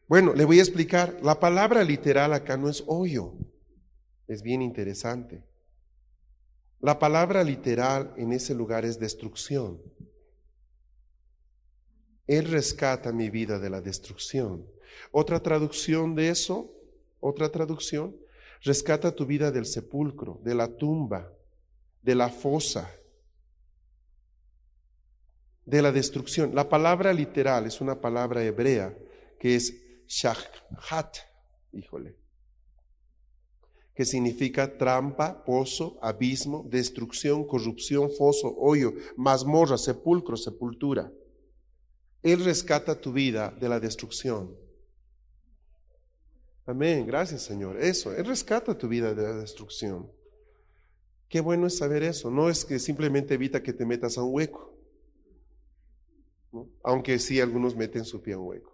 Bueno, 0.09 0.35
le 0.35 0.45
voy 0.45 0.59
a 0.59 0.63
explicar. 0.63 1.21
La 1.23 1.39
palabra 1.39 1.85
literal 1.85 2.33
acá 2.33 2.57
no 2.57 2.69
es 2.69 2.83
hoyo. 2.87 3.35
Es 4.27 4.43
bien 4.43 4.63
interesante. 4.63 5.45
La 6.81 6.99
palabra 6.99 7.45
literal 7.45 8.15
en 8.17 8.33
ese 8.33 8.55
lugar 8.55 8.85
es 8.85 8.99
destrucción. 8.99 9.81
Él 12.27 12.47
rescata 12.47 13.13
mi 13.13 13.29
vida 13.29 13.59
de 13.59 13.71
la 13.71 13.81
destrucción. 13.81 14.67
Otra 15.13 15.41
traducción 15.41 16.15
de 16.15 16.31
eso, 16.31 16.73
otra 17.21 17.51
traducción, 17.53 18.17
Rescata 18.63 19.15
tu 19.15 19.25
vida 19.25 19.51
del 19.51 19.65
sepulcro, 19.65 20.41
de 20.43 20.55
la 20.55 20.69
tumba, 20.69 21.33
de 22.03 22.15
la 22.15 22.29
fosa, 22.29 22.91
de 25.65 25.81
la 25.81 25.93
destrucción. 25.93 26.55
La 26.55 26.69
palabra 26.69 27.13
literal 27.13 27.67
es 27.67 27.81
una 27.81 28.01
palabra 28.01 28.45
hebrea 28.45 28.97
que 29.39 29.55
es 29.55 29.75
shahhat, 30.07 31.19
híjole, 31.73 32.17
que 33.95 34.05
significa 34.05 34.77
trampa, 34.77 35.45
pozo, 35.45 35.99
abismo, 36.03 36.67
destrucción, 36.69 37.47
corrupción, 37.47 38.11
foso, 38.11 38.55
hoyo, 38.59 38.93
mazmorra, 39.17 39.79
sepulcro, 39.79 40.37
sepultura. 40.37 41.11
Él 42.23 42.45
rescata 42.45 43.01
tu 43.01 43.13
vida 43.13 43.51
de 43.59 43.69
la 43.69 43.81
destrucción. 43.81 44.55
Amén, 46.71 47.05
gracias 47.05 47.43
Señor. 47.43 47.83
Eso, 47.83 48.15
Él 48.15 48.25
rescata 48.27 48.79
tu 48.79 48.87
vida 48.87 49.13
de 49.13 49.23
la 49.25 49.35
destrucción. 49.35 50.09
Qué 51.29 51.41
bueno 51.41 51.67
es 51.67 51.77
saber 51.77 52.05
eso. 52.05 52.31
No 52.31 52.49
es 52.49 52.65
que 52.65 52.79
simplemente 52.79 53.35
evita 53.35 53.61
que 53.61 53.73
te 53.73 53.85
metas 53.85 54.17
a 54.17 54.23
un 54.23 54.33
hueco. 54.33 54.73
Aunque 56.85 57.19
sí 57.19 57.41
algunos 57.41 57.75
meten 57.75 58.05
su 58.05 58.23
pie 58.23 58.35
a 58.35 58.39
un 58.39 58.47
hueco. 58.47 58.73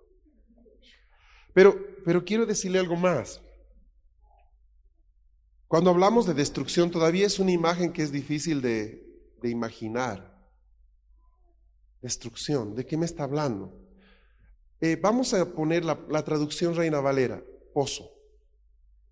Pero, 1.54 1.74
pero 2.04 2.22
quiero 2.22 2.44
decirle 2.44 2.78
algo 2.78 2.96
más. 2.96 3.40
Cuando 5.66 5.88
hablamos 5.88 6.26
de 6.26 6.34
destrucción 6.34 6.90
todavía 6.90 7.26
es 7.26 7.38
una 7.38 7.52
imagen 7.52 7.94
que 7.94 8.02
es 8.02 8.12
difícil 8.12 8.60
de, 8.60 9.02
imaginar. 9.42 10.36
Destrucción, 12.02 12.74
¿de 12.74 12.84
qué 12.84 12.98
me 12.98 13.06
está 13.06 13.24
hablando? 13.24 13.74
Eh, 14.82 14.98
vamos 15.00 15.32
a 15.32 15.50
poner 15.54 15.82
la 15.82 16.24
traducción 16.24 16.74
Reina 16.74 17.00
Valera 17.00 17.42
pozo. 17.76 18.10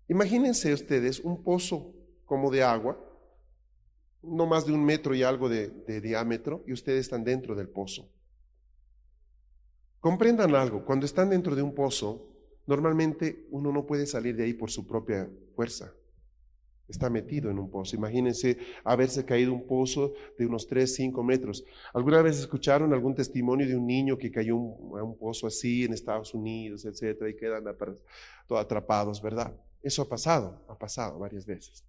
Imagínense 0.07 0.73
ustedes 0.73 1.19
un 1.19 1.43
pozo 1.43 1.93
como 2.25 2.49
de 2.49 2.63
agua, 2.63 2.97
no 4.23 4.47
más 4.47 4.65
de 4.65 4.73
un 4.73 4.83
metro 4.83 5.13
y 5.13 5.21
algo 5.21 5.49
de, 5.49 5.69
diámetro, 6.01 6.63
y 6.65 6.73
ustedes 6.73 7.01
están 7.01 7.23
dentro 7.23 7.53
del 7.53 7.69
pozo. 7.69 8.09
Comprendan 9.99 10.55
algo, 10.55 10.83
cuando 10.83 11.05
están 11.05 11.29
dentro 11.29 11.55
de 11.55 11.61
un 11.61 11.75
pozo, 11.75 12.27
normalmente 12.65 13.45
uno 13.51 13.71
no 13.71 13.85
puede 13.85 14.07
salir 14.07 14.35
de 14.35 14.45
ahí 14.45 14.53
por 14.53 14.71
su 14.71 14.87
propia 14.87 15.29
fuerza. 15.55 15.93
Está 16.87 17.09
metido 17.09 17.49
en 17.49 17.57
un 17.57 17.69
pozo. 17.69 17.95
Imagínense 17.95 18.57
haberse 18.83 19.25
caído 19.25 19.53
un 19.53 19.65
pozo 19.65 20.13
de 20.37 20.45
unos 20.45 20.67
3, 20.67 20.93
5 20.93 21.23
metros. 21.23 21.63
¿Alguna 21.93 22.21
vez 22.21 22.39
escucharon 22.39 22.93
algún 22.93 23.15
testimonio 23.15 23.67
de 23.67 23.75
un 23.75 23.87
niño 23.87 24.17
que 24.17 24.31
cayó 24.31 24.55
a 24.55 25.03
un 25.03 25.17
pozo 25.17 25.47
así 25.47 25.83
en 25.83 25.93
Estados 25.93 26.33
Unidos, 26.33 26.85
etcétera, 26.85 27.29
y 27.29 27.35
quedan 27.35 27.63
todos 28.47 28.61
atrapados, 28.61 29.21
verdad? 29.21 29.55
Eso 29.81 30.03
ha 30.03 30.09
pasado, 30.09 30.63
ha 30.67 30.77
pasado 30.77 31.19
varias 31.19 31.45
veces. 31.45 31.83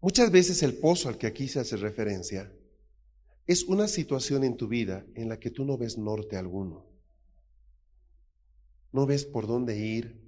Muchas 0.00 0.30
veces 0.30 0.62
el 0.62 0.74
pozo 0.74 1.08
al 1.08 1.16
que 1.16 1.26
aquí 1.26 1.48
se 1.48 1.60
hace 1.60 1.76
referencia 1.76 2.52
es 3.46 3.64
una 3.64 3.88
situación 3.88 4.44
en 4.44 4.56
tu 4.56 4.68
vida 4.68 5.04
en 5.14 5.28
la 5.28 5.38
que 5.38 5.50
tú 5.50 5.64
no 5.64 5.78
ves 5.78 5.98
norte 5.98 6.36
alguno. 6.36 6.84
No 8.92 9.06
ves 9.06 9.24
por 9.24 9.46
dónde 9.46 9.78
ir, 9.78 10.23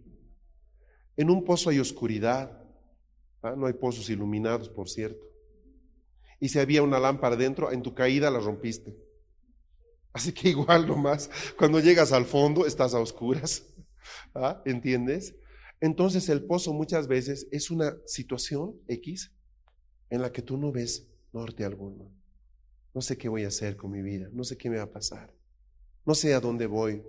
en 1.17 1.31
un 1.31 1.45
pozo 1.45 1.71
hay 1.71 1.79
oscuridad, 1.79 2.63
¿ah? 3.43 3.55
no 3.57 3.67
hay 3.67 3.73
pozos 3.73 4.11
iluminados, 4.11 4.69
por 4.69 4.89
cierto. 4.89 5.25
Y 6.41 6.49
si 6.49 6.59
había 6.59 6.83
una 6.83 6.99
lámpara 6.99 7.37
dentro, 7.37 7.73
en 7.73 7.83
tu 7.83 7.95
caída 7.95 8.31
la 8.31 8.41
rompiste. 8.41 8.97
Así 10.13 10.33
que 10.33 10.51
igual 10.51 10.87
nomás, 10.87 11.31
cuando 11.59 11.81
llegas 11.81 12.13
al 12.13 12.25
fondo 12.25 12.67
estás 12.67 12.95
a 12.95 13.01
oscuras. 13.01 13.65
¿Ah? 14.35 14.63
¿Entiendes? 14.65 15.35
Entonces 15.81 16.29
el 16.29 16.45
pozo 16.45 16.73
muchas 16.73 17.07
veces 17.07 17.47
es 17.51 17.71
una 17.71 17.97
situación 18.07 18.81
X 18.89 19.33
en 20.11 20.23
la 20.23 20.33
que 20.33 20.43
tú 20.43 20.57
no 20.57 20.73
ves 20.73 21.09
norte 21.33 21.64
alguno. 21.64 22.11
No 22.95 23.03
sé 23.03 23.19
qué 23.19 23.29
voy 23.29 23.45
a 23.45 23.49
hacer 23.49 23.77
con 23.77 23.91
mi 23.91 24.01
vida, 24.01 24.29
no 24.33 24.43
sé 24.45 24.57
qué 24.57 24.71
me 24.71 24.79
va 24.79 24.85
a 24.85 24.91
pasar, 24.91 25.35
no 26.07 26.14
sé 26.14 26.33
a 26.33 26.41
dónde 26.41 26.67
voy, 26.67 27.03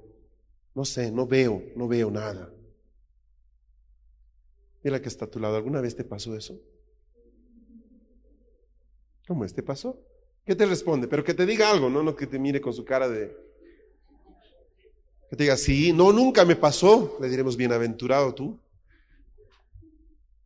no 0.75 0.83
sé, 0.83 1.11
no 1.11 1.25
veo, 1.25 1.63
no 1.77 1.87
veo 1.87 2.11
nada. 2.11 2.51
Mira 4.87 5.01
que 5.01 5.09
está 5.09 5.25
a 5.25 5.29
tu 5.29 5.37
lado. 5.37 5.57
¿Alguna 5.57 5.81
vez 5.81 5.97
te 5.97 6.05
pasó 6.05 6.33
eso? 6.33 6.57
¿Cómo 9.27 9.43
es? 9.43 9.53
¿Te 9.53 9.61
pasó? 9.61 10.01
¿Qué 10.45 10.55
te 10.55 10.65
responde? 10.65 11.09
Pero 11.09 11.25
que 11.25 11.33
te 11.33 11.45
diga 11.45 11.69
algo, 11.69 11.89
no, 11.89 12.03
no 12.03 12.15
que 12.15 12.25
te 12.25 12.39
mire 12.39 12.61
con 12.61 12.71
su 12.71 12.85
cara 12.85 13.09
de... 13.09 13.35
Que 15.29 15.35
te 15.35 15.43
diga, 15.43 15.57
sí, 15.57 15.91
no, 15.91 16.13
nunca 16.13 16.45
me 16.45 16.55
pasó. 16.55 17.17
Le 17.19 17.27
diremos, 17.27 17.57
bienaventurado 17.57 18.33
tú. 18.33 18.57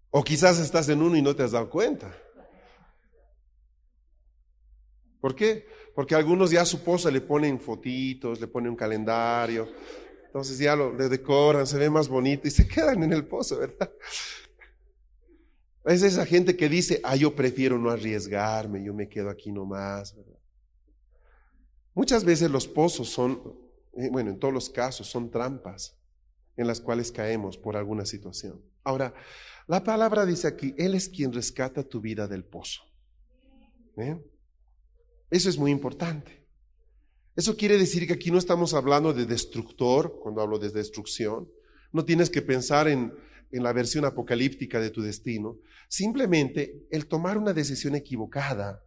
O 0.09 0.23
quizás 0.23 0.57
estás 0.57 0.89
en 0.89 1.03
uno 1.03 1.15
y 1.15 1.21
no 1.21 1.35
te 1.35 1.43
has 1.43 1.51
dado 1.51 1.69
cuenta. 1.69 2.11
¿Por 5.19 5.35
qué? 5.35 5.67
Porque 5.93 6.15
algunos 6.15 6.49
ya 6.49 6.63
a 6.63 6.65
su 6.65 6.83
posa 6.83 7.11
le 7.11 7.21
ponen 7.21 7.59
fotitos, 7.59 8.41
le 8.41 8.47
ponen 8.47 8.71
un 8.71 8.75
calendario, 8.75 9.69
Entonces 10.31 10.59
ya 10.59 10.77
lo 10.77 10.93
decoran, 10.93 11.67
se 11.67 11.77
ve 11.77 11.89
más 11.89 12.07
bonito 12.07 12.47
y 12.47 12.51
se 12.51 12.65
quedan 12.65 13.03
en 13.03 13.11
el 13.11 13.25
pozo, 13.25 13.59
¿verdad? 13.59 13.91
Es 15.83 16.03
esa 16.03 16.25
gente 16.25 16.55
que 16.55 16.69
dice, 16.69 17.01
ah, 17.03 17.17
yo 17.17 17.35
prefiero 17.35 17.77
no 17.77 17.89
arriesgarme, 17.89 18.81
yo 18.81 18.93
me 18.93 19.09
quedo 19.09 19.29
aquí 19.29 19.51
nomás, 19.51 20.15
¿verdad? 20.15 20.39
Muchas 21.93 22.23
veces 22.23 22.49
los 22.49 22.65
pozos 22.65 23.09
son, 23.09 23.41
eh, 23.97 24.07
bueno, 24.09 24.29
en 24.29 24.39
todos 24.39 24.53
los 24.53 24.69
casos, 24.69 25.05
son 25.05 25.29
trampas 25.29 25.97
en 26.55 26.65
las 26.65 26.79
cuales 26.79 27.11
caemos 27.11 27.57
por 27.57 27.75
alguna 27.75 28.05
situación. 28.05 28.61
Ahora, 28.85 29.13
la 29.67 29.83
palabra 29.83 30.25
dice 30.25 30.47
aquí, 30.47 30.73
Él 30.77 30.95
es 30.95 31.09
quien 31.09 31.33
rescata 31.33 31.83
tu 31.83 31.99
vida 31.99 32.25
del 32.25 32.45
pozo. 32.45 32.83
¿Eh? 33.97 34.17
Eso 35.29 35.49
es 35.49 35.57
muy 35.57 35.71
importante. 35.71 36.40
Eso 37.35 37.55
quiere 37.55 37.77
decir 37.77 38.05
que 38.07 38.13
aquí 38.13 38.31
no 38.31 38.37
estamos 38.37 38.73
hablando 38.73 39.13
de 39.13 39.25
destructor, 39.25 40.19
cuando 40.21 40.41
hablo 40.41 40.59
de 40.59 40.69
destrucción. 40.69 41.49
No 41.93 42.03
tienes 42.05 42.29
que 42.29 42.41
pensar 42.41 42.87
en, 42.87 43.13
en 43.51 43.63
la 43.63 43.73
versión 43.73 44.05
apocalíptica 44.05 44.79
de 44.79 44.89
tu 44.89 45.01
destino. 45.01 45.57
Simplemente 45.87 46.85
el 46.91 47.07
tomar 47.07 47.37
una 47.37 47.53
decisión 47.53 47.95
equivocada 47.95 48.83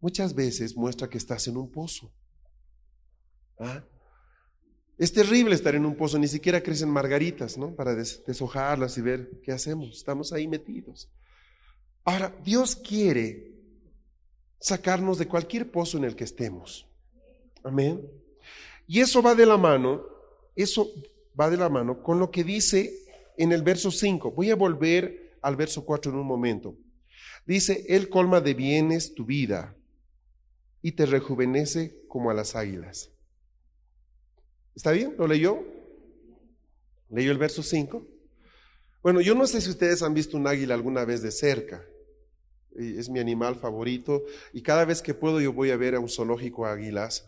muchas 0.00 0.34
veces 0.34 0.76
muestra 0.76 1.08
que 1.08 1.18
estás 1.18 1.46
en 1.48 1.56
un 1.56 1.70
pozo. 1.70 2.12
¿Ah? 3.58 3.84
Es 4.98 5.12
terrible 5.12 5.54
estar 5.54 5.74
en 5.74 5.86
un 5.86 5.96
pozo, 5.96 6.18
ni 6.18 6.28
siquiera 6.28 6.62
crecen 6.62 6.90
margaritas, 6.90 7.56
¿no? 7.56 7.74
Para 7.74 7.94
deshojarlas 7.94 8.98
y 8.98 9.00
ver 9.00 9.30
qué 9.42 9.52
hacemos. 9.52 9.96
Estamos 9.96 10.32
ahí 10.32 10.46
metidos. 10.46 11.10
Ahora, 12.04 12.36
Dios 12.44 12.76
quiere 12.76 13.54
sacarnos 14.58 15.18
de 15.18 15.26
cualquier 15.26 15.70
pozo 15.70 15.96
en 15.96 16.04
el 16.04 16.16
que 16.16 16.24
estemos. 16.24 16.89
Amén. 17.64 18.00
Y 18.86 19.00
eso 19.00 19.22
va 19.22 19.34
de 19.34 19.46
la 19.46 19.56
mano, 19.56 20.04
eso 20.56 20.90
va 21.38 21.50
de 21.50 21.56
la 21.56 21.68
mano 21.68 22.02
con 22.02 22.18
lo 22.18 22.30
que 22.30 22.44
dice 22.44 22.92
en 23.36 23.52
el 23.52 23.62
verso 23.62 23.90
5. 23.90 24.32
Voy 24.32 24.50
a 24.50 24.56
volver 24.56 25.36
al 25.42 25.56
verso 25.56 25.84
4 25.84 26.12
en 26.12 26.18
un 26.18 26.26
momento. 26.26 26.76
Dice, 27.46 27.84
Él 27.88 28.08
colma 28.08 28.40
de 28.40 28.54
bienes 28.54 29.14
tu 29.14 29.24
vida 29.24 29.76
y 30.82 30.92
te 30.92 31.06
rejuvenece 31.06 32.02
como 32.08 32.30
a 32.30 32.34
las 32.34 32.54
águilas. 32.54 33.10
¿Está 34.74 34.92
bien? 34.92 35.14
¿Lo 35.18 35.26
leyó? 35.26 35.62
¿Leyó 37.10 37.32
el 37.32 37.38
verso 37.38 37.62
5? 37.62 38.06
Bueno, 39.02 39.20
yo 39.20 39.34
no 39.34 39.46
sé 39.46 39.60
si 39.60 39.70
ustedes 39.70 40.02
han 40.02 40.14
visto 40.14 40.36
un 40.36 40.46
águila 40.46 40.74
alguna 40.74 41.04
vez 41.04 41.22
de 41.22 41.30
cerca. 41.30 41.84
Es 42.76 43.08
mi 43.08 43.18
animal 43.18 43.56
favorito 43.56 44.24
y 44.52 44.62
cada 44.62 44.84
vez 44.84 45.02
que 45.02 45.14
puedo 45.14 45.40
yo 45.40 45.52
voy 45.52 45.70
a 45.70 45.76
ver 45.76 45.94
a 45.94 46.00
un 46.00 46.08
zoológico 46.08 46.66
águilas. 46.66 47.26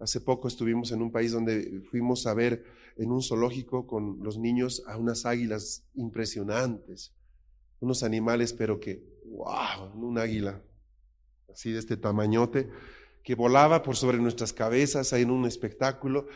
Hace 0.00 0.20
poco 0.20 0.48
estuvimos 0.48 0.92
en 0.92 1.02
un 1.02 1.12
país 1.12 1.32
donde 1.32 1.82
fuimos 1.90 2.26
a 2.26 2.32
ver 2.32 2.64
en 2.96 3.12
un 3.12 3.22
zoológico 3.22 3.86
con 3.86 4.18
los 4.22 4.38
niños 4.38 4.82
a 4.86 4.96
unas 4.96 5.26
águilas 5.26 5.84
impresionantes, 5.94 7.14
unos 7.80 8.02
animales, 8.02 8.52
pero 8.54 8.80
que, 8.80 9.04
wow, 9.26 9.92
un 9.94 10.18
águila 10.18 10.62
así 11.52 11.72
de 11.72 11.78
este 11.78 11.96
tamañote 11.96 12.70
que 13.22 13.34
volaba 13.34 13.82
por 13.82 13.96
sobre 13.96 14.18
nuestras 14.18 14.52
cabezas 14.52 15.12
ahí 15.12 15.22
en 15.22 15.30
un 15.30 15.44
espectáculo 15.44 16.28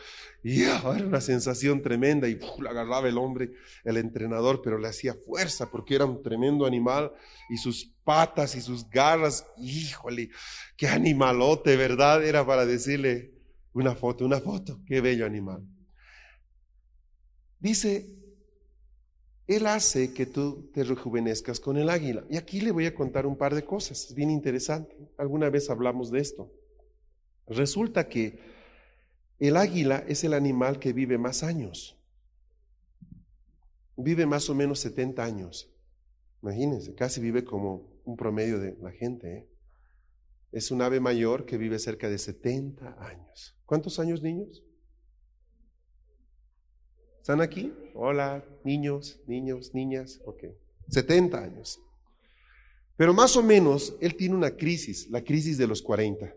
y 0.43 0.61
era 0.63 0.81
una 0.87 1.19
sensación 1.19 1.81
tremenda 1.81 2.27
y 2.27 2.39
la 2.59 2.69
agarraba 2.69 3.09
el 3.09 3.17
hombre, 3.17 3.53
el 3.83 3.97
entrenador, 3.97 4.61
pero 4.61 4.77
le 4.77 4.87
hacía 4.87 5.15
fuerza 5.25 5.71
porque 5.71 5.95
era 5.95 6.05
un 6.05 6.21
tremendo 6.21 6.65
animal 6.65 7.11
y 7.49 7.57
sus 7.57 7.91
patas 8.03 8.55
y 8.55 8.61
sus 8.61 8.87
garras, 8.87 9.47
híjole, 9.57 10.29
qué 10.77 10.87
animalote, 10.87 11.75
¿verdad? 11.75 12.23
Era 12.23 12.45
para 12.45 12.67
decirle 12.67 13.34
una 13.75 13.93
foto, 13.93 14.25
una 14.25 14.39
foto, 14.39 14.79
qué 14.85 15.01
bello 15.01 15.25
animal. 15.25 15.67
Dice, 17.59 18.07
Él 19.47 19.67
hace 19.67 20.13
que 20.13 20.25
tú 20.25 20.71
te 20.73 20.83
rejuvenezcas 20.83 21.59
con 21.59 21.77
el 21.77 21.89
águila. 21.89 22.23
Y 22.29 22.37
aquí 22.37 22.61
le 22.61 22.71
voy 22.71 22.85
a 22.85 22.95
contar 22.95 23.25
un 23.25 23.37
par 23.37 23.53
de 23.53 23.65
cosas, 23.65 24.05
es 24.05 24.15
bien 24.15 24.29
interesante. 24.29 24.95
Alguna 25.17 25.49
vez 25.49 25.69
hablamos 25.69 26.09
de 26.09 26.19
esto. 26.19 26.51
Resulta 27.47 28.07
que 28.07 28.39
el 29.39 29.57
águila 29.57 30.05
es 30.07 30.23
el 30.23 30.33
animal 30.33 30.79
que 30.79 30.93
vive 30.93 31.17
más 31.17 31.43
años. 31.43 31.97
Vive 33.97 34.25
más 34.25 34.49
o 34.49 34.55
menos 34.55 34.79
70 34.79 35.23
años. 35.23 35.69
Imagínense, 36.41 36.95
casi 36.95 37.19
vive 37.19 37.43
como 37.43 37.89
un 38.05 38.15
promedio 38.15 38.57
de 38.57 38.77
la 38.81 38.91
gente. 38.91 39.37
¿eh? 39.37 39.49
Es 40.55 40.71
un 40.71 40.81
ave 40.81 41.01
mayor 41.01 41.45
que 41.45 41.57
vive 41.57 41.77
cerca 41.79 42.09
de 42.09 42.17
70 42.17 42.95
años. 43.05 43.57
¿Cuántos 43.65 43.99
años, 43.99 44.21
niños? 44.21 44.63
¿Están 47.19 47.41
aquí? 47.41 47.73
Hola, 47.93 48.41
niños, 48.63 49.19
niños, 49.27 49.73
niñas. 49.73 50.21
Ok. 50.23 50.45
70 50.87 51.43
años. 51.43 51.81
Pero 52.95 53.13
más 53.13 53.35
o 53.35 53.43
menos 53.43 53.97
él 53.99 54.15
tiene 54.15 54.33
una 54.33 54.55
crisis, 54.55 55.09
la 55.09 55.21
crisis 55.21 55.57
de 55.57 55.67
los 55.67 55.81
40. 55.81 56.33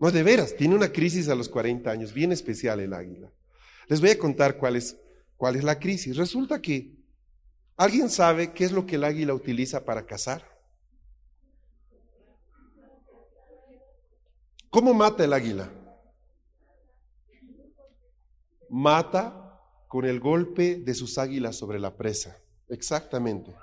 No, 0.00 0.10
de 0.10 0.22
veras, 0.24 0.56
tiene 0.56 0.74
una 0.74 0.90
crisis 0.90 1.28
a 1.28 1.36
los 1.36 1.48
40 1.48 1.88
años, 1.88 2.12
bien 2.12 2.32
especial 2.32 2.80
el 2.80 2.92
águila. 2.92 3.32
Les 3.86 4.00
voy 4.00 4.10
a 4.10 4.18
contar 4.18 4.58
cuál 4.58 4.74
es, 4.74 4.96
cuál 5.36 5.54
es 5.54 5.62
la 5.62 5.78
crisis. 5.78 6.16
Resulta 6.16 6.60
que 6.60 6.92
alguien 7.76 8.10
sabe 8.10 8.52
qué 8.52 8.64
es 8.64 8.72
lo 8.72 8.84
que 8.84 8.96
el 8.96 9.04
águila 9.04 9.32
utiliza 9.32 9.84
para 9.84 10.04
cazar. 10.04 10.53
¿Cómo 14.74 14.92
mata 14.92 15.22
el 15.22 15.32
águila? 15.32 15.70
Mata 18.68 19.60
con 19.86 20.04
el 20.04 20.18
golpe 20.18 20.80
de 20.80 20.94
sus 20.94 21.16
águilas 21.16 21.54
sobre 21.54 21.78
la 21.78 21.96
presa. 21.96 22.36
Exactamente. 22.68 23.54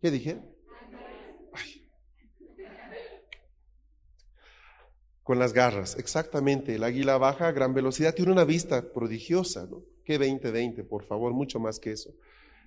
¿Qué 0.00 0.12
dije? 0.12 0.40
con 5.24 5.40
las 5.40 5.52
garras, 5.52 5.98
exactamente. 5.98 6.76
El 6.76 6.84
águila 6.84 7.18
baja 7.18 7.48
a 7.48 7.52
gran 7.52 7.74
velocidad, 7.74 8.14
tiene 8.14 8.30
una 8.30 8.44
vista 8.44 8.92
prodigiosa, 8.94 9.66
¿no? 9.66 9.82
¿Qué 10.04 10.18
20-20, 10.18 10.88
por 10.88 11.04
favor? 11.04 11.34
Mucho 11.34 11.58
más 11.58 11.80
que 11.80 11.90
eso. 11.90 12.14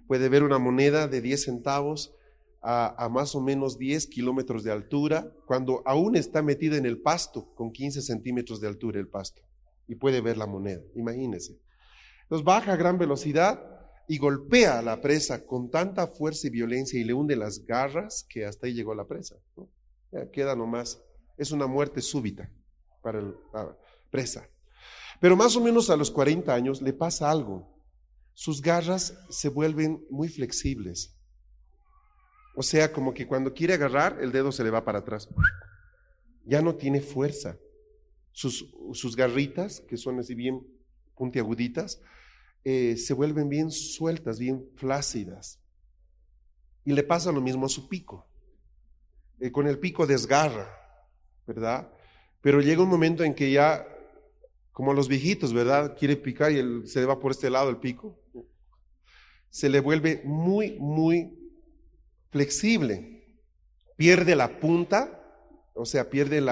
Puede 0.07 0.27
ver 0.27 0.43
una 0.43 0.59
moneda 0.59 1.07
de 1.07 1.21
10 1.21 1.45
centavos 1.45 2.13
a, 2.62 3.09
más 3.12 3.34
o 3.34 3.41
menos 3.41 3.78
10 3.78 4.07
kilómetros 4.07 4.64
de 4.64 4.72
altura, 4.72 5.32
cuando 5.47 5.82
aún 5.86 6.16
está 6.16 6.41
metida 6.41 6.78
en 6.78 6.86
el 6.86 7.01
pasto, 7.01 7.53
con 7.55 7.72
15 7.72 8.01
centímetros 8.01 8.62
de 8.62 8.68
altura 8.68 8.99
el 8.99 9.07
pasto, 9.07 9.41
y 9.88 9.95
puede 9.95 10.22
ver 10.22 10.38
la 10.38 10.45
moneda, 10.45 10.82
imagínese. 10.95 11.59
Entonces 12.24 12.45
baja 12.45 12.74
a 12.74 12.78
gran 12.78 12.97
velocidad 12.97 13.59
y 14.07 14.18
golpea 14.18 14.80
a 14.80 14.82
la 14.82 15.01
presa 15.01 15.45
con 15.45 15.70
tanta 15.70 16.07
fuerza 16.07 16.47
y 16.47 16.51
violencia 16.51 16.99
y 16.99 17.03
le 17.03 17.14
hunde 17.14 17.36
las 17.36 17.66
garras 17.66 18.26
que 18.30 18.45
hasta 18.45 18.68
ahí 18.68 18.74
llegó 18.74 18.93
la 18.93 19.07
presa. 19.07 19.36
¿no? 19.55 19.70
Ya 20.12 20.30
queda 20.30 20.55
nomás 20.55 21.01
es 21.38 21.51
una 21.51 21.66
muerte 21.66 22.01
súbita 22.01 22.51
para 23.01 23.22
la 23.22 23.78
presa. 24.12 24.47
Pero 25.20 25.36
más 25.36 25.55
o 25.55 25.62
menos 25.62 25.89
a 25.89 25.95
los 25.95 26.12
40 26.12 26.53
años 26.53 26.82
le 26.82 26.93
pasa 26.93 27.32
algo. 27.32 27.68
Sus 28.34 28.62
garras 28.62 29.18
se 29.30 29.49
vuelven 29.49 30.05
muy 30.09 30.30
flexibles. 30.30 31.16
O 32.56 32.64
sea, 32.64 32.91
como 32.91 33.14
que 33.14 33.28
cuando 33.28 33.54
quiere 33.54 33.74
agarrar, 33.74 34.18
el 34.22 34.32
dedo 34.32 34.52
se 34.52 34.64
le 34.64 34.70
va 34.70 34.84
para 34.84 34.99
atrás. 34.99 35.30
Ya 36.45 36.62
no 36.62 36.76
tiene 36.76 37.02
fuerza. 37.02 37.58
Sus, 38.34 38.74
sus 38.93 39.16
garritas, 39.16 39.82
que 39.82 39.97
son 39.97 40.20
así 40.20 40.36
bien 40.36 40.66
puntiaguditas, 41.16 42.02
eh, 42.64 42.95
se 42.97 43.14
vuelven 43.14 43.49
bien 43.49 43.72
sueltas, 43.72 44.39
bien 44.39 44.66
flácidas. 44.76 45.60
Y 46.84 46.93
le 46.93 47.04
pasa 47.04 47.32
lo 47.32 47.41
mismo 47.41 47.66
a 47.66 47.70
su 47.70 47.88
pico. 47.88 48.28
Eh, 49.39 49.52
con 49.52 49.68
el 49.68 49.80
pico 49.80 50.06
desgarra, 50.06 50.70
¿verdad? 51.47 51.91
Pero 52.41 52.62
llega 52.62 52.84
un 52.84 52.89
momento 52.89 53.24
en 53.24 53.34
que 53.34 53.52
ya, 53.52 53.86
como 54.72 54.93
los 54.93 55.08
viejitos, 55.08 55.54
¿verdad? 55.54 55.95
Quiere 55.97 56.16
picar 56.16 56.52
y 56.52 56.88
se 56.88 56.99
le 56.99 57.06
va 57.06 57.20
por 57.20 57.32
este 57.32 57.49
lado 57.49 57.70
el 57.70 57.78
pico. 57.78 58.20
Se 59.49 59.70
le 59.70 59.80
vuelve 59.80 60.22
muy, 60.24 60.78
muy 60.80 61.40
flexible. 62.32 63.38
Pierde 63.97 64.36
la 64.36 64.59
punta, 64.59 65.21
o 65.75 65.86
sea, 65.86 66.09
pierde 66.09 66.43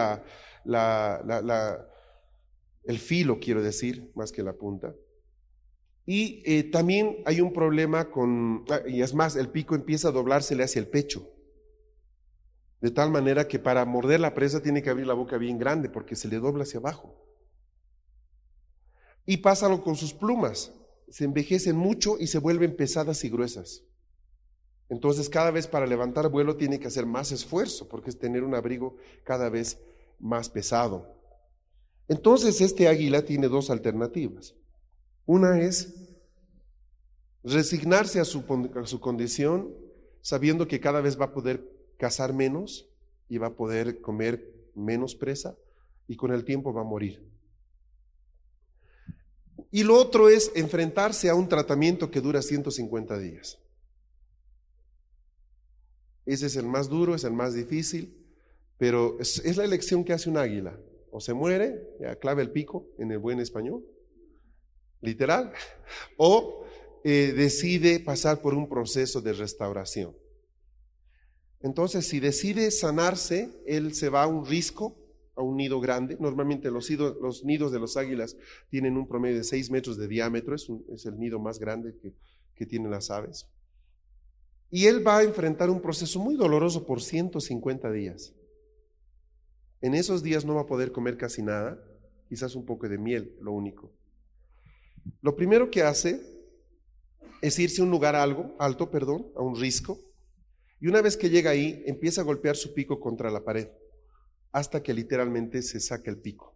el 2.85 2.99
filo, 2.99 3.39
quiero 3.39 3.63
decir, 3.63 4.11
más 4.15 4.31
que 4.31 4.43
la 4.43 4.53
punta. 4.53 4.93
Y 6.05 6.41
eh, 6.45 6.63
también 6.63 7.17
hay 7.25 7.41
un 7.41 7.53
problema 7.53 8.09
con, 8.09 8.65
ah, 8.69 8.81
y 8.87 9.01
es 9.01 9.13
más, 9.13 9.35
el 9.35 9.49
pico 9.49 9.75
empieza 9.75 10.07
a 10.09 10.11
doblársele 10.11 10.63
hacia 10.63 10.79
el 10.79 10.87
pecho. 10.87 11.27
De 12.81 12.91
tal 12.91 13.11
manera 13.11 13.47
que 13.47 13.59
para 13.59 13.85
morder 13.85 14.19
la 14.19 14.33
presa 14.33 14.61
tiene 14.61 14.81
que 14.81 14.89
abrir 14.89 15.05
la 15.05 15.13
boca 15.13 15.37
bien 15.37 15.57
grande 15.57 15.89
porque 15.89 16.15
se 16.15 16.27
le 16.27 16.39
dobla 16.39 16.63
hacia 16.63 16.79
abajo. 16.79 17.15
Y 19.25 19.37
pásalo 19.37 19.83
con 19.83 19.95
sus 19.95 20.13
plumas. 20.13 20.73
Se 21.09 21.25
envejecen 21.25 21.75
mucho 21.75 22.17
y 22.19 22.27
se 22.27 22.39
vuelven 22.39 22.75
pesadas 22.75 23.23
y 23.23 23.29
gruesas. 23.29 23.83
Entonces 24.89 25.29
cada 25.29 25.51
vez 25.51 25.67
para 25.67 25.85
levantar 25.85 26.29
vuelo 26.29 26.57
tiene 26.57 26.79
que 26.79 26.87
hacer 26.87 27.05
más 27.05 27.31
esfuerzo 27.31 27.87
porque 27.87 28.09
es 28.09 28.17
tener 28.17 28.43
un 28.43 28.55
abrigo 28.55 28.97
cada 29.23 29.49
vez 29.49 29.79
más 30.19 30.49
pesado. 30.49 31.15
Entonces 32.07 32.59
este 32.59 32.87
águila 32.87 33.23
tiene 33.23 33.47
dos 33.47 33.69
alternativas. 33.69 34.55
Una 35.25 35.61
es 35.61 35.93
resignarse 37.43 38.19
a 38.19 38.25
su, 38.25 38.43
a 38.75 38.85
su, 38.87 38.99
condición 38.99 39.73
sabiendo 40.21 40.67
que 40.67 40.79
cada 40.79 41.01
vez 41.01 41.19
va 41.19 41.25
a 41.25 41.33
poder 41.33 41.63
cazar 41.97 42.33
menos 42.33 42.89
y 43.29 43.37
va 43.37 43.47
a 43.47 43.55
poder 43.55 44.01
comer 44.01 44.51
menos 44.75 45.15
presa 45.15 45.55
y 46.07 46.15
con 46.15 46.31
el 46.33 46.43
tiempo 46.43 46.73
va 46.73 46.81
a 46.81 46.85
morir. 46.85 47.29
Y 49.71 49.83
lo 49.83 49.95
otro 49.95 50.29
es 50.29 50.51
enfrentarse 50.55 51.29
a 51.29 51.35
un 51.35 51.47
tratamiento 51.47 52.09
que 52.09 52.21
dura 52.21 52.41
150 52.41 53.19
días. 53.19 53.59
Ese 56.29 56.45
es 56.45 56.55
el 56.57 56.67
más 56.67 56.89
duro, 56.89 57.15
es 57.15 57.23
el 57.23 57.33
más 57.33 57.55
difícil, 57.55 58.15
pero 58.77 59.17
es, 59.19 59.57
la 59.57 59.65
elección 59.65 60.03
que 60.03 60.13
hace 60.13 60.29
un 60.29 60.37
águila. 60.37 60.79
O 61.09 61.19
se 61.19 61.33
muere, 61.33 61.81
ya 61.99 62.17
clave 62.17 62.43
el 62.43 62.51
pico 62.51 62.87
en 62.99 63.11
el 63.11 63.17
buen 63.17 63.39
español, 63.39 63.83
literal, 65.01 65.51
o 66.17 66.63
eh, 67.03 67.33
decide 67.35 67.99
pasar 67.99 68.43
por 68.43 68.53
un 68.53 68.69
proceso 68.69 69.21
de 69.21 69.33
restauración. 69.33 70.15
Entonces, 71.61 72.07
si 72.07 72.19
decide 72.19 72.69
sanarse, 72.69 73.49
él 73.65 73.95
se 73.95 74.09
va 74.09 74.21
a 74.21 74.27
un 74.27 74.45
risco, 74.45 74.99
a 75.35 75.41
un 75.41 75.57
nido 75.57 75.79
grande. 75.79 76.15
Normalmente 76.19 76.69
los, 76.69 76.91
nidos 77.43 77.71
de 77.71 77.79
los 77.79 77.97
águilas 77.97 78.37
tienen 78.69 78.97
un 78.97 79.07
promedio 79.07 79.37
de 79.37 79.43
6 79.43 79.71
metros 79.71 79.97
de 79.97 80.07
diámetro, 80.07 80.53
es, 80.53 80.69
el 81.07 81.17
nido 81.17 81.39
más 81.39 81.57
grande 81.57 81.95
que 82.53 82.65
tienen 82.67 82.91
las 82.91 83.09
aves. 83.09 83.47
Y 84.71 84.85
él 84.85 85.05
va 85.05 85.17
a 85.17 85.23
enfrentar 85.23 85.69
un 85.69 85.81
proceso 85.81 86.19
muy 86.19 86.35
doloroso 86.35 86.85
por 86.85 87.01
150 87.01 87.91
días. 87.91 88.33
En 89.81 89.95
esos 89.95 90.21
días 90.21 90.45
no 90.45 90.55
va 90.55 90.61
a 90.61 90.67
poder 90.67 90.91
comer 90.91 91.17
casi 91.17 91.41
nada, 91.41 91.81
quizás 92.27 92.55
un 92.55 92.65
poco 92.65 92.87
de 92.87 92.97
miel, 92.97 93.35
lo 93.41 93.51
único. 93.51 93.91
Lo 95.21 95.35
primero 95.35 95.71
que 95.71 95.83
hace 95.83 96.21
es 97.41 97.57
irse 97.57 97.81
a 97.81 97.85
un 97.85 97.91
lugar 97.91 98.15
algo, 98.15 98.55
alto, 98.59 98.91
perdón, 98.91 99.31
a 99.35 99.41
un 99.41 99.55
risco, 99.55 99.97
y 100.81 100.87
una 100.87 101.01
vez 101.01 101.17
que 101.17 101.29
llega 101.29 101.51
ahí, 101.51 101.83
empieza 101.85 102.21
a 102.21 102.25
golpear 102.25 102.55
su 102.55 102.73
pico 102.73 102.99
contra 102.99 103.31
la 103.31 103.43
pared, 103.43 103.69
hasta 104.51 104.83
que 104.83 104.93
literalmente 104.93 105.61
se 105.61 105.79
saca 105.79 106.11
el 106.11 106.19
pico. 106.19 106.55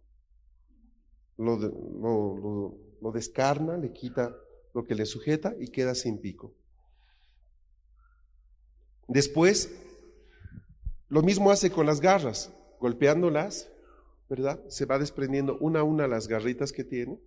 Lo, 1.36 1.56
lo, 1.58 2.78
lo 3.00 3.12
descarna, 3.12 3.76
le 3.76 3.92
quita 3.92 4.34
lo 4.72 4.84
que 4.84 4.94
le 4.94 5.04
sujeta 5.04 5.54
y 5.58 5.68
queda 5.68 5.94
sin 5.94 6.20
pico. 6.20 6.54
Después, 9.08 9.70
lo 11.08 11.22
mismo 11.22 11.50
hace 11.50 11.70
con 11.70 11.86
las 11.86 12.00
garras, 12.00 12.52
golpeándolas, 12.80 13.70
¿verdad? 14.28 14.60
Se 14.68 14.86
va 14.86 14.98
desprendiendo 14.98 15.58
una 15.58 15.80
a 15.80 15.84
una 15.84 16.08
las 16.08 16.28
garritas 16.28 16.72
que 16.72 16.84
tiene. 16.84 17.18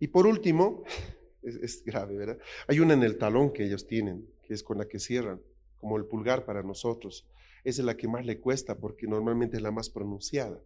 Y 0.00 0.08
por 0.08 0.26
último, 0.26 0.84
es, 1.42 1.84
grave, 1.84 2.16
¿verdad? 2.16 2.38
Hay 2.66 2.80
una 2.80 2.94
en 2.94 3.02
el 3.02 3.18
talón 3.18 3.52
que 3.52 3.64
ellos 3.64 3.86
tienen, 3.86 4.28
que 4.42 4.54
es 4.54 4.62
con 4.62 4.78
la 4.78 4.86
que 4.86 4.98
cierran, 4.98 5.40
como 5.78 5.96
el 5.96 6.04
pulgar 6.04 6.44
para 6.44 6.62
nosotros. 6.62 7.26
Esa 7.64 7.82
es 7.82 7.86
la 7.86 7.96
que 7.96 8.08
más 8.08 8.26
le 8.26 8.40
cuesta 8.40 8.76
porque 8.76 9.06
normalmente 9.06 9.56
es 9.56 9.62
la 9.62 9.70
más 9.70 9.88
pronunciada. 9.88 10.60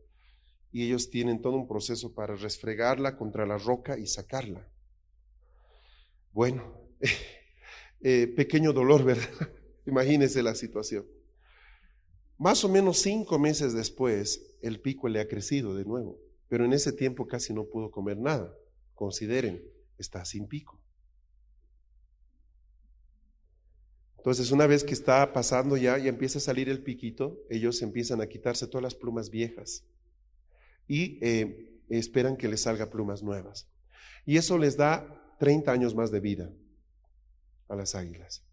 Y 0.73 0.87
ellos 0.87 1.11
tienen 1.11 1.41
todo 1.41 1.55
un 1.55 1.69
proceso 1.69 2.15
para 2.15 2.35
resfregarla 2.35 3.17
contra 3.17 3.47
la 3.47 3.59
roca 3.59 3.99
y 3.99 4.07
sacarla. 4.07 4.67
Bueno, 6.33 6.65
eh, 8.01 8.27
pequeño 8.27 8.73
dolor, 8.73 9.05
¿verdad? 9.05 9.51
Imagínense 9.87 10.43
la 10.43 10.55
situación. 10.55 11.07
Más 12.39 12.65
o 12.65 12.69
menos 12.69 12.99
cinco 12.99 13.39
meses 13.39 13.73
después, 13.73 14.59
el 14.61 14.81
pico 14.81 15.09
le 15.09 15.21
ha 15.21 15.29
crecido 15.29 15.75
de 15.75 15.85
nuevo, 15.85 16.19
pero 16.49 16.65
en 16.65 16.73
ese 16.73 16.93
tiempo 16.93 17.27
casi 17.27 17.55
no 17.55 17.65
pudo 17.65 17.91
comer 17.91 18.19
nada. 18.19 18.55
Consideren, 18.95 19.63
está 19.97 20.25
sin 20.25 20.47
pico. 20.47 20.79
Entonces, 24.19 24.51
una 24.51 24.67
vez 24.67 24.83
que 24.83 24.93
está 24.93 25.33
pasando 25.33 25.77
ya 25.77 25.99
y 25.99 26.09
empieza 26.09 26.39
a 26.39 26.43
salir 26.43 26.69
el 26.69 26.83
piquito, 26.83 27.39
ellos 27.49 27.81
empiezan 27.81 28.21
a 28.21 28.27
quitarse 28.27 28.67
todas 28.67 28.83
las 28.83 28.95
plumas 28.97 29.31
viejas 29.31 29.85
y 30.89 31.19
eh, 31.25 31.81
esperan 31.89 32.37
que 32.37 32.49
les 32.49 32.63
salga 32.63 32.91
plumas 32.91 33.23
nuevas. 33.23 33.69
Y 34.25 34.37
eso 34.37 34.59
les 34.59 34.77
da 34.77 35.37
30 35.39 35.71
años 35.71 35.95
más 35.95 36.11
de 36.11 36.21
vida 36.21 36.51
a 37.69 37.77
las 37.77 37.95
águilas. 37.95 38.46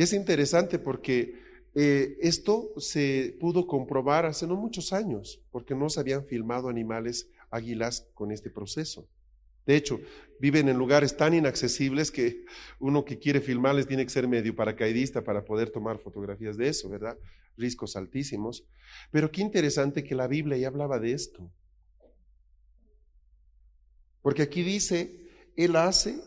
Y 0.00 0.02
es 0.02 0.14
interesante 0.14 0.78
porque 0.78 1.34
eh, 1.74 2.16
esto 2.22 2.72
se 2.78 3.36
pudo 3.38 3.66
comprobar 3.66 4.24
hace 4.24 4.46
no 4.46 4.56
muchos 4.56 4.94
años, 4.94 5.42
porque 5.50 5.74
no 5.74 5.90
se 5.90 6.00
habían 6.00 6.24
filmado 6.24 6.70
animales 6.70 7.28
águilas 7.50 8.08
con 8.14 8.32
este 8.32 8.48
proceso. 8.48 9.06
De 9.66 9.76
hecho, 9.76 10.00
viven 10.40 10.70
en 10.70 10.78
lugares 10.78 11.18
tan 11.18 11.34
inaccesibles 11.34 12.10
que 12.10 12.46
uno 12.78 13.04
que 13.04 13.18
quiere 13.18 13.42
filmarles 13.42 13.86
tiene 13.86 14.04
que 14.04 14.10
ser 14.10 14.26
medio 14.26 14.56
paracaidista 14.56 15.22
para 15.22 15.44
poder 15.44 15.68
tomar 15.68 15.98
fotografías 15.98 16.56
de 16.56 16.68
eso, 16.68 16.88
¿verdad? 16.88 17.18
Riscos 17.58 17.94
altísimos. 17.94 18.64
Pero 19.10 19.30
qué 19.30 19.42
interesante 19.42 20.02
que 20.02 20.14
la 20.14 20.28
Biblia 20.28 20.56
ya 20.56 20.68
hablaba 20.68 20.98
de 20.98 21.12
esto. 21.12 21.52
Porque 24.22 24.40
aquí 24.40 24.62
dice, 24.62 25.28
Él 25.56 25.76
hace 25.76 26.18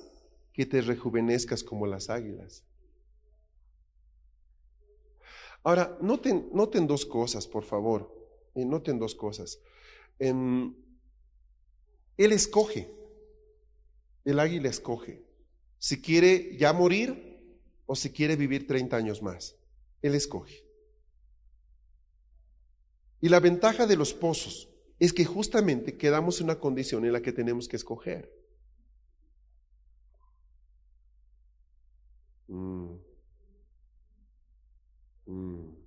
que 0.53 0.67
te 0.67 0.79
rejuvenezcas 0.81 1.63
como 1.63 1.87
las 1.87 2.11
águilas. 2.11 2.63
Ahora, 5.63 5.97
noten, 6.01 6.87
dos 6.87 7.05
cosas, 7.05 7.47
por 7.47 7.63
favor. 7.63 8.11
Noten 8.53 8.99
dos 8.99 9.15
cosas. 9.15 9.59
Él 10.19 10.75
escoge. 12.17 12.93
El 14.25 14.39
águila 14.39 14.69
escoge. 14.69 15.23
Si 15.79 16.01
quiere 16.01 16.57
ya 16.57 16.73
morir 16.73 17.33
o 17.85 17.95
si 17.95 18.11
quiere 18.11 18.35
vivir 18.35 18.67
30 18.67 18.95
años 18.95 19.21
más. 19.21 19.55
Él 20.01 20.15
escoge. 20.15 20.65
Y 23.21 23.29
la 23.29 23.39
ventaja 23.39 23.87
de 23.87 23.95
los 23.95 24.13
pozos 24.13 24.69
es 24.99 25.13
que 25.13 25.25
justamente 25.25 25.97
quedamos 25.97 26.39
en 26.39 26.45
una 26.45 26.59
condición 26.59 27.05
en 27.05 27.13
la 27.13 27.21
que 27.21 27.31
tenemos 27.31 27.67
que 27.67 27.77
escoger. 27.77 28.31
Mm. 32.47 32.95
Mm. 35.25 35.83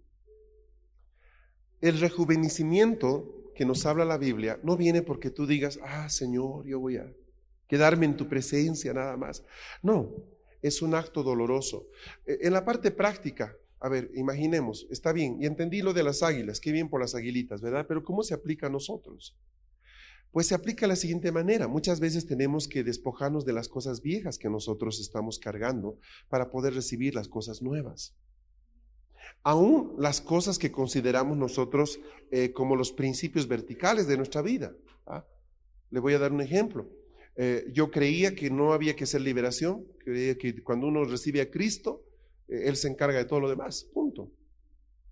El 1.80 2.00
rejuvenecimiento 2.00 3.52
que 3.54 3.64
nos 3.64 3.86
habla 3.86 4.04
la 4.04 4.18
Biblia 4.18 4.60
no 4.62 4.76
viene 4.76 5.02
porque 5.02 5.30
tú 5.30 5.46
digas, 5.46 5.78
ah, 5.82 6.08
Señor, 6.08 6.66
yo 6.66 6.78
voy 6.78 6.96
a 6.98 7.12
quedarme 7.68 8.06
en 8.06 8.16
tu 8.16 8.28
presencia 8.28 8.92
nada 8.92 9.16
más. 9.16 9.44
No, 9.82 10.10
es 10.62 10.82
un 10.82 10.94
acto 10.94 11.22
doloroso. 11.22 11.88
E, 12.26 12.38
en 12.42 12.52
la 12.52 12.64
parte 12.64 12.90
práctica, 12.90 13.56
a 13.80 13.88
ver, 13.88 14.10
imaginemos, 14.14 14.86
está 14.90 15.12
bien, 15.12 15.38
y 15.40 15.46
entendí 15.46 15.82
lo 15.82 15.92
de 15.92 16.02
las 16.02 16.22
águilas, 16.22 16.60
qué 16.60 16.72
bien 16.72 16.88
por 16.88 17.00
las 17.00 17.14
aguilitas, 17.14 17.60
¿verdad? 17.60 17.86
Pero 17.88 18.04
¿cómo 18.04 18.22
se 18.22 18.34
aplica 18.34 18.66
a 18.66 18.70
nosotros? 18.70 19.36
Pues 20.32 20.46
se 20.48 20.54
aplica 20.54 20.82
de 20.82 20.88
la 20.88 20.96
siguiente 20.96 21.32
manera. 21.32 21.66
Muchas 21.66 21.98
veces 21.98 22.26
tenemos 22.26 22.68
que 22.68 22.84
despojarnos 22.84 23.46
de 23.46 23.54
las 23.54 23.68
cosas 23.68 24.02
viejas 24.02 24.38
que 24.38 24.50
nosotros 24.50 25.00
estamos 25.00 25.38
cargando 25.38 25.98
para 26.28 26.50
poder 26.50 26.74
recibir 26.74 27.14
las 27.14 27.28
cosas 27.28 27.62
nuevas 27.62 28.14
aún 29.42 29.94
las 29.98 30.20
cosas 30.20 30.58
que 30.58 30.72
consideramos 30.72 31.36
nosotros 31.36 32.00
eh, 32.30 32.52
como 32.52 32.74
los 32.74 32.92
principios 32.92 33.46
verticales 33.46 34.06
de 34.06 34.16
nuestra 34.16 34.42
vida. 34.42 34.74
¿ah? 35.06 35.24
Le 35.90 36.00
voy 36.00 36.14
a 36.14 36.18
dar 36.18 36.32
un 36.32 36.40
ejemplo. 36.40 36.88
Eh, 37.36 37.66
yo 37.72 37.90
creía 37.90 38.34
que 38.34 38.50
no 38.50 38.72
había 38.72 38.96
que 38.96 39.04
hacer 39.04 39.20
liberación, 39.20 39.86
creía 39.98 40.36
que 40.36 40.62
cuando 40.62 40.86
uno 40.86 41.04
recibe 41.04 41.40
a 41.40 41.50
Cristo, 41.50 42.02
eh, 42.48 42.62
Él 42.64 42.76
se 42.76 42.88
encarga 42.88 43.18
de 43.18 43.24
todo 43.24 43.40
lo 43.40 43.48
demás, 43.48 43.84
punto. 43.84 44.32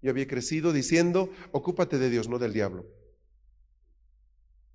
Yo 0.03 0.11
había 0.11 0.27
crecido 0.27 0.73
diciendo, 0.73 1.31
ocúpate 1.53 1.99
de 1.99 2.11
Dios, 2.11 2.29
no 2.29 2.39
del 2.39 2.53
diablo. 2.53 2.87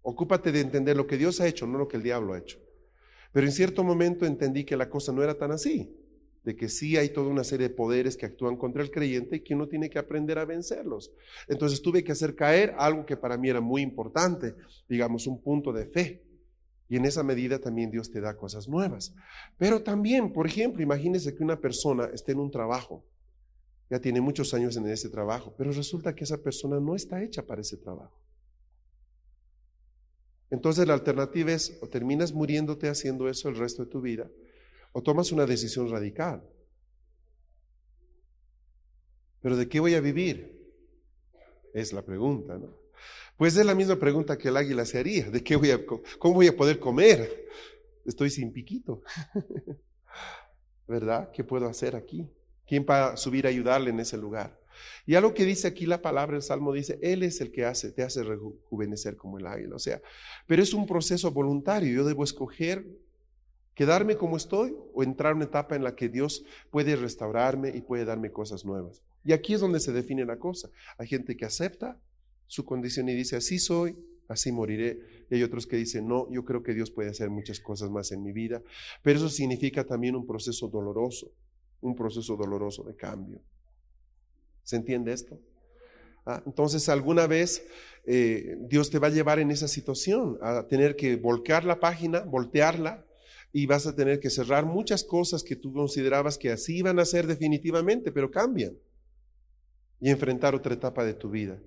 Ocúpate 0.02 0.52
de 0.52 0.62
entender 0.62 0.96
lo 0.96 1.06
que 1.06 1.18
Dios 1.18 1.42
ha 1.42 1.48
hecho, 1.48 1.68
no 1.68 1.78
lo 1.78 1.88
que 1.88 1.98
el 1.98 2.04
diablo 2.04 2.34
ha 2.34 2.40
hecho. 2.40 2.60
Pero 3.32 3.46
en 3.46 3.52
cierto 3.52 3.84
momento 3.84 4.26
entendí 4.26 4.64
que 4.64 4.78
la 4.78 4.90
cosa 4.90 5.12
no 5.12 5.22
era 5.22 5.38
tan 5.38 5.52
así 5.52 5.99
de 6.44 6.56
que 6.56 6.70
sí 6.70 6.98
hay 6.98 7.10
toda 7.10 7.28
una 7.30 7.44
serie 7.44 7.70
de 7.70 7.76
poderes 7.76 8.16
que 8.18 8.26
actúan 8.26 8.56
contra 8.58 8.82
el 8.82 8.92
creyente 8.92 9.38
y 9.38 9.40
que 9.42 9.56
uno 9.56 9.68
tiene 9.68 9.90
que 9.90 10.00
aprender 10.00 10.40
a 10.40 10.46
vencerlos. 10.46 11.12
Entonces 11.48 11.82
tuve 11.82 12.04
que 12.04 12.12
hacer 12.12 12.36
caer 12.36 12.74
algo 12.78 13.06
que 13.06 13.18
para 13.18 13.38
mí 13.38 13.50
era 13.50 13.62
muy 13.62 13.82
importante, 13.82 14.56
digamos, 14.88 15.28
un 15.28 15.42
punto 15.42 15.74
de 15.74 15.86
fe. 15.86 16.24
Y 16.88 16.98
en 16.98 17.06
esa 17.06 17.22
medida 17.24 17.60
también 17.60 17.92
Dios 17.92 18.10
te 18.10 18.20
da 18.20 18.36
cosas 18.36 18.68
nuevas. 18.68 19.14
Pero 19.58 19.84
también, 19.84 20.34
por 20.34 20.48
ejemplo, 20.48 20.82
imagínese 20.82 21.36
que 21.36 21.44
una 21.44 21.60
persona 21.60 22.10
esté 22.14 22.32
en 22.32 22.40
un 22.40 22.50
trabajo, 22.50 23.06
ya 23.90 24.00
tiene 24.00 24.22
muchos 24.22 24.54
años 24.54 24.76
en 24.78 24.88
ese 24.88 25.10
trabajo, 25.10 25.54
pero 25.58 25.72
resulta 25.72 26.16
que 26.16 26.24
esa 26.24 26.38
persona 26.38 26.80
no 26.80 26.96
está 26.96 27.22
hecha 27.22 27.46
para 27.46 27.62
ese 27.62 27.78
trabajo. 27.78 28.20
Entonces 30.52 30.88
la 30.88 30.94
alternativa 30.94 31.52
es 31.52 31.78
o 31.82 31.88
terminas 31.88 32.34
muriéndote 32.34 32.90
haciendo 32.90 33.30
eso 33.30 33.50
el 33.50 33.58
resto 33.58 33.86
de 33.86 33.92
tu 33.92 34.02
vida, 34.02 34.30
o 34.92 35.02
tomas 35.02 35.32
una 35.32 35.46
decisión 35.46 35.90
radical. 35.90 36.44
Pero 39.42 39.56
¿de 39.56 39.70
qué 39.70 39.80
voy 39.80 39.96
a 39.96 40.02
vivir? 40.02 40.58
Es 41.74 41.94
la 41.94 42.02
pregunta, 42.02 42.58
¿no? 42.58 42.78
Pues 43.38 43.56
es 43.56 43.66
la 43.66 43.76
misma 43.76 43.96
pregunta 43.96 44.38
que 44.38 44.50
el 44.50 44.58
águila 44.58 44.86
se 44.86 45.00
haría, 45.00 45.30
¿de 45.30 45.42
qué 45.44 45.56
voy 45.56 45.72
a, 45.72 45.80
cómo 45.86 46.36
voy 46.36 46.48
a 46.48 46.56
poder 46.58 46.80
comer? 46.80 47.48
Estoy 48.06 48.30
sin 48.30 48.52
piquito. 48.52 49.02
¿Verdad? 50.88 51.32
¿Qué 51.32 51.44
puedo 51.44 51.68
hacer 51.68 51.96
aquí? 51.96 52.30
¿Quién 52.68 52.86
va 52.90 53.14
a 53.14 53.18
subir 53.18 53.46
a 53.46 53.50
ayudarle 53.50 53.92
en 53.92 54.00
ese 54.00 54.18
lugar? 54.18 54.60
Y 55.06 55.16
algo 55.16 55.34
que 55.34 55.46
dice 55.46 55.68
aquí 55.68 55.86
la 55.86 56.02
palabra, 56.02 56.36
el 56.36 56.42
Salmo 56.42 56.74
dice, 56.74 57.00
Él 57.02 57.24
es 57.24 57.40
el 57.42 57.52
que 57.52 57.66
hace, 57.66 57.92
te 57.92 58.04
hace 58.04 58.24
rejuvenecer 58.24 59.16
como 59.16 59.38
el 59.38 59.48
águila. 59.48 59.76
O 59.76 59.80
sea, 59.80 60.02
pero 60.48 60.62
es 60.62 60.74
un 60.74 60.86
proceso 60.86 61.32
voluntario. 61.32 61.94
Yo 61.94 62.06
debo 62.06 62.24
escoger 62.24 62.86
quedarme 63.80 64.17
como 64.17 64.36
estoy 64.36 64.75
o 64.93 65.03
entrar 65.03 65.32
en 65.32 65.38
una 65.38 65.45
etapa 65.45 65.73
en 65.73 65.86
la 65.86 65.95
que 65.95 66.09
Dios 66.09 66.43
puede 66.69 66.97
restaurarme 66.97 67.69
y 67.73 67.80
puede 67.80 68.03
darme 68.03 68.30
cosas 68.30 68.65
nuevas. 68.65 69.01
Y 69.23 69.32
aquí 69.32 69.53
es 69.53 69.61
donde 69.61 69.80
se 69.80 69.93
define 69.93 70.25
la 70.25 70.38
cosa. 70.38 70.69
Hay 70.97 71.07
gente 71.07 71.38
que 71.38 71.45
acepta 71.45 71.97
su 72.45 72.65
condición 72.65 73.07
y 73.07 73.13
dice, 73.13 73.38
así 73.38 73.57
soy, 73.57 73.97
así 74.27 74.51
moriré. 74.51 74.99
Y 75.30 75.36
hay 75.36 75.43
otros 75.43 75.65
que 75.65 75.77
dicen, 75.77 76.09
no, 76.09 76.30
yo 76.30 76.43
creo 76.43 76.61
que 76.61 76.73
Dios 76.73 76.91
puede 76.91 77.09
hacer 77.09 77.30
muchas 77.30 77.61
cosas 77.61 77.89
más 77.89 78.11
en 78.11 78.21
mi 78.21 78.34
vida. 78.34 78.61
Pero 79.01 79.17
eso 79.17 79.30
significa 79.30 79.86
también 79.86 80.13
un 80.17 80.27
proceso 80.27 80.67
doloroso, 80.67 81.32
un 81.80 81.95
proceso 81.95 82.36
doloroso 82.36 82.84
de 82.84 82.97
cambio. 82.97 83.39
¿Se 84.63 84.75
entiende 84.75 85.13
esto? 85.13 85.39
Ah, 86.25 86.43
entonces, 86.45 86.89
alguna 86.89 87.27
vez 87.27 87.65
eh, 88.05 88.57
Dios 88.59 88.89
te 88.89 88.99
va 88.99 89.07
a 89.07 89.11
llevar 89.11 89.39
en 89.39 89.51
esa 89.51 89.69
situación, 89.69 90.38
a 90.41 90.67
tener 90.67 90.97
que 90.97 91.15
volcar 91.15 91.63
la 91.63 91.80
página, 91.80 92.19
voltearla, 92.19 93.05
y 93.52 93.66
vas 93.66 93.88
a 93.88 93.95
tener 93.95 94.20
que 94.20 94.30
cerrar 94.30 94.66
muchas 94.66 95.04
cosas 95.04 95.43
que 95.43 95.56
tú 95.56 95.74
considerabas 95.74 96.38
que 96.38 96.52
así 96.52 96.78
iban 96.78 97.00
a 97.00 97.06
ser 97.06 97.28
definitivamente, 97.28 98.12
pero 98.12 98.30
cambian, 98.30 98.78
y 100.00 100.10
enfrentar 100.10 100.56
otra 100.56 100.74
etapa 100.74 101.04
de 101.04 101.14
tu 101.14 101.30
vida. 101.30 101.60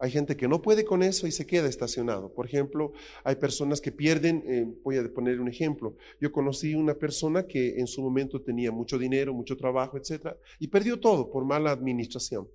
Hay 0.00 0.12
gente 0.12 0.36
que 0.36 0.46
no 0.46 0.62
puede 0.62 0.84
con 0.84 1.02
eso 1.02 1.26
y 1.26 1.32
se 1.32 1.44
queda 1.44 1.68
estacionado. 1.68 2.32
Por 2.32 2.46
ejemplo, 2.46 2.92
hay 3.24 3.34
personas 3.34 3.80
que 3.80 3.90
pierden, 3.90 4.44
eh, 4.46 4.66
voy 4.84 4.96
a 4.96 5.12
poner 5.12 5.40
un 5.40 5.48
ejemplo. 5.48 5.96
Yo 6.20 6.30
conocí 6.30 6.74
una 6.74 6.94
persona 6.94 7.46
que 7.48 7.80
en 7.80 7.88
su 7.88 8.00
momento 8.00 8.40
tenía 8.40 8.70
mucho 8.70 8.96
dinero, 8.96 9.34
mucho 9.34 9.56
trabajo, 9.56 9.96
etcétera, 9.96 10.36
y 10.60 10.68
perdió 10.68 11.00
todo 11.00 11.30
por 11.30 11.44
mala 11.44 11.72
administración. 11.72 12.48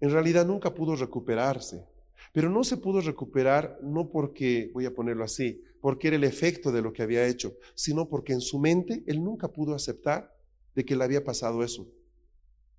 En 0.00 0.10
realidad 0.10 0.46
nunca 0.46 0.72
pudo 0.72 0.94
recuperarse, 0.94 1.84
pero 2.32 2.50
no 2.50 2.64
se 2.64 2.78
pudo 2.78 3.00
recuperar 3.00 3.78
no 3.82 4.10
porque, 4.10 4.70
voy 4.72 4.86
a 4.86 4.94
ponerlo 4.94 5.24
así, 5.24 5.62
porque 5.80 6.08
era 6.08 6.16
el 6.16 6.24
efecto 6.24 6.72
de 6.72 6.82
lo 6.82 6.92
que 6.92 7.02
había 7.02 7.26
hecho, 7.26 7.56
sino 7.74 8.08
porque 8.08 8.32
en 8.32 8.40
su 8.40 8.58
mente 8.58 9.04
él 9.06 9.22
nunca 9.22 9.48
pudo 9.48 9.74
aceptar 9.74 10.34
de 10.74 10.84
que 10.84 10.96
le 10.96 11.04
había 11.04 11.22
pasado 11.22 11.62
eso. 11.62 11.86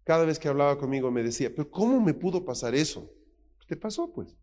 Cada 0.04 0.26
vez 0.26 0.40
que 0.40 0.48
hablaba 0.48 0.78
conmigo 0.78 1.12
me 1.12 1.24
decía, 1.24 1.50
pero 1.56 1.70
¿cómo 1.70 2.02
me 2.02 2.14
pudo 2.14 2.44
pasar 2.44 2.76
eso? 2.76 3.10
¿Qué 3.68 3.78
pasó, 3.78 4.12
pues? 4.12 4.36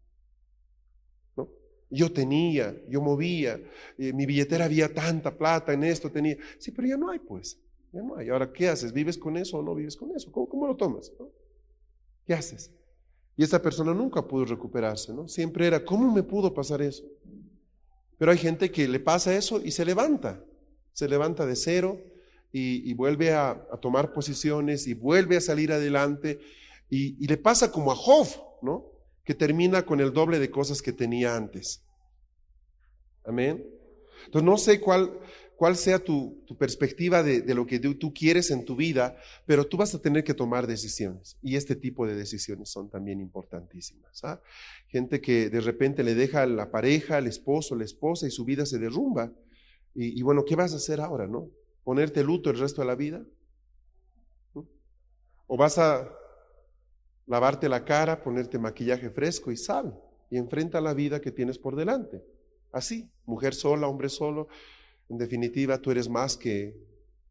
Yo 1.90 2.12
tenía, 2.12 2.80
yo 2.88 3.00
movía, 3.00 3.60
eh, 3.98 4.12
mi 4.12 4.24
billetera 4.24 4.66
había 4.66 4.94
tanta 4.94 5.36
plata 5.36 5.72
en 5.72 5.82
esto, 5.82 6.08
tenía. 6.10 6.36
Sí, 6.58 6.70
pero 6.70 6.86
ya 6.86 6.96
no 6.96 7.10
hay, 7.10 7.18
pues. 7.18 7.58
Ya 7.92 8.00
no 8.00 8.16
hay. 8.16 8.28
Ahora, 8.28 8.52
¿qué 8.52 8.68
haces? 8.68 8.92
¿Vives 8.92 9.18
con 9.18 9.36
eso 9.36 9.58
o 9.58 9.62
no 9.62 9.74
vives 9.74 9.96
con 9.96 10.12
eso? 10.12 10.30
¿Cómo, 10.30 10.68
lo 10.68 10.76
tomas? 10.76 11.12
¿Qué 12.24 12.32
haces? 12.32 12.72
Y 13.36 13.44
esa 13.44 13.62
persona 13.62 13.94
nunca 13.94 14.26
pudo 14.26 14.44
recuperarse, 14.44 15.12
¿no? 15.12 15.28
Siempre 15.28 15.66
era, 15.66 15.84
¿cómo 15.84 16.12
me 16.12 16.22
pudo 16.22 16.52
pasar 16.52 16.82
eso? 16.82 17.04
Pero 18.18 18.32
hay 18.32 18.38
gente 18.38 18.70
que 18.70 18.86
le 18.86 19.00
pasa 19.00 19.34
eso 19.34 19.60
y 19.64 19.70
se 19.70 19.84
levanta, 19.84 20.44
se 20.92 21.08
levanta 21.08 21.46
de 21.46 21.56
cero 21.56 21.98
y, 22.52 22.92
vuelve 22.94 23.32
a, 23.32 23.66
tomar 23.80 24.12
posiciones 24.12 24.86
y 24.86 24.94
vuelve 24.94 25.36
a 25.36 25.40
salir 25.40 25.72
adelante 25.72 26.40
y, 26.90 27.22
y 27.24 27.28
le 27.28 27.36
pasa 27.36 27.72
como 27.72 27.92
a 27.92 27.96
Job, 27.96 28.26
¿no? 28.60 28.90
que 29.24 29.34
termina 29.34 29.86
con 29.86 30.00
el 30.00 30.12
doble 30.12 30.38
de 30.38 30.50
cosas 30.50 30.82
que 30.82 30.92
tenía 30.92 31.36
antes. 31.36 31.84
Amén. 33.24 33.64
Entonces 34.24 34.44
no 34.44 34.58
sé 34.58 34.80
cuál, 34.80 35.18
cuál 35.60 35.76
sea 35.76 35.98
tu, 35.98 36.42
perspectiva 36.58 37.22
de, 37.22 37.54
lo 37.54 37.66
que 37.66 37.78
tú, 37.78 38.14
quieres 38.14 38.50
en 38.50 38.64
tu 38.64 38.76
vida, 38.76 39.18
pero 39.44 39.66
tú 39.66 39.76
vas 39.76 39.94
a 39.94 40.00
tener 40.00 40.24
que 40.24 40.32
tomar 40.32 40.66
decisiones. 40.66 41.36
Y 41.42 41.56
este 41.56 41.76
tipo 41.76 42.06
de 42.06 42.14
decisiones 42.14 42.70
son 42.70 42.88
también 42.88 43.20
importantísimas. 43.20 44.24
¿ah? 44.24 44.40
Gente 44.88 45.20
que 45.20 45.50
de 45.50 45.60
repente 45.60 46.02
le 46.02 46.14
deja 46.14 46.44
a 46.44 46.46
la 46.46 46.70
pareja, 46.70 47.18
al 47.18 47.26
esposo, 47.26 47.76
la 47.76 47.84
esposa 47.84 48.26
y 48.26 48.30
su 48.30 48.46
vida 48.46 48.64
se 48.64 48.78
derrumba. 48.78 49.34
Y, 49.94 50.18
y, 50.18 50.22
bueno, 50.22 50.46
¿qué 50.46 50.56
vas 50.56 50.72
a 50.72 50.76
hacer 50.76 50.98
ahora, 50.98 51.26
no? 51.26 51.50
¿Ponerte 51.84 52.24
luto 52.24 52.48
el 52.48 52.58
resto 52.58 52.80
de 52.80 52.86
la 52.86 52.94
vida? 52.94 53.22
¿O 55.46 55.58
vas 55.58 55.76
a 55.76 56.10
lavarte 57.26 57.68
la 57.68 57.84
cara, 57.84 58.22
ponerte 58.22 58.58
maquillaje 58.58 59.10
fresco 59.10 59.52
y 59.52 59.58
sal 59.58 59.94
y 60.30 60.38
enfrenta 60.38 60.80
la 60.80 60.94
vida 60.94 61.20
que 61.20 61.32
tienes 61.32 61.58
por 61.58 61.76
delante. 61.76 62.24
Así, 62.72 63.10
mujer 63.26 63.54
sola, 63.54 63.88
hombre 63.88 64.08
solo, 64.08 64.48
en 65.10 65.18
definitiva 65.18 65.78
tú 65.78 65.90
eres 65.90 66.08
más 66.08 66.36
que 66.36 66.74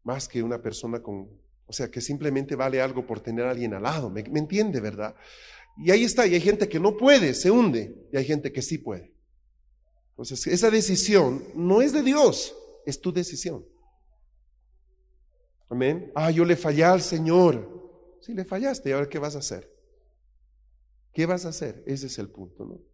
más 0.02 0.28
que 0.28 0.42
una 0.42 0.62
persona 0.62 1.02
con, 1.02 1.28
o 1.66 1.72
sea, 1.72 1.90
que 1.90 2.00
simplemente 2.00 2.56
vale 2.56 2.80
algo 2.80 3.06
por 3.06 3.20
tener 3.20 3.46
a 3.46 3.50
alguien 3.50 3.74
al 3.74 3.82
lado, 3.82 4.10
¿me, 4.10 4.22
me 4.24 4.40
entiende, 4.40 4.80
verdad? 4.80 5.14
Y 5.76 5.90
ahí 5.90 6.04
está, 6.04 6.26
y 6.26 6.34
hay 6.34 6.40
gente 6.40 6.68
que 6.68 6.80
no 6.80 6.96
puede, 6.96 7.34
se 7.34 7.50
hunde, 7.50 7.94
y 8.12 8.16
hay 8.16 8.24
gente 8.24 8.52
que 8.52 8.62
sí 8.62 8.78
puede. 8.78 9.12
Entonces, 10.10 10.46
esa 10.46 10.70
decisión 10.70 11.44
no 11.54 11.80
es 11.80 11.92
de 11.92 12.02
Dios, 12.02 12.54
es 12.86 13.00
tu 13.00 13.12
decisión. 13.12 13.64
Amén. 15.68 16.10
Ah, 16.14 16.30
yo 16.30 16.44
le 16.44 16.56
fallé 16.56 16.84
al 16.84 17.00
Señor. 17.00 18.18
Sí, 18.20 18.34
le 18.34 18.44
fallaste, 18.44 18.90
¿y 18.90 18.92
ahora 18.92 19.08
qué 19.08 19.18
vas 19.18 19.36
a 19.36 19.38
hacer? 19.38 19.70
¿Qué 21.12 21.26
vas 21.26 21.46
a 21.46 21.50
hacer? 21.50 21.82
Ese 21.86 22.06
es 22.06 22.18
el 22.18 22.28
punto, 22.28 22.64
¿no? 22.64 22.89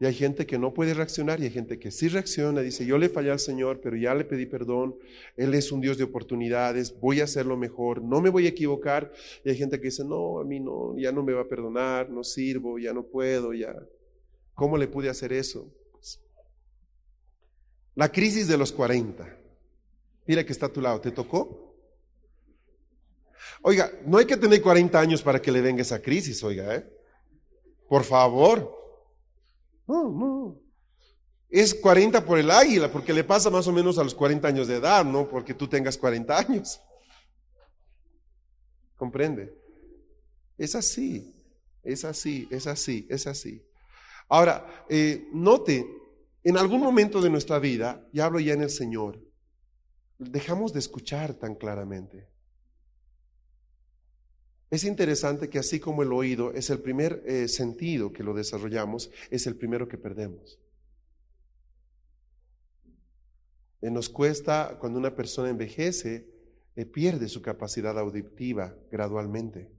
Y 0.00 0.06
hay 0.06 0.14
gente 0.14 0.46
que 0.46 0.58
no 0.58 0.72
puede 0.72 0.94
reaccionar 0.94 1.40
y 1.40 1.44
hay 1.44 1.50
gente 1.50 1.80
que 1.80 1.90
sí 1.90 2.06
reacciona, 2.08 2.60
dice, 2.60 2.86
yo 2.86 2.98
le 2.98 3.08
fallé 3.08 3.32
al 3.32 3.40
Señor, 3.40 3.80
pero 3.80 3.96
ya 3.96 4.14
le 4.14 4.24
pedí 4.24 4.46
perdón, 4.46 4.96
Él 5.36 5.54
es 5.54 5.72
un 5.72 5.80
Dios 5.80 5.98
de 5.98 6.04
oportunidades, 6.04 6.98
voy 7.00 7.20
a 7.20 7.24
hacerlo 7.24 7.56
mejor, 7.56 8.00
no 8.00 8.20
me 8.20 8.30
voy 8.30 8.46
a 8.46 8.50
equivocar. 8.50 9.12
Y 9.44 9.50
hay 9.50 9.56
gente 9.56 9.78
que 9.78 9.86
dice, 9.86 10.04
no, 10.04 10.38
a 10.38 10.44
mí 10.44 10.60
no, 10.60 10.96
ya 10.96 11.10
no 11.10 11.24
me 11.24 11.32
va 11.32 11.42
a 11.42 11.48
perdonar, 11.48 12.10
no 12.10 12.22
sirvo, 12.22 12.78
ya 12.78 12.92
no 12.92 13.02
puedo, 13.02 13.52
ya. 13.52 13.74
¿Cómo 14.54 14.78
le 14.78 14.86
pude 14.86 15.08
hacer 15.08 15.32
eso? 15.32 15.68
Pues, 15.90 16.20
la 17.96 18.12
crisis 18.12 18.46
de 18.46 18.56
los 18.56 18.70
40. 18.70 19.36
Mira 20.26 20.46
que 20.46 20.52
está 20.52 20.66
a 20.66 20.72
tu 20.72 20.80
lado, 20.80 21.00
¿te 21.00 21.10
tocó? 21.10 21.74
Oiga, 23.62 23.90
no 24.06 24.18
hay 24.18 24.26
que 24.26 24.36
tener 24.36 24.62
40 24.62 25.00
años 25.00 25.22
para 25.22 25.42
que 25.42 25.50
le 25.50 25.60
venga 25.60 25.82
esa 25.82 26.00
crisis, 26.00 26.44
oiga, 26.44 26.76
¿eh? 26.76 26.88
Por 27.88 28.04
favor. 28.04 28.77
No, 29.88 30.10
no. 30.10 30.60
Es 31.48 31.74
40 31.74 32.24
por 32.24 32.38
el 32.38 32.50
águila, 32.50 32.92
porque 32.92 33.14
le 33.14 33.24
pasa 33.24 33.48
más 33.48 33.66
o 33.66 33.72
menos 33.72 33.98
a 33.98 34.04
los 34.04 34.14
40 34.14 34.46
años 34.46 34.68
de 34.68 34.76
edad, 34.76 35.04
no 35.04 35.26
porque 35.26 35.54
tú 35.54 35.66
tengas 35.66 35.96
40 35.96 36.38
años. 36.38 36.80
¿Comprende? 38.96 39.56
Es 40.58 40.74
así, 40.74 41.34
es 41.82 42.04
así, 42.04 42.46
es 42.50 42.66
así, 42.66 43.06
es 43.08 43.26
así. 43.26 43.64
Ahora, 44.28 44.84
eh, 44.90 45.26
note, 45.32 45.86
en 46.44 46.58
algún 46.58 46.80
momento 46.80 47.22
de 47.22 47.30
nuestra 47.30 47.58
vida, 47.58 48.06
y 48.12 48.20
hablo 48.20 48.40
ya 48.40 48.52
en 48.52 48.62
el 48.62 48.70
Señor, 48.70 49.18
dejamos 50.18 50.74
de 50.74 50.80
escuchar 50.80 51.32
tan 51.32 51.54
claramente. 51.54 52.28
Es 54.70 54.84
interesante 54.84 55.48
que 55.48 55.58
así 55.58 55.80
como 55.80 56.02
el 56.02 56.12
oído 56.12 56.52
es 56.52 56.68
el 56.68 56.80
primer 56.80 57.22
eh, 57.26 57.48
sentido 57.48 58.12
que 58.12 58.22
lo 58.22 58.34
desarrollamos, 58.34 59.10
es 59.30 59.46
el 59.46 59.56
primero 59.56 59.88
que 59.88 59.96
perdemos. 59.96 60.58
Eh, 63.80 63.90
nos 63.90 64.10
cuesta, 64.10 64.76
cuando 64.78 64.98
una 64.98 65.14
persona 65.14 65.48
envejece, 65.48 66.28
eh, 66.76 66.84
pierde 66.84 67.28
su 67.28 67.40
capacidad 67.40 67.98
auditiva 67.98 68.76
gradualmente. 68.90 69.70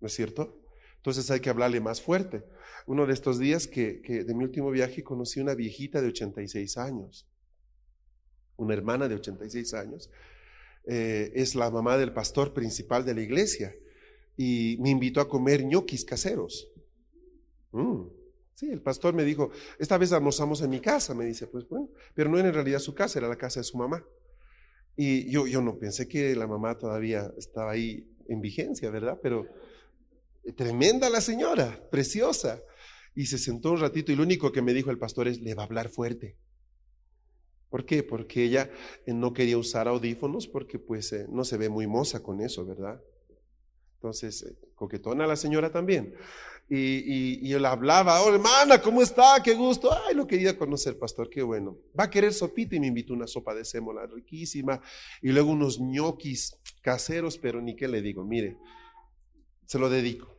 ¿No 0.00 0.06
es 0.06 0.14
cierto? 0.14 0.62
Entonces 0.96 1.30
hay 1.30 1.40
que 1.40 1.50
hablarle 1.50 1.80
más 1.80 2.00
fuerte. 2.00 2.44
Uno 2.86 3.06
de 3.06 3.12
estos 3.12 3.38
días 3.38 3.66
que, 3.66 4.00
de 4.00 4.34
mi 4.34 4.44
último 4.44 4.70
viaje 4.70 5.04
conocí 5.04 5.40
una 5.40 5.54
viejita 5.54 6.00
de 6.00 6.08
86 6.08 6.78
años, 6.78 7.28
una 8.56 8.74
hermana 8.74 9.08
de 9.08 9.16
86 9.16 9.74
años, 9.74 10.10
es 10.84 11.56
la 11.56 11.70
mamá 11.70 11.96
del 11.96 12.12
pastor 12.12 12.54
principal 12.54 13.04
de 13.04 13.14
la 13.14 13.20
iglesia 13.20 13.74
y 14.36 14.76
me 14.80 14.90
invitó 14.90 15.20
a 15.20 15.28
comer 15.28 15.64
ñoquis 15.64 16.04
caseros. 16.04 16.68
Mm. 17.72 18.02
Sí, 18.54 18.70
el 18.70 18.80
pastor 18.80 19.12
me 19.12 19.24
dijo, 19.24 19.50
esta 19.78 19.98
vez 19.98 20.12
almorzamos 20.12 20.62
en 20.62 20.70
mi 20.70 20.80
casa, 20.80 21.14
me 21.14 21.26
dice, 21.26 21.46
pues 21.46 21.68
bueno, 21.68 21.90
pero 22.14 22.30
no 22.30 22.38
era 22.38 22.48
en 22.48 22.54
realidad 22.54 22.78
su 22.78 22.94
casa, 22.94 23.18
era 23.18 23.28
la 23.28 23.36
casa 23.36 23.60
de 23.60 23.64
su 23.64 23.76
mamá. 23.76 24.02
Y 24.96 25.30
yo, 25.30 25.46
yo 25.46 25.60
no 25.60 25.78
pensé 25.78 26.08
que 26.08 26.34
la 26.34 26.46
mamá 26.46 26.78
todavía 26.78 27.30
estaba 27.36 27.72
ahí 27.72 28.08
en 28.28 28.40
vigencia, 28.40 28.90
¿verdad? 28.90 29.18
Pero 29.22 29.46
tremenda 30.56 31.10
la 31.10 31.20
señora, 31.20 31.78
preciosa. 31.90 32.62
Y 33.14 33.26
se 33.26 33.38
sentó 33.38 33.72
un 33.72 33.80
ratito 33.80 34.10
y 34.10 34.16
lo 34.16 34.22
único 34.22 34.52
que 34.52 34.62
me 34.62 34.72
dijo 34.72 34.90
el 34.90 34.98
pastor 34.98 35.28
es, 35.28 35.40
le 35.40 35.54
va 35.54 35.62
a 35.62 35.66
hablar 35.66 35.90
fuerte. 35.90 36.36
¿Por 37.68 37.84
qué? 37.84 38.02
Porque 38.02 38.44
ella 38.44 38.70
eh, 39.04 39.12
no 39.12 39.32
quería 39.32 39.58
usar 39.58 39.88
audífonos 39.88 40.46
porque 40.48 40.78
pues 40.78 41.12
eh, 41.12 41.26
no 41.28 41.44
se 41.44 41.56
ve 41.56 41.68
muy 41.68 41.86
moza 41.86 42.22
con 42.22 42.40
eso, 42.40 42.64
¿verdad? 42.64 43.00
Entonces, 43.96 44.42
eh, 44.42 44.56
coquetona 44.74 45.26
la 45.26 45.36
señora 45.36 45.70
también. 45.70 46.14
y, 46.68 47.48
yo 47.48 47.60
le 47.60 47.68
hablaba, 47.68 48.22
oh 48.22 48.34
hermana, 48.34 48.82
¿cómo 48.82 49.00
está? 49.00 49.40
Qué 49.42 49.54
gusto. 49.54 49.90
Ay, 49.92 50.14
lo 50.14 50.26
quería 50.26 50.58
conocer, 50.58 50.98
pastor, 50.98 51.30
qué 51.30 51.42
bueno. 51.42 51.78
Va 51.98 52.04
a 52.04 52.10
querer 52.10 52.32
sopita 52.32 52.74
y 52.74 52.80
me 52.80 52.88
invitó 52.88 53.14
una 53.14 53.26
sopa 53.26 53.54
de 53.54 53.64
sémola 53.64 54.06
riquísima 54.06 54.80
y 55.22 55.30
luego 55.30 55.52
unos 55.52 55.80
ñoquis 55.80 56.58
caseros, 56.82 57.38
pero 57.38 57.60
ni 57.60 57.76
qué 57.76 57.86
le 57.86 58.02
digo, 58.02 58.24
mire, 58.24 58.56
se 59.66 59.78
lo 59.78 59.88
dedico. 59.88 60.36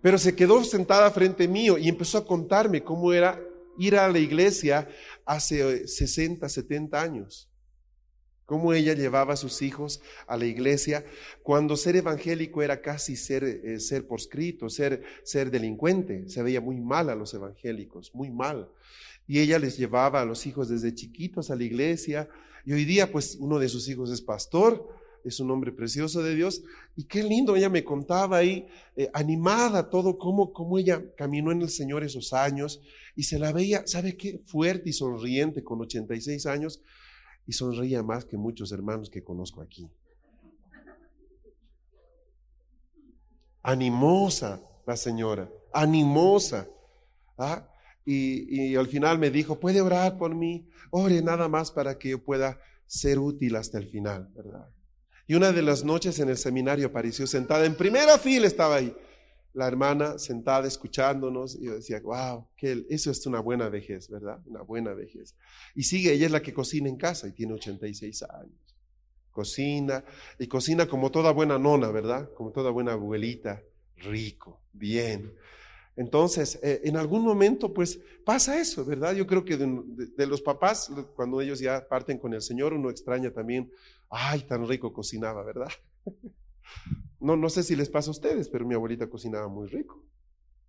Pero 0.00 0.16
se 0.16 0.36
quedó 0.36 0.62
sentada 0.62 1.10
frente 1.10 1.48
mío 1.48 1.76
y 1.76 1.88
empezó 1.88 2.18
a 2.18 2.26
contarme 2.26 2.84
cómo 2.84 3.12
era 3.12 3.40
ir 3.78 3.96
a 3.96 4.08
la 4.08 4.18
iglesia 4.18 4.88
hace 5.26 5.88
60, 5.88 6.48
70 6.48 7.00
años 7.00 7.47
cómo 8.48 8.72
ella 8.72 8.94
llevaba 8.94 9.34
a 9.34 9.36
sus 9.36 9.60
hijos 9.60 10.00
a 10.26 10.38
la 10.38 10.46
iglesia, 10.46 11.04
cuando 11.42 11.76
ser 11.76 11.96
evangélico 11.96 12.62
era 12.62 12.80
casi 12.80 13.14
ser, 13.14 13.44
eh, 13.44 13.78
ser 13.78 14.08
proscrito, 14.08 14.70
ser, 14.70 15.02
ser 15.22 15.50
delincuente. 15.50 16.26
Se 16.30 16.42
veía 16.42 16.62
muy 16.62 16.80
mal 16.80 17.10
a 17.10 17.14
los 17.14 17.34
evangélicos, 17.34 18.14
muy 18.14 18.30
mal. 18.30 18.70
Y 19.26 19.40
ella 19.40 19.58
les 19.58 19.76
llevaba 19.76 20.22
a 20.22 20.24
los 20.24 20.46
hijos 20.46 20.70
desde 20.70 20.94
chiquitos 20.94 21.50
a 21.50 21.56
la 21.56 21.64
iglesia. 21.64 22.26
Y 22.64 22.72
hoy 22.72 22.86
día, 22.86 23.12
pues, 23.12 23.36
uno 23.38 23.58
de 23.58 23.68
sus 23.68 23.86
hijos 23.86 24.10
es 24.10 24.22
pastor, 24.22 24.96
es 25.24 25.40
un 25.40 25.50
hombre 25.50 25.70
precioso 25.70 26.22
de 26.22 26.34
Dios. 26.34 26.62
Y 26.96 27.04
qué 27.04 27.22
lindo, 27.22 27.54
ella 27.54 27.68
me 27.68 27.84
contaba 27.84 28.38
ahí, 28.38 28.66
eh, 28.96 29.10
animada 29.12 29.90
todo, 29.90 30.16
cómo, 30.16 30.54
cómo 30.54 30.78
ella 30.78 31.04
caminó 31.18 31.52
en 31.52 31.60
el 31.60 31.68
Señor 31.68 32.02
esos 32.02 32.32
años. 32.32 32.80
Y 33.14 33.24
se 33.24 33.38
la 33.38 33.52
veía, 33.52 33.86
¿sabe 33.86 34.16
qué? 34.16 34.40
Fuerte 34.46 34.88
y 34.88 34.94
sonriente 34.94 35.62
con 35.62 35.82
86 35.82 36.46
años 36.46 36.82
y 37.48 37.52
sonreía 37.54 38.02
más 38.02 38.26
que 38.26 38.36
muchos 38.36 38.70
hermanos 38.72 39.08
que 39.08 39.24
conozco 39.24 39.62
aquí. 39.62 39.90
Animosa 43.62 44.60
la 44.86 44.96
señora, 44.96 45.50
animosa. 45.72 46.68
¿ah? 47.38 47.66
Y, 48.04 48.76
al 48.76 48.86
final 48.86 49.18
me 49.18 49.30
dijo, 49.30 49.58
puede 49.58 49.80
orar 49.80 50.18
por 50.18 50.34
mí, 50.34 50.68
ore 50.90 51.22
nada 51.22 51.48
más 51.48 51.70
para 51.70 51.98
que 51.98 52.10
yo 52.10 52.22
pueda 52.22 52.60
ser 52.86 53.18
útil 53.18 53.56
hasta 53.56 53.78
el 53.78 53.88
final. 53.88 54.30
Y 55.26 55.34
una 55.34 55.52
de 55.52 55.62
las 55.62 55.84
noches 55.84 56.18
en 56.18 56.28
el 56.28 56.36
seminario 56.36 56.86
apareció 56.86 57.26
sentada, 57.26 57.64
en 57.64 57.76
primera 57.76 58.18
fila 58.18 58.46
estaba 58.46 58.76
ahí, 58.76 58.94
la 59.54 59.66
hermana 59.66 60.18
sentada 60.18 60.66
escuchándonos 60.66 61.56
y 61.56 61.66
yo 61.66 61.74
decía, 61.74 62.00
wow, 62.00 62.46
que 62.56 62.86
eso 62.90 63.10
es 63.10 63.26
una 63.26 63.40
buena 63.40 63.68
vejez, 63.68 64.08
¿verdad? 64.08 64.40
Una 64.46 64.62
buena 64.62 64.92
vejez. 64.94 65.34
Y 65.74 65.84
sigue, 65.84 66.12
ella 66.12 66.26
es 66.26 66.32
la 66.32 66.42
que 66.42 66.52
cocina 66.52 66.88
en 66.88 66.96
casa 66.96 67.28
y 67.28 67.32
tiene 67.32 67.54
86 67.54 68.22
años. 68.24 68.76
Cocina 69.30 70.04
y 70.38 70.46
cocina 70.46 70.86
como 70.86 71.10
toda 71.10 71.32
buena 71.32 71.58
nona, 71.58 71.90
¿verdad? 71.90 72.30
Como 72.34 72.50
toda 72.50 72.70
buena 72.70 72.92
abuelita, 72.92 73.62
rico, 73.96 74.60
bien. 74.72 75.32
Entonces, 75.96 76.60
eh, 76.62 76.82
en 76.84 76.96
algún 76.96 77.22
momento, 77.22 77.74
pues 77.74 78.00
pasa 78.24 78.60
eso, 78.60 78.84
¿verdad? 78.84 79.14
Yo 79.14 79.26
creo 79.26 79.44
que 79.44 79.56
de, 79.56 80.26
los 80.28 80.40
papás, 80.40 80.92
cuando 81.16 81.40
ellos 81.40 81.58
ya 81.58 81.88
parten 81.88 82.18
con 82.18 82.32
el 82.32 82.40
Señor, 82.40 82.72
uno 82.72 82.88
extraña 82.88 83.32
también, 83.32 83.72
ay, 84.08 84.42
tan 84.42 84.68
rico 84.68 84.92
cocinaba, 84.92 85.42
¿verdad? 85.42 85.70
No, 87.20 87.36
no 87.36 87.48
sé 87.48 87.62
si 87.62 87.74
les 87.74 87.88
pasa 87.88 88.10
a 88.10 88.12
ustedes, 88.12 88.48
pero 88.48 88.66
mi 88.66 88.74
abuelita 88.74 89.08
cocinaba 89.08 89.48
muy 89.48 89.68
rico. 89.68 90.04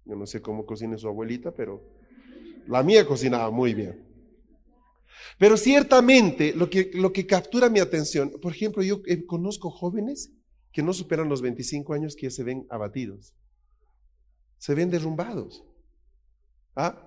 Yo 0.05 0.15
no 0.15 0.25
sé 0.25 0.41
cómo 0.41 0.65
cocina 0.65 0.97
su 0.97 1.07
abuelita, 1.07 1.51
pero 1.51 1.83
la 2.67 2.83
mía 2.83 3.05
cocinaba 3.05 3.51
muy 3.51 3.73
bien. 3.73 4.07
Pero 5.37 5.57
ciertamente 5.57 6.53
lo 6.53 6.69
que, 6.69 6.91
lo 6.93 7.11
que 7.13 7.25
captura 7.25 7.69
mi 7.69 7.79
atención, 7.79 8.31
por 8.41 8.53
ejemplo, 8.53 8.83
yo 8.83 9.01
eh, 9.05 9.25
conozco 9.25 9.69
jóvenes 9.69 10.31
que 10.71 10.83
no 10.83 10.93
superan 10.93 11.29
los 11.29 11.41
25 11.41 11.93
años 11.93 12.15
que 12.15 12.29
se 12.29 12.43
ven 12.43 12.65
abatidos, 12.69 13.33
se 14.57 14.75
ven 14.75 14.89
derrumbados. 14.89 15.63
¿Ah? 16.75 17.05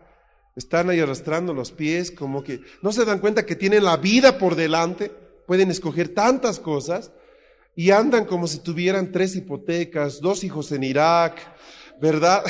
Están 0.57 0.90
ahí 0.90 1.01
arrastrando 1.01 1.55
los 1.55 1.72
pies, 1.72 2.11
como 2.11 2.43
que 2.43 2.61
no 2.82 2.93
se 2.93 3.05
dan 3.05 3.20
cuenta 3.20 3.47
que 3.47 3.57
tienen 3.57 3.84
la 3.84 3.97
vida 3.97 4.38
por 4.38 4.55
delante, 4.55 5.11
pueden 5.47 5.70
escoger 5.70 6.12
tantas 6.12 6.61
cosas, 6.61 7.12
y 7.74 7.90
andan 7.90 8.26
como 8.26 8.46
si 8.46 8.58
tuvieran 8.58 9.12
tres 9.12 9.34
hipotecas, 9.34 10.20
dos 10.20 10.44
hijos 10.44 10.72
en 10.72 10.84
Irak, 10.84 11.38
¿verdad? 12.00 12.42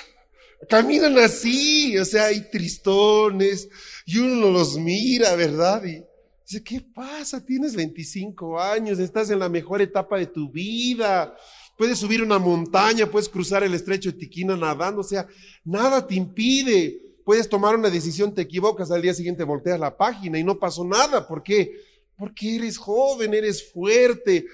Caminan 0.68 1.18
así, 1.18 1.96
o 1.98 2.04
sea, 2.04 2.26
hay 2.26 2.50
tristones 2.50 3.68
y 4.06 4.18
uno 4.18 4.50
los 4.50 4.76
mira, 4.78 5.34
¿verdad? 5.36 5.84
Y 5.84 6.02
dice, 6.46 6.62
¿qué 6.64 6.80
pasa? 6.80 7.44
Tienes 7.44 7.76
25 7.76 8.60
años, 8.60 8.98
estás 8.98 9.30
en 9.30 9.38
la 9.38 9.48
mejor 9.48 9.82
etapa 9.82 10.18
de 10.18 10.26
tu 10.26 10.50
vida. 10.50 11.36
Puedes 11.76 11.98
subir 11.98 12.22
una 12.22 12.38
montaña, 12.38 13.06
puedes 13.06 13.28
cruzar 13.28 13.62
el 13.62 13.74
estrecho 13.74 14.10
de 14.10 14.18
Tiquina 14.18 14.56
nadando, 14.56 15.02
o 15.02 15.04
sea, 15.04 15.28
nada 15.64 16.06
te 16.06 16.16
impide. 16.16 17.00
Puedes 17.24 17.48
tomar 17.48 17.76
una 17.76 17.90
decisión, 17.90 18.34
te 18.34 18.42
equivocas, 18.42 18.90
al 18.90 19.02
día 19.02 19.14
siguiente 19.14 19.44
volteas 19.44 19.78
la 19.78 19.96
página 19.96 20.38
y 20.38 20.44
no 20.44 20.58
pasó 20.58 20.82
nada. 20.84 21.28
¿Por 21.28 21.42
qué? 21.42 21.72
Porque 22.18 22.56
eres 22.56 22.76
joven, 22.76 23.32
eres 23.32 23.72
fuerte. 23.72 24.46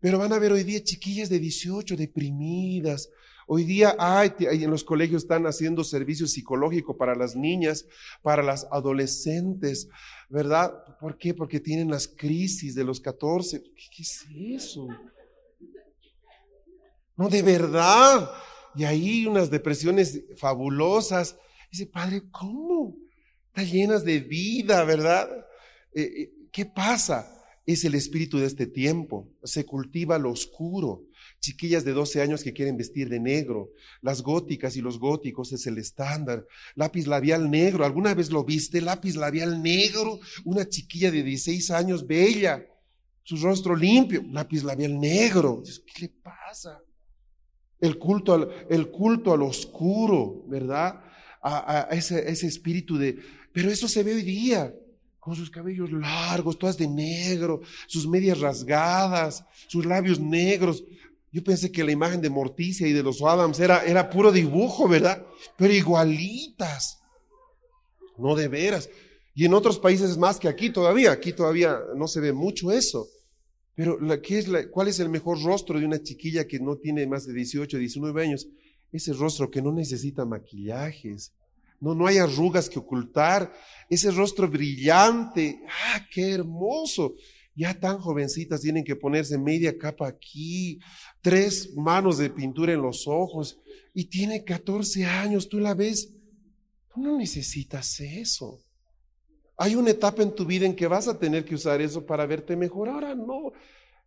Pero 0.00 0.18
van 0.18 0.32
a 0.32 0.38
ver 0.38 0.52
hoy 0.52 0.64
día 0.64 0.82
chiquillas 0.82 1.28
de 1.28 1.38
18 1.38 1.94
deprimidas. 1.94 3.10
Hoy 3.46 3.64
día 3.64 3.94
hay, 3.98 4.32
en 4.38 4.70
los 4.70 4.84
colegios 4.84 5.24
están 5.24 5.44
haciendo 5.44 5.84
servicio 5.84 6.26
psicológico 6.26 6.96
para 6.96 7.14
las 7.14 7.36
niñas, 7.36 7.84
para 8.22 8.42
las 8.42 8.66
adolescentes, 8.70 9.88
¿verdad? 10.28 10.72
¿Por 10.98 11.18
qué? 11.18 11.34
Porque 11.34 11.60
tienen 11.60 11.90
las 11.90 12.08
crisis 12.08 12.74
de 12.74 12.84
los 12.84 13.00
14. 13.00 13.60
¿Qué, 13.60 14.02
es 14.02 14.24
eso? 14.56 14.88
No, 17.16 17.28
de 17.28 17.42
verdad. 17.42 18.30
Y 18.74 18.84
ahí 18.84 19.26
unas 19.26 19.50
depresiones 19.50 20.22
fabulosas. 20.36 21.36
Dice, 21.70 21.86
padre, 21.86 22.22
¿cómo? 22.30 22.96
Están 23.48 23.66
llenas 23.66 24.04
de 24.04 24.20
vida, 24.20 24.84
¿verdad? 24.84 25.28
Eh, 25.92 26.02
eh, 26.02 26.39
¿Qué 26.52 26.66
pasa? 26.66 27.36
Es 27.66 27.84
el 27.84 27.94
espíritu 27.94 28.38
de 28.38 28.46
este 28.46 28.66
tiempo. 28.66 29.28
Se 29.44 29.64
cultiva 29.64 30.18
lo 30.18 30.30
oscuro. 30.30 31.04
Chiquillas 31.40 31.84
de 31.84 31.92
12 31.92 32.20
años 32.20 32.42
que 32.42 32.52
quieren 32.52 32.76
vestir 32.76 33.08
de 33.08 33.20
negro. 33.20 33.70
Las 34.02 34.22
góticas 34.22 34.76
y 34.76 34.80
los 34.80 34.98
góticos 34.98 35.52
es 35.52 35.66
el 35.66 35.78
estándar. 35.78 36.46
Lápiz 36.74 37.06
labial 37.06 37.50
negro. 37.50 37.84
¿Alguna 37.84 38.14
vez 38.14 38.30
lo 38.30 38.44
viste? 38.44 38.80
Lápiz 38.80 39.14
labial 39.14 39.62
negro. 39.62 40.18
Una 40.44 40.68
chiquilla 40.68 41.10
de 41.10 41.22
16 41.22 41.70
años, 41.70 42.06
bella. 42.06 42.66
Su 43.22 43.36
rostro 43.36 43.76
limpio. 43.76 44.24
Lápiz 44.30 44.64
labial 44.64 44.98
negro. 44.98 45.62
¿Qué 45.86 46.02
le 46.02 46.08
pasa? 46.08 46.80
El 47.78 47.98
culto 47.98 48.34
al, 48.34 48.66
el 48.68 48.90
culto 48.90 49.32
al 49.32 49.42
oscuro, 49.42 50.44
¿verdad? 50.48 51.02
A, 51.42 51.88
ese, 51.92 52.30
ese 52.30 52.46
espíritu 52.46 52.98
de... 52.98 53.18
Pero 53.52 53.70
eso 53.70 53.88
se 53.88 54.02
ve 54.02 54.14
hoy 54.14 54.22
día 54.22 54.74
con 55.20 55.36
sus 55.36 55.50
cabellos 55.50 55.92
largos, 55.92 56.58
todas 56.58 56.78
de 56.78 56.88
negro, 56.88 57.60
sus 57.86 58.08
medias 58.08 58.40
rasgadas, 58.40 59.44
sus 59.68 59.84
labios 59.84 60.18
negros. 60.18 60.82
Yo 61.30 61.44
pensé 61.44 61.70
que 61.70 61.84
la 61.84 61.92
imagen 61.92 62.20
de 62.20 62.30
Morticia 62.30 62.88
y 62.88 62.92
de 62.92 63.02
los 63.02 63.22
Adams 63.22 63.60
era, 63.60 63.84
era 63.84 64.08
puro 64.08 64.32
dibujo, 64.32 64.88
¿verdad? 64.88 65.24
Pero 65.56 65.72
igualitas. 65.72 66.98
No 68.16 68.34
de 68.34 68.48
veras. 68.48 68.88
Y 69.34 69.44
en 69.44 69.54
otros 69.54 69.78
países 69.78 70.16
más 70.16 70.38
que 70.38 70.48
aquí 70.48 70.70
todavía. 70.70 71.12
Aquí 71.12 71.32
todavía 71.32 71.78
no 71.94 72.08
se 72.08 72.20
ve 72.20 72.32
mucho 72.32 72.72
eso. 72.72 73.06
Pero 73.74 73.98
¿qué 74.22 74.38
es 74.38 74.48
¿cuál 74.70 74.88
es 74.88 74.98
el 75.00 75.08
mejor 75.08 75.42
rostro 75.42 75.78
de 75.78 75.86
una 75.86 76.02
chiquilla 76.02 76.46
que 76.46 76.58
no 76.58 76.76
tiene 76.76 77.06
más 77.06 77.26
de 77.26 77.34
18, 77.34 77.78
19 77.78 78.22
años? 78.22 78.48
Ese 78.90 79.12
rostro 79.12 79.50
que 79.50 79.62
no 79.62 79.72
necesita 79.72 80.24
maquillajes, 80.24 81.32
no, 81.80 81.94
no 81.94 82.06
hay 82.06 82.18
arrugas 82.18 82.68
que 82.68 82.78
ocultar. 82.78 83.52
Ese 83.88 84.10
rostro 84.10 84.48
brillante. 84.48 85.62
¡Ah, 85.68 86.06
qué 86.12 86.32
hermoso! 86.32 87.14
Ya 87.54 87.78
tan 87.78 87.98
jovencitas 87.98 88.60
tienen 88.60 88.84
que 88.84 88.96
ponerse 88.96 89.36
media 89.36 89.76
capa 89.76 90.06
aquí, 90.06 90.78
tres 91.20 91.74
manos 91.76 92.18
de 92.18 92.30
pintura 92.30 92.72
en 92.72 92.82
los 92.82 93.08
ojos. 93.08 93.58
Y 93.92 94.04
tiene 94.04 94.44
14 94.44 95.04
años, 95.06 95.48
tú 95.48 95.58
la 95.58 95.74
ves. 95.74 96.12
Tú 96.94 97.00
no 97.00 97.16
necesitas 97.16 97.98
eso. 98.00 98.60
Hay 99.56 99.74
una 99.74 99.90
etapa 99.90 100.22
en 100.22 100.34
tu 100.34 100.44
vida 100.44 100.66
en 100.66 100.76
que 100.76 100.86
vas 100.86 101.08
a 101.08 101.18
tener 101.18 101.44
que 101.44 101.54
usar 101.54 101.80
eso 101.80 102.04
para 102.04 102.26
verte 102.26 102.56
mejor. 102.56 102.88
Ahora 102.88 103.14
no. 103.14 103.52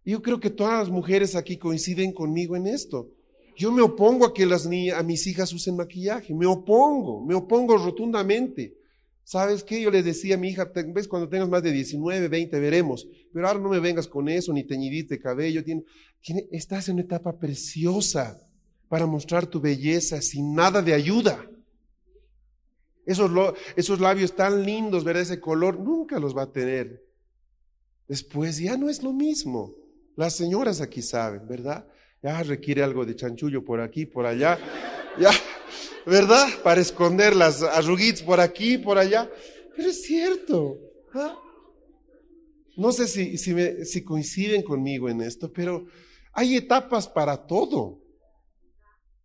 Yo 0.06 0.22
creo 0.22 0.40
que 0.40 0.50
todas 0.50 0.80
las 0.80 0.90
mujeres 0.90 1.36
aquí 1.36 1.58
coinciden 1.58 2.12
conmigo 2.12 2.56
en 2.56 2.68
esto. 2.68 3.10
Yo 3.56 3.72
me 3.72 3.82
opongo 3.82 4.26
a 4.26 4.34
que 4.34 4.46
las 4.46 4.66
a 4.66 5.04
mis 5.04 5.28
hijas 5.28 5.54
usen 5.54 5.76
maquillaje, 5.76 6.34
me 6.34 6.46
opongo, 6.46 7.24
me 7.26 7.36
opongo 7.36 7.78
rotundamente. 7.78 8.78
¿Sabes 9.24 9.64
qué? 9.64 9.82
Yo 9.82 9.90
les 9.90 10.04
decía 10.04 10.36
a 10.36 10.38
mi 10.38 10.50
hija, 10.50 10.72
ves 10.88 11.08
cuando 11.08 11.30
tengas 11.30 11.48
más 11.48 11.64
de 11.64 11.72
19, 11.72 12.28
20, 12.28 12.60
veremos, 12.60 13.08
pero 13.32 13.48
ahora 13.48 13.60
no 13.60 13.70
me 13.70 13.80
vengas 13.80 14.08
con 14.08 14.28
eso, 14.28 14.52
ni 14.52 14.66
teñidite 14.66 15.20
cabello, 15.20 15.64
tiene, 15.64 15.84
estás 16.52 16.90
en 16.90 16.96
una 16.96 17.04
etapa 17.04 17.38
preciosa 17.38 18.40
para 18.90 19.06
mostrar 19.06 19.48
tu 19.48 19.62
belleza 19.62 20.22
sin 20.22 20.54
nada 20.54 20.82
de 20.82 20.94
ayuda. 20.94 21.50
Esos, 23.06 23.32
esos 23.76 24.00
labios 24.00 24.36
tan 24.36 24.64
lindos, 24.64 25.04
ver 25.04 25.18
ese 25.18 25.40
color, 25.40 25.80
nunca 25.80 26.20
los 26.20 26.36
va 26.36 26.44
a 26.44 26.52
tener. 26.52 27.04
Después 28.08 28.60
ya 28.60 28.78
no 28.78 28.90
es 28.90 29.04
lo 29.04 29.14
mismo. 29.14 29.74
Las 30.16 30.36
señoras 30.36 30.82
aquí 30.82 31.02
saben, 31.02 31.48
¿verdad? 31.48 31.88
Ya 32.24 32.42
requiere 32.42 32.82
algo 32.82 33.06
de 33.06 33.16
chanchullo 33.16 33.64
por 33.66 33.82
aquí, 33.82 34.06
por 34.06 34.26
allá, 34.26 34.58
Ya, 35.20 35.30
¿verdad? 36.08 36.48
Para 36.64 36.82
esconder 36.82 37.36
las 37.36 37.62
arruguitas 37.62 38.24
por 38.24 38.40
aquí, 38.40 38.80
por 38.80 38.98
allá. 38.98 39.30
Pero 39.76 39.90
es 39.90 40.02
cierto. 40.02 40.80
¿ah? 41.14 41.38
No 42.76 42.92
sé 42.92 43.08
si, 43.08 43.38
si, 43.38 43.54
me, 43.54 43.86
si 43.86 44.04
coinciden 44.04 44.64
conmigo 44.64 45.10
en 45.10 45.22
esto, 45.22 45.52
pero 45.52 45.86
hay 46.32 46.56
etapas 46.56 47.08
para 47.08 47.38
todo. 47.46 48.00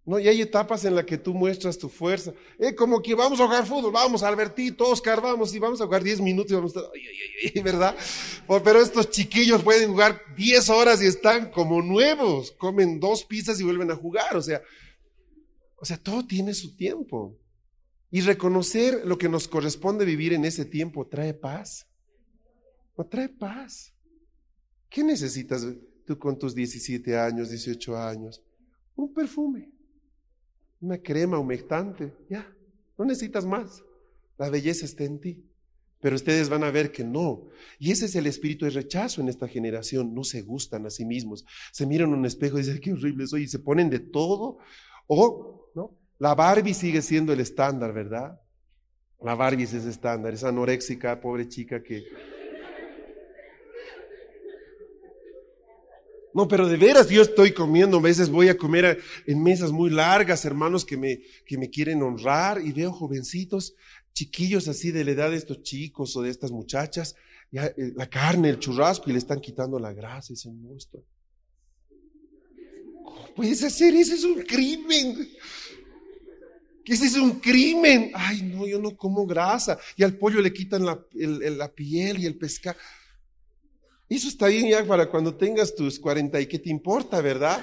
¿No? 0.09 0.19
Y 0.19 0.27
hay 0.27 0.41
etapas 0.41 0.87
en 0.87 0.95
las 0.95 1.05
que 1.05 1.19
tú 1.19 1.35
muestras 1.35 1.77
tu 1.77 1.91
fuerza. 1.91 2.33
Eh, 2.59 2.75
como 2.75 3.03
que 3.03 3.15
vamos 3.15 3.39
a 3.41 3.45
jugar 3.45 3.67
fútbol, 3.67 3.93
vamos, 3.93 4.23
Albertito, 4.23 4.89
Oscar, 4.89 5.21
vamos, 5.21 5.55
y 5.55 5.59
vamos 5.59 5.83
a 5.83 5.85
jugar 5.85 6.03
10 6.03 6.23
minutos 6.23 6.51
y 6.51 6.55
vamos 6.55 6.75
a 6.75 6.81
estar, 6.81 6.93
ay, 6.95 7.03
ay, 7.07 7.53
ay, 7.55 7.63
¿verdad? 7.63 7.95
Pero 8.65 8.81
estos 8.81 9.11
chiquillos 9.11 9.63
pueden 9.63 9.91
jugar 9.91 10.19
10 10.35 10.71
horas 10.71 11.03
y 11.03 11.07
están 11.07 11.51
como 11.51 11.83
nuevos, 11.83 12.53
comen 12.53 12.99
dos 12.99 13.23
pizzas 13.23 13.61
y 13.61 13.65
vuelven 13.65 13.91
a 13.91 13.97
jugar, 13.97 14.35
o 14.35 14.41
sea, 14.41 14.63
o 15.77 15.85
sea, 15.85 15.99
todo 15.99 16.27
tiene 16.27 16.55
su 16.55 16.75
tiempo. 16.75 17.37
Y 18.11 18.23
reconocer 18.23 19.03
lo 19.05 19.19
que 19.19 19.29
nos 19.29 19.47
corresponde 19.47 20.07
vivir 20.07 20.33
en 20.33 20.47
ese 20.47 20.65
tiempo 20.65 21.07
trae 21.07 21.35
paz. 21.35 21.87
No 22.97 23.05
trae 23.05 23.29
paz. 23.29 23.93
¿Qué 24.89 25.05
necesitas 25.05 25.67
tú 26.07 26.19
con 26.19 26.39
tus 26.39 26.55
17 26.55 27.15
años, 27.19 27.51
18 27.51 27.95
años? 27.99 28.43
Un 28.97 29.13
perfume 29.13 29.78
una 30.81 30.99
crema 30.99 31.39
humectante, 31.39 32.15
ya, 32.29 32.47
no 32.97 33.05
necesitas 33.05 33.45
más. 33.45 33.83
La 34.37 34.51
belleza 34.51 34.85
está 34.85 35.05
en 35.05 35.21
ti. 35.21 35.45
Pero 36.01 36.15
ustedes 36.15 36.49
van 36.49 36.63
a 36.63 36.71
ver 36.71 36.93
que 36.93 37.03
no. 37.03 37.49
Y 37.79 37.91
ese 37.91 38.07
es 38.07 38.15
el 38.15 38.27
espíritu 38.27 38.65
de 38.65 38.71
rechazo 38.71 39.21
en 39.21 39.29
esta 39.29 39.49
generación. 39.49 40.15
No 40.15 40.23
se 40.23 40.43
gustan 40.43 40.87
a 40.87 40.91
sí 40.91 41.05
mismos. 41.05 41.45
Se 41.73 41.87
miran 41.87 42.13
un 42.13 42.25
espejo 42.25 42.57
y 42.57 42.63
dicen, 42.63 42.81
qué 42.81 42.93
horrible 42.93 43.27
soy. 43.27 43.43
Y 43.43 43.49
se 43.49 43.59
ponen 43.59 43.91
de 43.91 43.99
todo. 43.99 44.59
O, 45.09 45.71
¿no? 45.75 45.97
La 46.19 46.37
Barbie 46.37 46.75
sigue 46.75 47.03
siendo 47.03 47.33
el 47.33 47.41
estándar, 47.41 47.93
¿verdad? 47.93 48.41
La 49.21 49.35
Barbie 49.35 49.65
es 49.65 49.75
ese 49.75 49.91
estándar. 49.91 50.35
Esa 50.35 50.51
anoréxica, 50.51 51.21
pobre 51.21 51.49
chica 51.49 51.83
que 51.83 52.05
No, 56.35 56.47
pero 56.47 56.69
de 56.69 56.77
veras 56.77 57.09
yo 57.09 57.23
estoy 57.23 57.53
comiendo, 57.53 57.99
a 57.99 58.03
veces 58.03 58.29
voy 58.29 58.49
a 58.49 58.57
comer 58.57 59.01
en 59.27 59.43
mesas 59.43 59.73
muy 59.73 59.91
largas, 59.91 60.45
hermanos 60.45 60.85
que 60.85 60.97
me, 60.97 61.21
que 61.47 61.57
me 61.57 61.71
quieren 61.71 62.03
honrar 62.03 62.61
y 62.65 62.73
veo 62.73 62.93
jovencitos, 62.93 63.75
chiquillos 64.13 64.69
así 64.69 64.91
de 64.91 65.05
la 65.05 65.13
edad 65.13 65.31
de 65.31 65.37
estos 65.37 65.63
chicos 65.63 66.15
o 66.17 66.23
de 66.23 66.31
estas 66.31 66.51
muchachas, 66.51 67.15
eh, 67.53 67.93
la 67.97 68.09
carne, 68.09 68.51
el 68.51 68.59
churrasco 68.59 69.09
y 69.09 69.13
le 69.15 69.19
están 69.19 69.41
quitando 69.41 69.79
la 69.79 69.93
grasa 69.93 70.33
y 70.33 70.37
se 70.37 70.51
muestra. 70.51 71.01
¿Cómo 73.05 73.35
puedes 73.35 73.63
hacer? 73.65 73.95
Ese 73.95 74.15
es 74.15 74.25
un 74.25 74.43
crimen. 74.43 75.31
Ese 76.85 77.07
es 77.07 77.17
un 77.17 77.41
crimen. 77.41 78.11
Ay, 78.15 78.43
no, 78.43 78.67
yo 78.67 78.79
no 78.79 78.97
como 78.97 79.27
grasa. 79.27 79.79
Y 79.97 80.03
al 80.03 80.17
pollo 80.19 80.41
le 80.41 80.53
quitan 80.53 80.85
la, 80.85 81.03
la 81.13 81.73
piel 81.73 82.19
y 82.19 82.27
el 82.27 82.37
pescado. 82.37 82.79
Eso 84.09 84.29
está 84.29 84.47
bien 84.47 84.69
ya 84.69 84.85
para 84.85 85.11
cuando 85.11 85.35
tengas 85.35 85.75
tus 85.75 85.99
40 85.99 86.41
y 86.41 86.47
qué 86.47 86.59
te 86.59 86.71
importa, 86.71 87.21
¿verdad? 87.21 87.63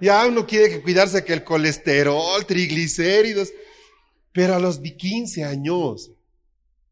Ya 0.00 0.24
uno 0.26 0.46
quiere 0.46 0.80
cuidarse 0.80 1.24
que 1.24 1.32
el 1.32 1.42
colesterol, 1.42 2.46
triglicéridos, 2.46 3.52
pero 4.32 4.54
a 4.54 4.60
los 4.60 4.78
15 4.78 5.42
años, 5.42 6.12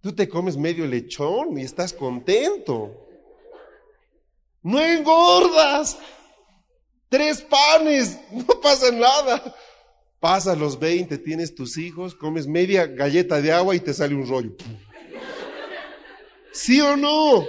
tú 0.01 0.13
te 0.13 0.29
comes 0.29 0.57
medio 0.57 0.87
lechón 0.87 1.57
y 1.57 1.63
estás 1.63 1.93
contento. 1.93 3.07
No 4.63 4.81
engordas. 4.81 5.97
Tres 7.09 7.41
panes, 7.43 8.19
no 8.33 8.45
pasa 8.61 8.91
nada. 8.91 9.55
Pasas 10.19 10.59
los 10.59 10.77
20, 10.77 11.19
tienes 11.19 11.55
tus 11.55 11.79
hijos, 11.79 12.17
comes 12.17 12.49
media 12.49 12.87
galleta 12.87 13.41
de 13.41 13.53
agua 13.53 13.77
y 13.77 13.81
te 13.81 13.95
sale 13.95 14.17
un 14.17 14.27
rollo. 14.27 14.57
¿Sí 16.53 16.81
o 16.81 16.97
no? 16.97 17.47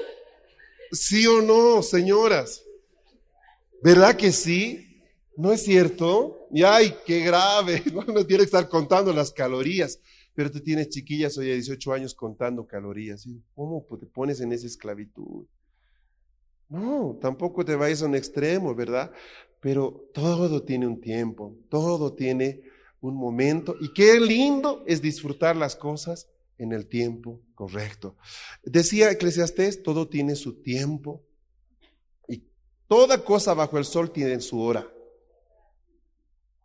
¿Sí 0.92 1.26
o 1.28 1.42
no, 1.42 1.82
señoras? 1.82 2.64
¿Verdad 3.82 4.16
que 4.16 4.32
sí? 4.32 5.04
¿No 5.36 5.52
es 5.52 5.64
cierto? 5.64 6.48
Y 6.52 6.64
ay, 6.64 6.96
qué 7.06 7.20
grave, 7.20 7.84
no, 7.94 8.26
tiene 8.26 8.40
que 8.40 8.46
estar 8.46 8.68
contando 8.70 9.14
las 9.14 9.32
calorías, 9.32 10.00
pero 10.34 10.52
tú 10.52 10.60
tienes 10.62 10.90
chiquillas 10.90 11.38
hoy 11.38 11.52
a 11.52 11.54
18 11.54 11.94
años 11.94 12.14
contando 12.14 12.66
calorías. 12.66 13.28
¿Cómo 13.54 13.86
te 14.00 14.06
pones 14.06 14.40
en 14.42 14.52
esa 14.52 14.68
esclavitud? 14.68 15.46
No, 16.70 17.18
tampoco 17.22 17.64
te 17.64 17.76
vayas 17.76 18.02
a 18.02 18.08
un 18.08 18.16
extremo, 18.16 18.74
¿verdad? 18.76 19.12
Pero 19.62 20.10
todo 20.14 20.64
tiene 20.64 20.88
un 20.88 21.00
tiempo, 21.00 21.56
todo 21.70 22.14
tiene 22.14 22.62
un 23.02 23.16
momento. 23.16 23.76
Y 23.80 23.94
qué 23.94 24.20
lindo 24.20 24.84
es 24.86 25.02
disfrutar 25.02 25.56
las 25.56 25.76
cosas 25.76 26.28
en 26.58 26.74
el 26.74 26.88
tiempo 26.88 27.42
correcto. 27.58 28.16
Decía 28.62 29.10
Eclesiastés, 29.10 29.82
todo 29.82 30.08
tiene 30.08 30.36
su 30.36 30.62
tiempo 30.62 31.26
y 32.28 32.44
toda 32.88 33.24
cosa 33.24 33.56
bajo 33.56 33.80
el 33.80 33.86
sol 33.86 34.12
tiene 34.12 34.40
su 34.42 34.62
hora. 34.62 34.88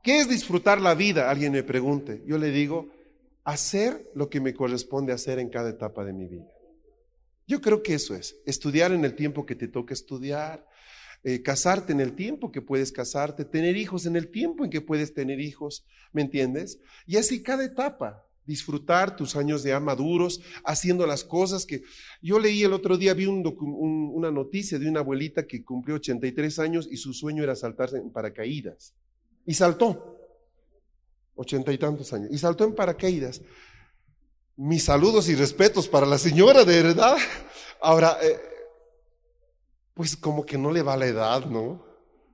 ¿Qué 0.03 0.20
es 0.20 0.28
disfrutar 0.28 0.82
la 0.82 0.95
vida? 0.95 1.30
Alguien 1.30 1.53
me 1.53 1.62
pregunte. 1.62 2.22
Yo 2.26 2.36
le 2.36 2.51
digo, 2.51 2.90
hacer 3.43 4.11
lo 4.14 4.28
que 4.28 4.43
me 4.43 4.53
corresponde 4.53 5.14
hacer 5.14 5.38
en 5.38 5.49
cada 5.49 5.70
etapa 5.70 6.05
de 6.05 6.12
mi 6.12 6.26
vida. 6.26 6.53
Yo 7.47 7.62
creo 7.62 7.82
que 7.82 7.95
eso 7.95 8.14
es, 8.14 8.36
estudiar 8.45 8.93
en 8.93 9.07
el 9.07 9.14
tiempo 9.14 9.47
que 9.47 9.55
te 9.55 9.68
toca 9.68 9.95
estudiar, 9.95 10.68
eh, 11.24 11.40
casarte 11.40 11.93
en 11.93 12.01
el 12.01 12.14
tiempo 12.14 12.53
que 12.53 12.61
puedes 12.61 12.93
casarte, 12.93 13.47
tener 13.47 13.78
hijos 13.78 14.05
en 14.05 14.16
el 14.16 14.30
tiempo 14.30 14.64
en 14.64 14.70
que 14.70 14.82
puedes 14.82 15.14
tener 15.14 15.40
hijos, 15.40 15.86
¿me 16.12 16.20
entiendes? 16.20 16.80
Y 17.07 17.16
así 17.16 17.43
cada 17.43 17.64
etapa 17.64 18.26
disfrutar 18.47 19.16
tus 19.16 19.36
años 19.36 19.62
de 19.62 19.78
maduros, 19.78 20.40
haciendo 20.64 21.07
las 21.07 21.24
cosas 21.24 21.64
que 21.64 21.82
yo 22.20 22.38
leí 22.38 22.62
el 22.62 22.72
otro 22.72 22.97
día, 22.97 23.14
vi 23.14 23.26
una 23.26 24.30
noticia 24.30 24.78
de 24.78 24.88
una 24.88 25.01
abuelita 25.01 25.47
que 25.47 25.64
cumplió 25.64 25.97
83 25.97 26.59
años 26.59 26.88
y 26.90 26.97
su 26.97 27.12
sueño 27.12 27.43
era 27.43 27.57
saltarse 27.57 27.99
en 27.99 28.11
paracaídas. 28.11 28.95
Y 29.47 29.55
saltó, 29.55 30.18
ochenta 31.34 31.72
y 31.72 31.78
tantos 31.78 32.12
años, 32.12 32.30
y 32.30 32.38
saltó 32.38 32.64
en 32.64 32.74
paracaídas. 32.74 33.43
Mis 34.57 34.84
saludos 34.84 35.28
y 35.28 35.34
respetos 35.34 35.88
para 35.88 36.07
la 36.07 36.18
señora, 36.18 36.64
de 36.64 36.82
verdad. 36.82 37.16
Ahora, 37.80 38.18
eh, 38.22 38.38
pues 39.95 40.16
como 40.16 40.45
que 40.45 40.59
no 40.59 40.70
le 40.70 40.82
va 40.82 40.97
la 40.97 41.07
edad, 41.07 41.47
¿no? 41.47 41.84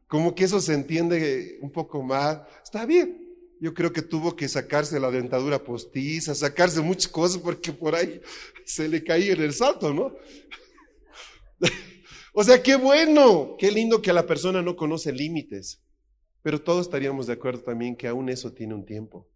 Como 0.07 0.35
que 0.35 0.45
eso 0.45 0.61
se 0.61 0.75
entiende 0.75 1.59
un 1.61 1.71
poco 1.71 2.03
más. 2.03 2.41
Está 2.63 2.87
bien, 2.87 3.28
yo 3.61 3.75
creo 3.75 3.93
que 3.93 4.03
tuvo 4.03 4.37
que 4.37 4.49
sacarse 4.49 5.01
la 5.01 5.11
dentadura 5.11 5.63
postiza, 5.63 6.35
sacarse 6.35 6.81
muchas 6.81 7.09
cosas 7.09 7.41
porque 7.43 7.73
por 7.73 7.95
ahí 7.95 8.21
se 8.65 8.89
le 8.89 9.03
caía 9.03 9.33
en 9.33 9.43
el 9.43 9.53
salto, 9.53 9.93
¿no? 9.93 10.15
o 12.33 12.45
sea, 12.45 12.63
qué 12.63 12.77
bueno, 12.77 13.57
qué 13.59 13.71
lindo 13.71 14.01
que 14.01 14.13
la 14.13 14.27
persona 14.27 14.63
no 14.63 14.77
conoce 14.77 15.13
límites. 15.13 15.83
Pero 16.43 16.63
todos 16.63 16.87
estaríamos 16.87 17.27
de 17.27 17.33
acuerdo 17.35 17.63
también 17.63 17.97
que 17.97 18.07
aún 18.07 18.29
eso 18.29 18.53
tiene 18.53 18.75
un 18.75 18.85
tiempo. 18.85 19.29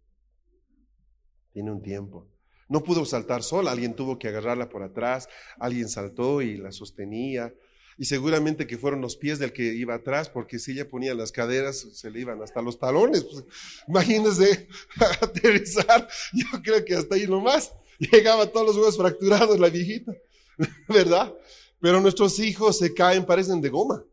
Tiene 1.51 1.71
un 1.71 1.81
tiempo. 1.81 2.29
No 2.69 2.83
pudo 2.83 3.05
saltar 3.05 3.43
sola, 3.43 3.71
alguien 3.71 3.95
tuvo 3.95 4.17
que 4.17 4.29
agarrarla 4.29 4.69
por 4.69 4.83
atrás, 4.83 5.27
alguien 5.59 5.89
saltó 5.89 6.41
y 6.41 6.57
la 6.57 6.71
sostenía. 6.71 7.53
Y 7.97 8.05
seguramente 8.05 8.67
que 8.67 8.77
fueron 8.77 9.01
los 9.01 9.15
pies 9.15 9.39
del 9.39 9.53
que 9.53 9.63
iba 9.63 9.93
atrás, 9.93 10.29
porque 10.29 10.59
si 10.59 10.71
ella 10.71 10.89
ponía 10.89 11.13
las 11.13 11.31
caderas, 11.31 11.87
se 11.93 12.09
le 12.09 12.21
iban 12.21 12.41
hasta 12.41 12.61
los 12.61 12.79
talones. 12.79 13.23
Pues, 13.23 13.45
imagínense 13.87 14.67
aterrizar, 15.21 16.07
yo 16.33 16.61
creo 16.63 16.83
que 16.83 16.95
hasta 16.95 17.15
ahí 17.15 17.27
nomás. 17.27 17.71
Llegaba 17.99 18.47
todos 18.47 18.67
los 18.67 18.75
huevos 18.75 18.97
fracturados 18.97 19.59
la 19.59 19.69
viejita, 19.69 20.13
¿verdad? 20.89 21.33
Pero 21.79 22.01
nuestros 22.01 22.39
hijos 22.39 22.77
se 22.77 22.93
caen, 22.93 23.25
parecen 23.25 23.61
de 23.61 23.69
goma. 23.69 24.03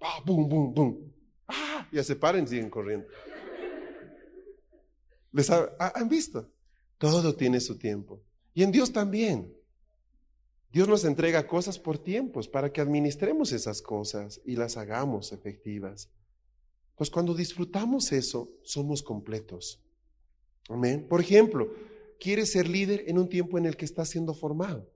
Ah, 0.00 0.20
¡Bum, 0.24 0.48
bum, 0.48 0.74
bum! 0.74 0.98
¡Ah! 1.46 1.86
Ya 1.92 2.02
se 2.02 2.16
paran 2.16 2.44
y 2.44 2.48
siguen 2.48 2.70
corriendo. 2.70 3.06
¿Les 5.32 5.48
¿Han 5.50 6.08
visto? 6.08 6.50
Todo 6.98 7.34
tiene 7.34 7.60
su 7.60 7.78
tiempo. 7.78 8.20
Y 8.54 8.62
en 8.62 8.72
Dios 8.72 8.92
también. 8.92 9.52
Dios 10.72 10.88
nos 10.88 11.04
entrega 11.04 11.46
cosas 11.46 11.78
por 11.78 11.98
tiempos 11.98 12.48
para 12.48 12.72
que 12.72 12.80
administremos 12.80 13.52
esas 13.52 13.82
cosas 13.82 14.40
y 14.46 14.56
las 14.56 14.78
hagamos 14.78 15.32
efectivas. 15.32 16.08
Pues 16.96 17.10
cuando 17.10 17.34
disfrutamos 17.34 18.10
eso, 18.12 18.50
somos 18.62 19.02
completos. 19.02 19.82
Amén. 20.70 21.06
Por 21.06 21.20
ejemplo, 21.20 21.74
quieres 22.18 22.52
ser 22.52 22.68
líder 22.68 23.04
en 23.06 23.18
un 23.18 23.28
tiempo 23.28 23.58
en 23.58 23.66
el 23.66 23.76
que 23.76 23.84
estás 23.84 24.08
siendo 24.08 24.32
formado, 24.32 24.88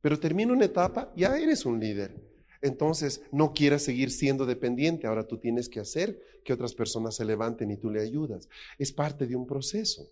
pero 0.00 0.20
termina 0.20 0.52
una 0.52 0.66
etapa, 0.66 1.12
ya 1.16 1.36
eres 1.36 1.64
un 1.64 1.80
líder. 1.80 2.14
Entonces, 2.62 3.22
no 3.32 3.52
quieras 3.52 3.82
seguir 3.82 4.10
siendo 4.10 4.46
dependiente. 4.46 5.06
Ahora 5.06 5.26
tú 5.26 5.38
tienes 5.38 5.68
que 5.68 5.80
hacer 5.80 6.18
que 6.44 6.52
otras 6.52 6.74
personas 6.74 7.16
se 7.16 7.24
levanten 7.24 7.70
y 7.70 7.76
tú 7.76 7.90
le 7.90 8.00
ayudas. 8.00 8.48
Es 8.78 8.92
parte 8.92 9.26
de 9.26 9.36
un 9.36 9.46
proceso. 9.46 10.08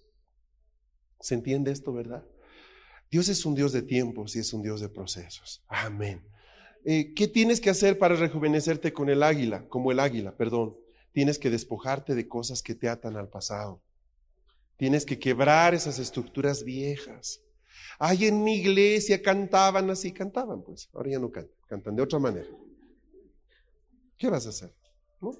¿Se 1.20 1.34
entiende 1.34 1.70
esto, 1.70 1.92
verdad? 1.92 2.24
Dios 3.12 3.28
es 3.28 3.44
un 3.44 3.54
Dios 3.54 3.72
de 3.72 3.82
tiempos 3.82 4.34
y 4.36 4.38
es 4.38 4.54
un 4.54 4.62
Dios 4.62 4.80
de 4.80 4.88
procesos. 4.88 5.62
Amén. 5.68 6.24
Eh, 6.82 7.12
¿Qué 7.14 7.28
tienes 7.28 7.60
que 7.60 7.68
hacer 7.68 7.98
para 7.98 8.16
rejuvenecerte 8.16 8.94
con 8.94 9.10
el 9.10 9.22
águila, 9.22 9.68
como 9.68 9.92
el 9.92 10.00
águila, 10.00 10.34
perdón? 10.34 10.78
Tienes 11.12 11.38
que 11.38 11.50
despojarte 11.50 12.14
de 12.14 12.26
cosas 12.26 12.62
que 12.62 12.74
te 12.74 12.88
atan 12.88 13.18
al 13.18 13.28
pasado. 13.28 13.82
Tienes 14.78 15.04
que 15.04 15.18
quebrar 15.18 15.74
esas 15.74 15.98
estructuras 15.98 16.64
viejas. 16.64 17.42
Ay, 17.98 18.28
en 18.28 18.42
mi 18.42 18.56
iglesia 18.56 19.20
cantaban 19.20 19.90
así, 19.90 20.10
cantaban 20.10 20.62
pues, 20.62 20.88
ahora 20.94 21.10
ya 21.10 21.18
no 21.18 21.30
cantan, 21.30 21.58
cantan 21.68 21.96
de 21.96 22.02
otra 22.02 22.18
manera. 22.18 22.48
¿Qué 24.16 24.30
vas 24.30 24.46
a 24.46 24.48
hacer? 24.48 24.74
¿No? 25.20 25.32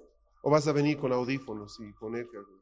¿O 0.43 0.51
vas 0.51 0.67
a 0.69 0.73
venir 0.73 0.99
con 0.99 1.11
audífonos 1.11 1.81
y 1.81 1.91
ponerte 1.95 2.37
algo? 2.37 2.62